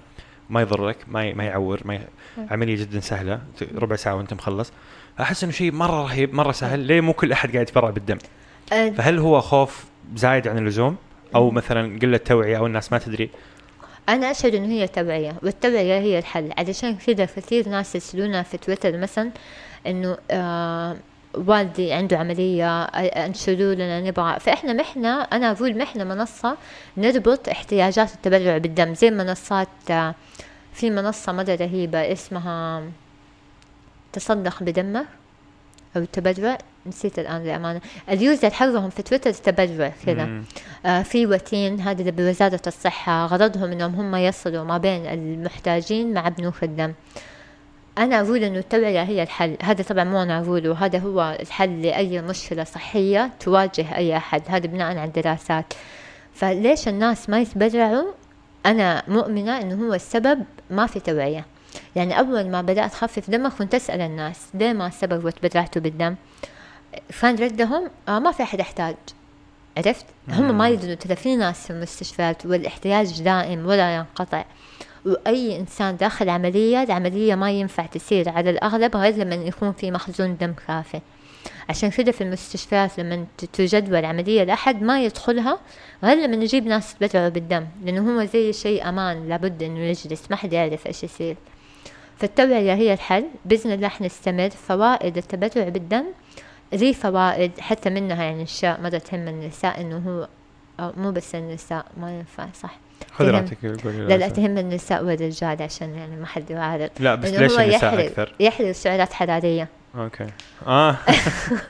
ما 0.50 0.60
يضرك 0.60 0.96
ما 1.08 1.34
ما 1.34 1.44
يعور 1.44 1.80
ما 1.84 1.94
ي... 1.94 2.00
عملية 2.50 2.76
جدا 2.76 3.00
سهلة. 3.00 3.40
ربع 3.74 3.96
ساعة 3.96 4.14
وأنت 4.14 4.34
مخلص. 4.34 4.72
أحس 5.20 5.44
إنه 5.44 5.52
شيء 5.52 5.72
مرة 5.72 6.02
رهيب 6.02 6.34
مرة 6.34 6.52
سهل. 6.52 6.80
ليه 6.80 7.00
مو 7.00 7.12
كل 7.12 7.32
أحد 7.32 7.52
قاعد 7.52 7.68
يتبرع 7.68 7.90
بالدم؟ 7.90 8.18
آه، 8.72 8.90
فهل 8.90 9.18
هو 9.18 9.40
خوف 9.40 9.84
زايد 10.14 10.48
عن 10.48 10.58
اللزوم؟ 10.58 10.96
أو. 11.34 11.50
مثلا 11.50 11.98
قلة 11.98 12.16
توعية 12.16 12.58
أو 12.58 12.66
الناس 12.66 12.92
ما 12.92 12.98
تدري؟ 12.98 13.30
أنا 14.08 14.30
أشهد 14.30 14.54
إنه 14.54 14.66
هي 14.66 14.88
توعية 14.88 15.36
والتوعية 15.42 15.98
هي 15.98 16.18
الحل. 16.18 16.52
علشان 16.58 16.96
كذا 16.96 17.24
كثير 17.24 17.68
ناس 17.68 17.96
يسألونا 17.96 18.42
في 18.42 18.56
تويتر 18.56 18.96
مثلا 18.98 19.30
إنه 19.86 20.16
آه 20.30 20.96
والدي 21.36 21.92
عنده 21.92 22.18
عملية 22.18 22.82
آه، 22.82 23.26
انشروا 23.26 23.74
لنا 23.74 24.00
نبغى. 24.00 24.40
فإحنا 24.40 24.72
محنا 24.72 25.22
أنا 25.22 25.50
أقول 25.50 25.78
محنا 25.78 26.04
منصة 26.04 26.56
نربط 26.96 27.48
احتياجات 27.48 28.14
التبرع 28.14 28.58
بالدم. 28.58 28.94
زي 28.94 29.10
منصات 29.10 29.68
آه 29.90 30.14
في 30.72 30.90
منصة 30.90 31.32
مرة 31.32 31.54
رهيبة 31.60 32.12
اسمها 32.12 32.82
تصدق 34.12 34.62
بدمك 34.62 35.06
أو 35.96 36.04
تبرع. 36.04 36.58
نسيت 36.86 37.18
الآن 37.18 37.42
للأمانة. 37.44 37.80
اليوزر 38.08 38.50
حقهم 38.50 38.90
في 38.90 39.02
تويتر 39.02 39.32
تبرع 39.32 39.92
كذا. 40.06 40.42
آه 40.86 41.02
في 41.02 41.26
وتين 41.26 41.80
هذا 41.80 42.00
اللي 42.00 42.12
بوزارة 42.12 42.60
الصحة 42.66 43.26
غرضهم 43.26 43.72
إنهم 43.72 43.94
هم 43.94 44.14
يصلوا 44.14 44.64
ما 44.64 44.78
بين 44.78 45.06
المحتاجين 45.06 46.14
مع 46.14 46.28
بنوك 46.28 46.64
الدم. 46.64 46.92
أنا 47.98 48.20
أقول 48.20 48.44
إنه 48.44 48.58
التوعيه 48.58 49.02
هي 49.02 49.22
الحل. 49.22 49.56
هذا 49.62 49.82
طبعا 49.82 50.04
مو 50.04 50.22
أنا 50.22 50.40
أقوله 50.40 50.84
هذا 50.84 50.98
هو 50.98 51.36
الحل 51.40 51.82
لأي 51.82 52.22
مشكلة 52.22 52.64
صحية 52.64 53.30
تواجه 53.40 53.96
أي 53.96 54.16
أحد. 54.16 54.42
هذا 54.48 54.66
بناء 54.66 54.86
على 54.86 55.04
الدراسات. 55.04 55.74
فليش 56.34 56.88
الناس 56.88 57.28
ما 57.28 57.40
يتبرعوا؟ 57.40 58.12
أنا 58.66 59.02
مؤمنة 59.08 59.60
إنه 59.60 59.86
هو 59.88 59.94
السبب 59.94 60.44
ما 60.70 60.86
في 60.86 61.00
توعية. 61.00 61.44
يعني 61.96 62.18
أول 62.18 62.50
ما 62.50 62.62
بدأت 62.62 62.92
اخفف 62.92 63.30
دمك 63.30 63.52
كنت 63.52 63.74
أسأل 63.74 64.00
الناس 64.00 64.48
ليه 64.54 64.72
ما 64.72 64.86
السبب 64.86 65.24
وتبرعتوا 65.24 65.82
بالدم؟ 65.82 66.14
كان 67.22 67.36
ردهم 67.36 67.90
آه 68.08 68.18
ما 68.18 68.32
في 68.32 68.42
أحد 68.42 68.60
يحتاج. 68.60 68.96
عرفت؟ 69.76 70.06
هم 70.28 70.58
ما 70.58 70.68
يدروا 70.68 70.94
ترى 70.94 71.16
في 71.16 71.36
ناس 71.36 71.66
في 71.66 71.72
المستشفيات 71.72 72.46
والإحتياج 72.46 73.22
دائم 73.22 73.66
ولا 73.66 73.96
ينقطع. 73.96 74.44
وأي 75.06 75.60
إنسان 75.60 75.96
داخل 75.96 76.28
عملية 76.28 76.82
العملية 76.82 77.34
ما 77.34 77.50
ينفع 77.50 77.86
تسير 77.86 78.28
على 78.28 78.50
الأغلب 78.50 78.96
غير 78.96 79.14
لما 79.14 79.34
يكون 79.34 79.72
في 79.72 79.90
مخزون 79.90 80.36
دم 80.36 80.52
كافي. 80.66 81.00
عشان 81.68 81.90
كده 81.90 82.12
في 82.12 82.20
المستشفيات 82.20 82.98
لما 82.98 83.26
تجدول 83.52 84.04
عملية 84.04 84.44
لأحد 84.44 84.82
ما 84.82 85.04
يدخلها 85.04 85.58
غير 86.04 86.16
لما 86.16 86.36
نجيب 86.36 86.66
ناس 86.66 86.94
يتبرعوا 87.00 87.28
بالدم 87.28 87.66
لأنه 87.84 88.16
هو 88.20 88.24
زي 88.24 88.52
شيء 88.52 88.88
أمان 88.88 89.28
لابد 89.28 89.62
إنه 89.62 89.80
يجلس 89.80 90.30
ما 90.30 90.36
حد 90.36 90.52
يعرف 90.52 90.86
إيش 90.86 91.04
يصير. 91.04 91.36
فالتوعية 92.18 92.74
هي 92.74 92.92
الحل 92.92 93.24
بإذن 93.44 93.72
الله 93.72 93.88
حنستمر 93.88 94.50
فوائد 94.50 95.16
التبرع 95.16 95.68
بالدم 95.68 96.04
ذي 96.74 96.94
فوائد 96.94 97.60
حتى 97.60 97.90
منها 97.90 98.24
يعني 98.24 98.42
أشياء 98.42 98.80
مرة 98.80 98.98
تهم 98.98 99.28
النساء 99.28 99.80
إنه 99.80 99.98
هو 99.98 100.28
مو 100.96 101.10
بس 101.10 101.34
النساء 101.34 101.86
ما 101.96 102.18
ينفع 102.18 102.46
صح. 102.54 102.83
خذ 103.12 103.30
راحتك 103.30 103.56
لا 103.84 104.16
لا 104.16 104.28
تهم 104.28 104.58
النساء 104.58 105.04
والرجال 105.04 105.62
عشان 105.62 105.94
يعني 105.94 106.16
ما 106.16 106.26
حد 106.26 106.50
يعارض. 106.50 106.90
لا 107.00 107.14
بس 107.14 107.30
ليش 107.30 107.58
النساء 107.58 108.06
أكثر؟ 108.06 108.34
يحرق 108.40 108.70
سعرات 108.70 109.12
حرارية. 109.12 109.68
okay. 109.96 110.26
آه. 110.66 110.96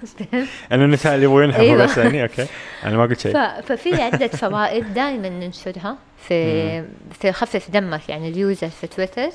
انه 0.72 0.84
النساء 0.84 1.14
اللي 1.14 1.24
يبغوا 1.24 1.42
ينهبوا 1.42 1.64
أيوة. 1.64 1.84
بس 1.84 1.98
يعني 1.98 2.22
okay. 2.22 2.46
أنا 2.84 2.96
ما 2.96 3.02
قلت 3.02 3.20
شيء. 3.20 3.60
ففي 3.60 4.02
عدة 4.02 4.26
فوائد 4.26 4.94
دائما 4.94 5.28
ننشرها 5.28 5.96
في 6.28 6.84
في 7.20 7.32
خفف 7.32 7.70
دمك 7.70 8.08
يعني 8.08 8.28
ال 8.28 8.36
user 8.36 8.68
في 8.68 8.86
تويتر. 8.86 9.28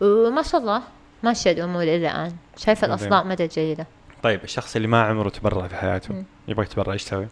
وما 0.00 0.42
شاء 0.42 0.60
الله 0.60 0.82
ماشية 1.22 1.52
الأمور 1.52 1.82
إلى 1.82 1.96
الآن. 1.96 2.32
شايفة 2.56 2.92
عظيم. 2.92 3.12
الأصداء 3.12 3.24
مرة 3.24 3.50
جيدة. 3.54 3.86
طيب 4.22 4.44
الشخص 4.44 4.76
اللي 4.76 4.88
ما 4.88 5.02
عمره 5.02 5.28
تبرع 5.28 5.68
في 5.68 5.76
حياته. 5.76 6.24
يبغى 6.48 6.64
يتبرع 6.64 6.92
إيش 6.92 7.02
يسوي؟ 7.02 7.26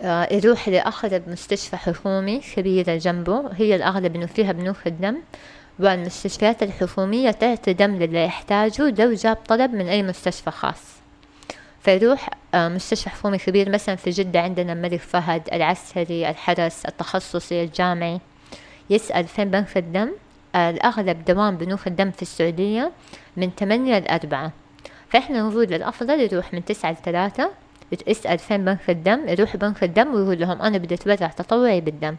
آه 0.00 0.28
يروح 0.34 0.68
لأقرب 0.68 1.22
مستشفى 1.28 1.76
حكومي 1.76 2.40
كبيرة 2.56 2.96
جنبه. 2.96 3.50
هي 3.56 3.76
الأغلب 3.76 4.16
إنه 4.16 4.26
فيها 4.26 4.52
بنوك 4.52 4.86
الدم 4.86 5.16
والمستشفيات 5.78 6.62
الحكومية 6.62 7.30
تعطي 7.30 7.72
دم 7.72 7.96
للي 7.96 8.24
يحتاجه 8.24 8.82
لو 8.98 9.12
جاب 9.12 9.36
طلب 9.36 9.74
من 9.74 9.88
أي 9.88 10.02
مستشفى 10.02 10.50
خاص. 10.50 10.82
فيروح 11.82 12.30
آه 12.54 12.68
مستشفى 12.68 13.10
حكومي 13.10 13.38
كبير 13.38 13.70
مثلا 13.70 13.96
في 13.96 14.10
جدة 14.10 14.40
عندنا 14.40 14.72
الملك 14.72 15.00
فهد 15.00 15.42
العسكري 15.52 16.30
الحرس 16.30 16.86
التخصصي 16.86 17.62
الجامعي 17.62 18.20
يسأل 18.90 19.24
فين 19.28 19.50
بنك 19.50 19.76
الدم. 19.76 20.10
آه 20.54 20.70
الأغلب 20.70 21.24
دوام 21.24 21.56
بنوك 21.56 21.86
الدم 21.86 22.10
في 22.10 22.22
السعودية 22.22 22.92
من 23.36 23.50
8 23.58 23.98
ل 23.98 24.08
4 24.08 24.52
فإحنا 25.10 25.42
نقول 25.42 25.74
الأفضل 25.74 26.20
يروح 26.20 26.54
من 26.54 26.64
9 26.64 26.96
ل 27.06 27.50
3 27.90 28.10
يسأل 28.10 28.38
فين 28.38 28.64
بنك 28.64 28.90
الدم 28.90 29.28
يروح 29.28 29.56
بنك 29.56 29.84
الدم 29.84 30.14
ويقول 30.14 30.38
لهم 30.40 30.62
أنا 30.62 30.78
بدي 30.78 30.94
أتبرع 30.94 31.28
تطوعي 31.28 31.80
بالدم. 31.80 32.16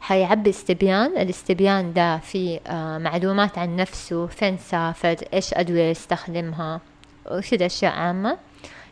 حيعبي 0.00 0.50
استبيان 0.50 1.16
الاستبيان 1.18 1.92
ده 1.92 2.18
فيه 2.18 2.60
آه 2.66 2.98
معلومات 2.98 3.58
عن 3.58 3.76
نفسه 3.76 4.26
فين 4.26 4.56
سافر 4.56 5.16
إيش 5.34 5.54
أدوية 5.54 5.90
يستخدمها 5.90 6.80
وكذا 7.30 7.66
أشياء 7.66 7.92
عامة. 7.92 8.38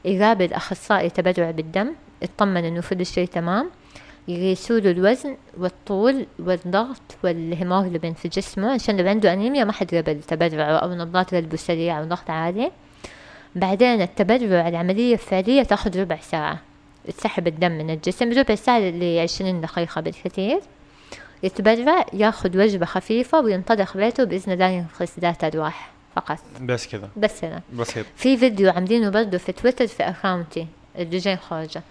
يقابل 0.04 0.52
أخصائي 0.52 1.10
تبرع 1.10 1.50
بالدم 1.50 1.92
يطمن 2.22 2.64
إنه 2.64 2.82
كل 2.90 3.06
شيء 3.06 3.26
تمام. 3.28 3.70
يقيسوا 4.28 4.78
له 4.78 4.90
الوزن 4.90 5.36
والطول 5.58 6.26
والضغط 6.38 7.02
والهيموغلوبين 7.24 8.14
في 8.14 8.28
جسمه 8.28 8.72
عشان 8.72 8.96
لو 8.96 9.08
عنده 9.08 9.32
أنيميا 9.32 9.64
ما 9.64 9.72
حد 9.72 9.92
يقبل 9.92 10.22
تبرعه 10.22 10.76
أو 10.76 10.94
نبضات 10.94 11.34
قلبه 11.34 11.56
سريعة 11.56 12.00
أو 12.00 12.04
ضغط 12.04 12.30
عالي. 12.30 12.70
بعدين 13.54 14.02
التبرع 14.02 14.68
العملية 14.68 15.12
الفعلية 15.12 15.62
تاخذ 15.62 16.00
ربع 16.00 16.16
ساعة. 16.16 16.58
تسحب 17.18 17.46
الدم 17.46 17.72
من 17.72 17.90
الجسم 17.90 18.38
ربع 18.38 18.54
ساعة 18.54 18.78
لعشرين 18.78 19.60
دقيقة 19.60 20.00
بالكثير. 20.00 20.60
يتبرع 21.42 22.06
ياخذ 22.12 22.58
وجبة 22.58 22.86
خفيفة 22.86 23.40
وينطلق 23.40 23.96
بيته 23.96 24.24
بإذن 24.24 24.52
الله 24.52 24.66
ينقذ 24.66 25.08
ذات 25.20 25.44
أرواح 25.44 25.90
فقط. 26.16 26.38
بس 26.60 26.86
كذا 26.86 27.10
بس 27.16 27.44
هنا 27.44 27.62
بسيط 27.72 28.06
في 28.16 28.36
فيديو 28.36 28.70
عاملينه 28.70 29.10
برضه 29.10 29.38
في 29.38 29.52
تويتر 29.52 29.86
في 29.86 30.02
أكاونتي 30.02 30.66
الدجين 30.98 31.36
خارجة. 31.36 31.82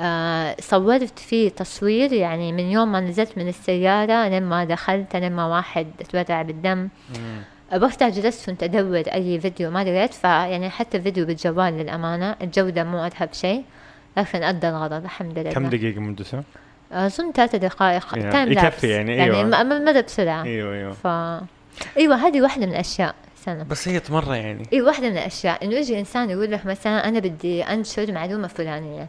آه 0.00 0.56
صورت 0.60 1.18
فيه 1.18 1.48
تصوير 1.48 2.12
يعني 2.12 2.52
من 2.52 2.70
يوم 2.70 2.92
ما 2.92 3.00
نزلت 3.00 3.38
من 3.38 3.48
السيارة 3.48 4.28
لما 4.28 4.64
دخلت 4.64 5.16
لما 5.16 5.46
واحد 5.46 5.86
تبرع 6.12 6.42
بالدم. 6.42 6.88
مم. 7.18 7.42
وقتها 7.80 8.08
جلست 8.08 8.50
كنت 8.50 8.62
أدور 8.62 8.96
أي 8.98 9.40
فيديو 9.40 9.70
ما 9.70 9.84
لقيت 9.84 10.14
فيعني 10.14 10.70
حتى 10.70 11.00
فيديو 11.00 11.26
بالجوال 11.26 11.78
للأمانة. 11.78 12.36
الجودة 12.42 12.84
مو 12.84 13.06
أذهب 13.06 13.28
شيء 13.32 13.64
لكن 14.16 14.42
أدى 14.42 14.68
الغرض 14.68 15.04
الحمد 15.04 15.38
لله. 15.38 15.52
كم 15.52 15.66
دقيقة 15.68 16.00
مدته؟ 16.00 16.42
أظن 16.92 17.32
ثلاثة 17.32 17.58
دقائق 17.58 18.06
يعني 18.18 18.32
time 18.32 18.52
يكفي. 18.52 18.88
يعني، 18.88 19.16
يعني 19.16 19.34
أيوة. 19.36 19.62
م- 19.62 19.84
مدى 19.84 20.02
بسرعة. 20.02 20.42
أيوه 20.44 20.74
أيوه. 20.74 20.92
ف 20.92 21.06
أيوه 21.96 22.16
هذه 22.16 22.40
واحدة 22.42 22.66
من 22.66 22.72
الأشياء 22.72 23.14
سنة. 23.36 23.62
بسيط 23.62 24.10
مرة 24.10 24.36
يعني. 24.36 24.62
اي 24.72 24.82
واحدة 24.82 25.10
من 25.10 25.16
الأشياء. 25.16 25.64
إنه 25.64 25.74
يجي 25.74 25.98
إنسان 25.98 26.30
يقول 26.30 26.50
لك 26.50 26.66
مثلا 26.66 27.08
أنا 27.08 27.18
بدي 27.18 27.62
أنشر 27.62 28.12
معلومة 28.12 28.48
فلانية. 28.48 29.08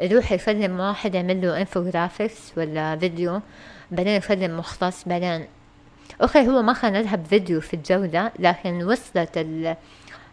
يروح 0.00 0.32
يكلم 0.32 0.80
واحد 0.80 1.14
يعمل 1.14 1.42
له 1.42 1.60
infographics 1.60 2.52
ولا 2.56 2.96
فيديو 2.96 3.40
بعدين 3.90 4.12
يكلم 4.12 4.58
مختص 4.58 5.04
بعدين 5.08 5.46
okay 6.22 6.48
هو 6.48 6.62
ما 6.62 6.72
كان 6.72 6.94
يذهب 6.94 7.26
فيديو 7.26 7.60
في 7.60 7.74
الجودة 7.74 8.32
لكن 8.38 8.82
وصلت 8.82 9.30
ال... 9.38 9.76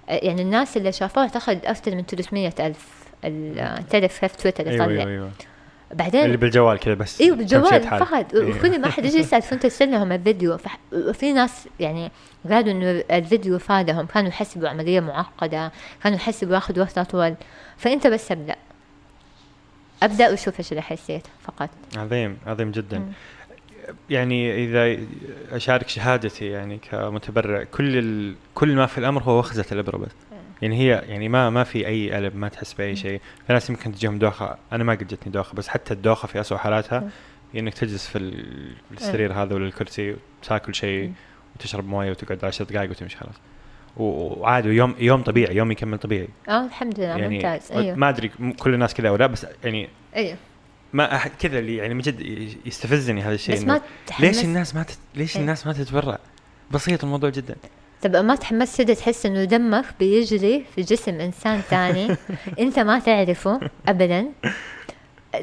يعني 0.07 0.41
الناس 0.41 0.77
اللي 0.77 0.91
شافوه 0.91 1.23
اعتقد 1.23 1.65
أكثر 1.65 1.95
من 1.95 2.03
300 2.03 2.53
ألف 2.59 2.87
ال- 3.25 3.87
تعرف 3.89 4.19
كيف 4.19 4.35
تويتر 4.35 4.63
أيوه 4.67 4.73
يطلع 4.75 4.85
أيوه 4.87 5.03
أيوه 5.11 5.31
بعدين 5.93 6.25
اللي 6.25 6.37
بالجوال 6.37 6.79
كذا 6.79 6.93
بس 6.93 7.21
إيوه 7.21 7.35
بالجوال. 7.37 7.83
فقط 7.83 8.35
أيوة. 8.35 8.57
وكل 8.57 8.81
ما 8.81 8.87
حد 8.89 9.05
يجي 9.05 9.17
يسأل 9.25 9.41
فانت 9.41 9.61
ترسل 9.61 9.91
لهم 9.91 10.11
الفيديو. 10.11 10.57
وفي 10.93 11.33
ناس 11.33 11.67
يعني 11.79 12.11
قالوا 12.49 12.71
إنه 12.71 13.03
الفيديو 13.11 13.59
فادهم 13.59 14.05
كانوا 14.05 14.29
يحسبوا 14.29 14.69
عملية 14.69 14.99
معقدة 14.99 15.71
كانوا 16.03 16.17
يحسبوا 16.17 16.53
ياخذ 16.55 16.79
وقت 16.79 16.97
أطول 16.97 17.35
فأنت 17.77 18.07
بس 18.07 18.31
ابدأ 18.31 18.55
أبدأ 20.03 20.31
وشوف 20.33 20.59
إيش 20.59 20.71
اللي 20.71 20.81
حيصير 20.81 21.21
فقط 21.43 21.69
عظيم 21.97 22.37
عظيم 22.47 22.71
جدا. 22.71 23.11
يعني 24.09 24.63
إذا 24.65 24.97
أشارك 25.51 25.87
شهادتي 25.87 26.45
يعني 26.45 26.77
كمتبرع 26.91 27.63
كل 27.63 27.97
ال... 27.97 28.35
كل 28.55 28.75
ما 28.75 28.85
في 28.85 28.97
الأمر 28.97 29.23
هو 29.23 29.39
وخزة 29.39 29.65
الإبرة 29.71 29.97
بس. 29.97 30.11
يعني 30.61 30.79
هي 30.79 31.03
يعني 31.07 31.29
ما 31.29 31.49
ما 31.49 31.63
في 31.63 31.87
أي 31.87 32.17
الم 32.17 32.37
ما 32.37 32.47
تحس 32.49 32.73
بأي 32.73 32.95
شيء. 32.95 33.21
في 33.47 33.53
ناس 33.53 33.69
يمكن 33.69 33.91
تجيهم 33.91 34.19
دوخة. 34.19 34.57
أنا 34.71 34.83
ما 34.83 34.93
قد 34.93 35.07
جتني 35.07 35.31
دوخة 35.33 35.53
بس 35.55 35.67
حتى 35.67 35.93
الدوخة 35.93 36.27
في 36.27 36.39
اسوء 36.39 36.57
حالاتها 36.57 36.99
مم. 36.99 37.09
هي 37.53 37.59
إنك 37.59 37.73
تجلس 37.73 38.07
في 38.07 38.17
ال- 38.17 38.73
السرير 38.91 39.33
هذا 39.33 39.55
ولا 39.55 39.65
الكرسي 39.65 40.15
وتاكل 40.43 40.75
شيء. 40.75 41.13
وتشرب 41.55 41.87
موية 41.87 42.09
وتقعد 42.09 42.45
10 42.45 42.65
دقائق 42.65 42.89
وتمشي 42.89 43.17
خلاص. 43.17 43.35
وعادي 43.97 44.69
يوم 44.69 44.95
يوم 44.99 45.21
طبيعي 45.23 45.55
يوم 45.55 45.71
يكمل 45.71 45.97
طبيعي. 45.97 46.27
آه 46.49 46.65
الحمد 46.65 46.99
لله 46.99 47.07
يعني 47.07 47.35
ممتاز. 47.35 47.71
أيوه. 47.71 47.95
ما 47.95 48.09
أدري 48.09 48.31
كل 48.59 48.73
الناس 48.73 48.93
كذا 48.93 49.09
أو 49.09 49.15
لا 49.15 49.27
بس 49.27 49.45
يعني 49.63 49.89
أيوه. 50.15 50.37
ما 50.93 51.15
أحد 51.15 51.31
كذا 51.39 51.59
اللي 51.59 51.75
يعني 51.75 51.93
من 51.93 52.01
جد 52.01 52.21
يستفزني 52.65 53.21
هذا 53.21 53.33
الشيء 53.33 53.55
بس 53.55 53.63
ما 53.63 53.81
تحمس 54.07 54.25
ليش 54.27 54.45
الناس 54.45 54.75
ما 54.75 54.83
تت... 54.83 54.97
ليش 55.15 55.35
إيه. 55.35 55.41
الناس 55.41 55.67
ما 55.67 55.73
تتبرع؟ 55.73 56.19
بسيط 56.71 57.03
الموضوع 57.03 57.29
جدا 57.29 57.55
طب 58.01 58.15
ما 58.15 58.35
تحمست 58.35 58.81
كده 58.81 58.93
تحس 58.93 59.25
إنه 59.25 59.43
دمك 59.43 59.85
بيجري 59.99 60.65
في 60.75 60.81
جسم 60.81 61.19
إنسان 61.19 61.61
ثاني 61.61 62.17
أنت 62.59 62.79
ما 62.79 62.99
تعرفه 62.99 63.59
ابدا 63.87 64.25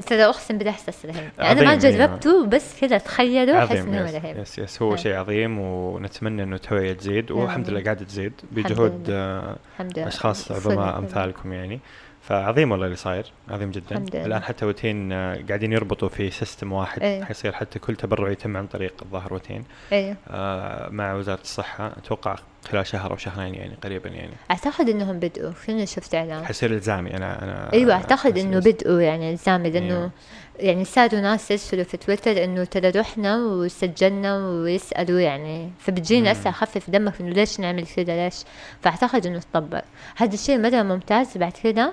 ترى 0.06 0.24
اقسم 0.24 0.58
بالله 0.58 0.70
احساس 0.70 1.06
رهيب 1.06 1.30
يعني 1.38 1.52
أنا 1.52 1.62
ما 1.62 1.70
أيوة. 1.70 2.06
جربته 2.06 2.46
بس 2.46 2.80
كذا 2.80 2.98
تخيله 2.98 3.64
احس 3.64 3.76
انه 3.76 4.10
رهيب 4.10 4.36
يس 4.38 4.58
يس 4.58 4.82
هو 4.82 4.90
إيه. 4.90 4.96
شيء 4.96 5.14
عظيم 5.14 5.58
ونتمنى 5.58 6.42
إنه 6.42 6.56
التوعية 6.56 6.92
تزيد 6.92 7.30
والحمد 7.30 7.70
لله 7.70 7.82
قاعدة 7.84 8.04
تزيد 8.04 8.32
بجهود. 8.52 9.06
آه، 9.10 9.56
الحمد 9.72 9.98
لله 9.98 10.08
أشخاص 10.08 10.52
عظماء. 10.52 10.98
أمثالكم 10.98 11.52
يعني 11.52 11.80
فعظيم 12.28 12.72
والله 12.72 12.86
اللي 12.86 12.96
صاير 12.96 13.26
عظيم 13.48 13.70
جدا. 13.70 13.90
الحمد 13.90 14.16
لله. 14.16 14.26
الآن 14.26 14.42
حتى 14.42 14.64
وتين 14.64 15.12
آه، 15.12 15.42
قاعدين 15.48 15.72
يربطوا 15.72 16.08
في 16.08 16.30
سيستم 16.30 16.72
واحد 16.72 17.02
إيه. 17.02 17.24
حيصير 17.24 17.52
حتى 17.52 17.78
كل 17.78 17.96
تبرع 17.96 18.30
يتم 18.30 18.56
عن 18.56 18.66
طريق 18.66 18.94
الظاهر 19.02 19.34
وتين. 19.34 19.64
أيوه 19.92 20.16
آه، 20.30 20.88
مع 20.88 21.14
وزارة 21.14 21.40
الصحة 21.40 21.86
أتوقع 21.86 22.36
خلال 22.68 22.86
شهر 22.86 23.10
أو 23.10 23.16
شهرين 23.16 23.54
يعني 23.54 23.74
قريبا 23.84 24.08
يعني. 24.08 24.32
أعتقد 24.50 24.88
إنهم 24.88 25.18
بدأوا 25.18 25.50
فيني 25.50 25.86
شفت 25.86 26.14
إعلان؟ 26.14 26.44
حيصير 26.44 26.70
إلزامي 26.70 27.16
أنا 27.16 27.44
أنا 27.44 27.72
أيوه 27.72 27.94
أعتقد 27.94 28.38
إنه 28.38 28.58
بدأوا 28.58 29.00
يعني 29.00 29.30
إلزامي 29.30 29.70
لأنه 29.70 29.94
أيوة. 29.94 30.10
يعني 30.58 30.84
صاروا 30.84 31.20
ناس 31.20 31.50
يرسلوا 31.50 31.84
في 31.84 31.96
تويتر 31.96 32.44
إنه 32.44 32.64
ترى 32.64 32.90
رحنا 32.90 33.36
وسجلنا 33.36 34.36
ويسألوا 34.36 35.20
يعني. 35.20 35.70
فبتجينا. 35.78 36.32
اسئله 36.32 36.50
خفف 36.50 36.90
دمك 36.90 37.20
إنه 37.20 37.30
ليش 37.30 37.60
نعمل 37.60 37.86
كذا 37.86 38.24
ليش؟ 38.24 38.34
فأعتقد 38.82 39.26
إنه 39.26 39.38
تطبق. 39.38 39.84
هذا 40.16 40.34
الشيء 40.34 40.58
مرة 40.58 40.82
ممتاز 40.82 41.38
بعد 41.38 41.52
كذا 41.52 41.92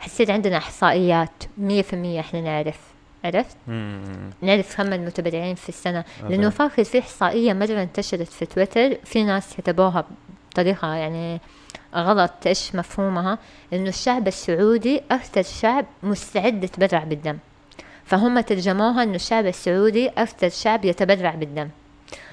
حسيت 0.00 0.30
عندنا 0.30 0.56
إحصائيات 0.56 1.30
مية 1.58 1.82
في 1.82 1.92
المية 1.92 2.20
إحنا 2.20 2.40
نعرف 2.40 2.78
عرفت. 3.24 3.56
نعرف 4.42 4.76
كم 4.76 4.92
المتابعين 4.92 5.54
في 5.54 5.68
السنة 5.68 6.04
عظيم. 6.18 6.30
لأنه 6.30 6.50
فاكر 6.50 6.84
في 6.84 6.98
إحصائية 6.98 7.52
مرة 7.52 7.82
انتشرت 7.82 8.22
في 8.28 8.46
تويتر 8.46 8.94
في 9.04 9.24
ناس 9.24 9.54
كتبوها 9.56 10.04
بطريقة 10.50 10.94
يعني 10.94 11.40
غلط 11.94 12.32
إيش 12.46 12.74
مفهومها 12.74 13.38
إنه 13.72 13.88
الشعب 13.88 14.26
السعودي 14.28 15.02
أكثر 15.10 15.42
شعب 15.42 15.86
مستعد 16.02 16.64
يتبرع 16.64 17.04
بالدم 17.04 17.38
فهم 18.04 18.40
ترجموها 18.40 19.02
إنه 19.02 19.14
الشعب 19.14 19.46
السعودي 19.46 20.08
أكثر 20.08 20.48
شعب 20.48 20.84
يتبرع 20.84 21.34
بالدم 21.34 21.68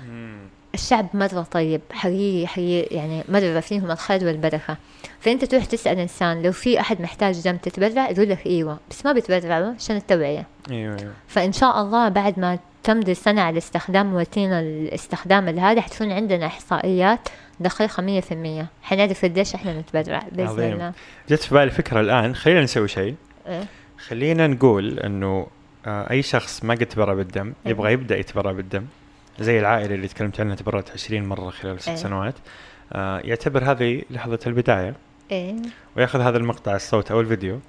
مم. 0.07 0.42
الشعب 0.73 1.07
مرة 1.13 1.47
طيب 1.51 1.81
حقيقي 1.91 2.47
حقيقي 2.47 2.95
يعني 2.95 3.23
مرة 3.29 3.59
فيهم 3.59 3.91
الخير 3.91 4.25
والبركة. 4.25 4.77
فأنت 5.19 5.45
تروح 5.45 5.65
تسأل 5.65 5.99
إنسان 5.99 6.41
لو 6.41 6.51
في 6.51 6.79
أحد 6.79 7.01
محتاج 7.01 7.41
دم 7.41 7.57
تتبرع 7.57 8.09
يقول 8.09 8.29
لك 8.29 8.45
إيوه 8.45 8.79
بس 8.89 9.05
ما 9.05 9.13
بيتبرعوا 9.13 9.73
عشان 9.73 9.95
التوعية. 9.95 10.45
أيوه 10.71 10.99
أيوه. 10.99 11.13
فإن 11.27 11.51
شاء 11.51 11.81
الله 11.81 12.09
بعد 12.09 12.39
ما 12.39 12.59
تمضي 12.83 13.13
سنة 13.13 13.41
على 13.41 13.57
استخدام 13.57 14.17
روتين 14.17 14.53
الاستخدام 14.53 15.59
هذا 15.59 15.81
حتكون 15.81 16.11
عندنا 16.11 16.45
إحصائيات 16.45 17.29
دقيقة 17.59 18.03
مية 18.03 18.21
في 18.21 18.31
المية. 18.31 18.67
حنعرف 18.83 19.25
قديش 19.25 19.55
إحنا 19.55 19.79
نتبرع 19.79 20.23
بإذن 20.31 20.47
عظيم. 20.47 20.73
الله. 20.73 20.93
جت 21.29 21.43
في 21.43 21.55
بالي 21.55 21.71
فكرة 21.71 21.99
الآن. 21.99 22.35
خلينا 22.35 22.63
نسوي 22.63 22.87
شيء. 22.87 23.15
إيه. 23.47 23.63
خلينا 23.97 24.47
نقول 24.47 24.99
إنه 24.99 25.47
آه، 25.85 26.11
أي 26.11 26.21
شخص 26.21 26.63
ما 26.63 26.73
قد 26.73 26.85
تبرع 26.85 27.13
بالدم. 27.13 27.53
يبغى 27.65 27.93
يبدأ 27.93 28.17
يتبرع 28.17 28.51
بالدم. 28.51 28.85
زي 29.39 29.59
العائلة 29.59 29.95
اللي 29.95 30.07
تكلمت 30.07 30.39
عنها 30.39 30.55
تبرعت 30.55 30.91
20 30.91 31.23
مرة 31.23 31.49
خلال 31.49 31.79
ست 31.79 31.87
أيوة. 31.87 31.99
سنوات 31.99 32.35
آه، 32.93 33.19
يعتبر 33.19 33.71
هذه 33.71 34.01
لحظة 34.09 34.39
البداية 34.47 34.95
إيه 35.31 35.55
ويأخذ 35.97 36.21
هذا 36.21 36.37
المقطع 36.37 36.75
الصوت 36.75 37.11
أو 37.11 37.21
الفيديو 37.21 37.59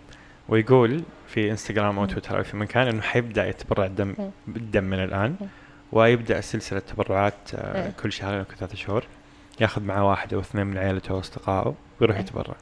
ويقول 0.48 1.02
في 1.26 1.50
إنستغرام 1.50 1.98
أو 1.98 2.04
مم. 2.04 2.10
تويتر 2.10 2.38
أو 2.38 2.42
في 2.42 2.56
مكان 2.56 2.88
إنه 2.88 3.02
حيبدأ 3.02 3.48
يتبرع 3.48 3.86
الدم 3.86 4.14
إيه. 4.18 4.30
بالدم 4.46 4.84
من 4.84 5.04
الآن 5.04 5.36
إيه. 5.40 5.48
ويبدأ 5.92 6.40
سلسلة 6.40 6.78
تبرعات 6.78 7.34
آه، 7.54 7.84
إيه. 7.84 7.92
كل 8.02 8.12
شهرين 8.12 8.38
أو 8.38 8.44
كل 8.44 8.56
ثلاثة 8.56 8.76
شهور 8.76 9.04
يأخذ 9.60 9.82
معاه 9.82 10.08
واحد 10.08 10.34
أو 10.34 10.40
اثنين 10.40 10.66
من 10.66 10.78
عيلته 10.78 11.14
وأصدقائه 11.14 11.74
ويروح 12.00 12.16
إيه. 12.16 12.22
يتبرع 12.22 12.54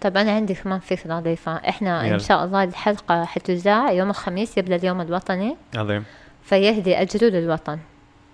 طب 0.00 0.16
أنا 0.16 0.32
عندي 0.32 0.54
كمان 0.54 0.80
فكرة 0.80 1.20
ضيفة 1.20 1.56
إحنا 1.56 2.04
يلا. 2.04 2.14
إن 2.14 2.18
شاء 2.18 2.44
الله 2.44 2.64
الحلقة 2.64 3.24
حتذاع 3.24 3.92
يوم 3.92 4.10
الخميس 4.10 4.58
قبل 4.58 4.72
اليوم 4.72 5.00
الوطني 5.00 5.56
عظيم 5.76 6.04
فيهدي 6.42 7.02
أجره 7.02 7.28
للوطن 7.28 7.78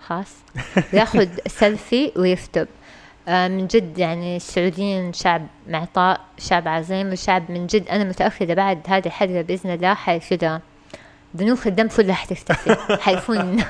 خلاص 0.07 0.37
ياخذ 0.93 1.29
سيلفي 1.47 2.13
ويكتب. 2.17 2.69
آه، 3.29 3.49
من 3.49 3.67
جد 3.67 3.99
يعني 3.99 4.37
السعوديين 4.37 5.13
شعب 5.13 5.47
معطاء 5.69 6.21
شعب 6.39 6.69
عظيم 6.69 7.13
وشعب 7.13 7.51
من 7.51 7.67
جد 7.67 7.89
أنا 7.89 8.05
متأكدة 8.05 8.55
بعد 8.55 8.79
هذه 8.89 9.07
الحلقة 9.07 9.43
بإذن 9.43 9.71
الله 9.71 10.19
كذا 10.19 10.61
بنوك 11.35 11.67
الدم 11.67 11.89
كلها 11.89 12.15
حتختفي 12.15 12.77
حيكون 13.05 13.63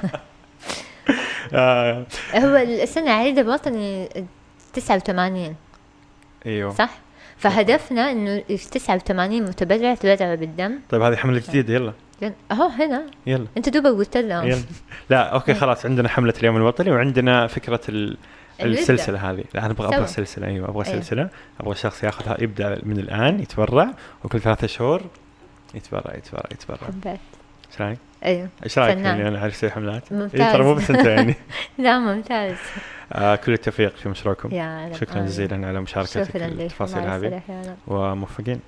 آه. 1.53 2.07
هو 2.35 2.57
السنة 2.57 3.11
عيد 3.11 3.39
الوطني 3.39 4.09
89 4.73 5.57
إيوه. 6.47 6.75
صح؟ 6.75 6.91
فهدفنا 7.37 8.11
إنه 8.11 8.39
89 8.39 9.43
متبرع 9.43 9.95
تبرعوا 9.95 10.35
بالدم. 10.35 10.79
طيب 10.91 11.03
هذه 11.03 11.17
حملة 11.17 11.43
جديدة 11.49 11.75
يلا. 11.75 11.93
أهو 12.51 12.67
هنا. 12.67 13.03
يلا. 13.27 13.47
أنت 13.57 13.69
دوبك 13.69 13.97
قلت 13.97 14.17
لهم 14.17 14.47
يلا. 14.49 14.63
لا 15.11 15.23
أوكي 15.23 15.55
خلاص 15.55 15.87
عندنا 15.87 16.09
حملة 16.09 16.35
اليوم 16.39 16.57
الوطني 16.57 16.91
وعندنا 16.91 17.47
فكرة 17.47 17.81
ال... 17.89 18.17
السلسلة 18.61 19.31
هذه. 19.31 19.45
لا 19.55 19.61
أنا 19.61 19.73
أبغى 19.73 19.97
أبغى. 19.97 20.07
سلسلة. 20.07 20.47
أيوه 20.47 20.69
أبغى 20.69 20.87
أيوة. 20.87 21.01
سلسلة. 21.01 21.29
أبغى 21.61 21.75
شخص 21.75 22.05
ياخذ 22.05 22.43
يبدأ 22.43 22.81
من 22.83 22.99
الآن 22.99 23.41
يتبرع 23.41 23.95
وكل 24.25 24.41
ثلاثة 24.41 24.67
شهور 24.67 25.03
يتبرع 25.75 26.15
يتبرع 26.15 26.45
يتبرع. 26.53 26.87
حبيت. 26.87 27.21
إيش 27.71 27.81
رأيك؟ 27.81 27.99
أيوه. 28.25 28.49
إيش 28.65 28.79
رأيك. 28.79 28.99
اني 28.99 29.29
أنا 29.29 29.39
أعرف 29.39 29.55
أسوي 29.55 29.71
حملات؟ 29.71 30.13
ممتاز. 30.13 30.41
إيه 30.41 30.53
ترى 30.53 30.65
مو 30.65 30.75
بس 30.75 30.91
أنت 30.91 31.07
يعني. 31.07 31.35
لا 31.79 31.99
ممتاز. 31.99 32.57
آه 33.13 33.37
كل 33.37 33.53
التوفيق 33.53 33.97
في 33.97 34.09
مشروعكم. 34.09 34.55
يا 34.55 34.93
شكرا. 35.01 35.21
جزيلا 35.21 35.67
على 35.67 35.81
مشاركتك 35.81 36.37
لك. 36.37 36.43
التفاصيل 36.43 37.03
هذه. 37.03 37.43
وموفقين. 37.87 38.61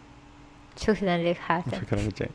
شكرا 0.81 1.19
لك 1.19 1.37
حاتم. 1.37 1.71
شكرا 1.71 1.99
جاي 1.99 2.29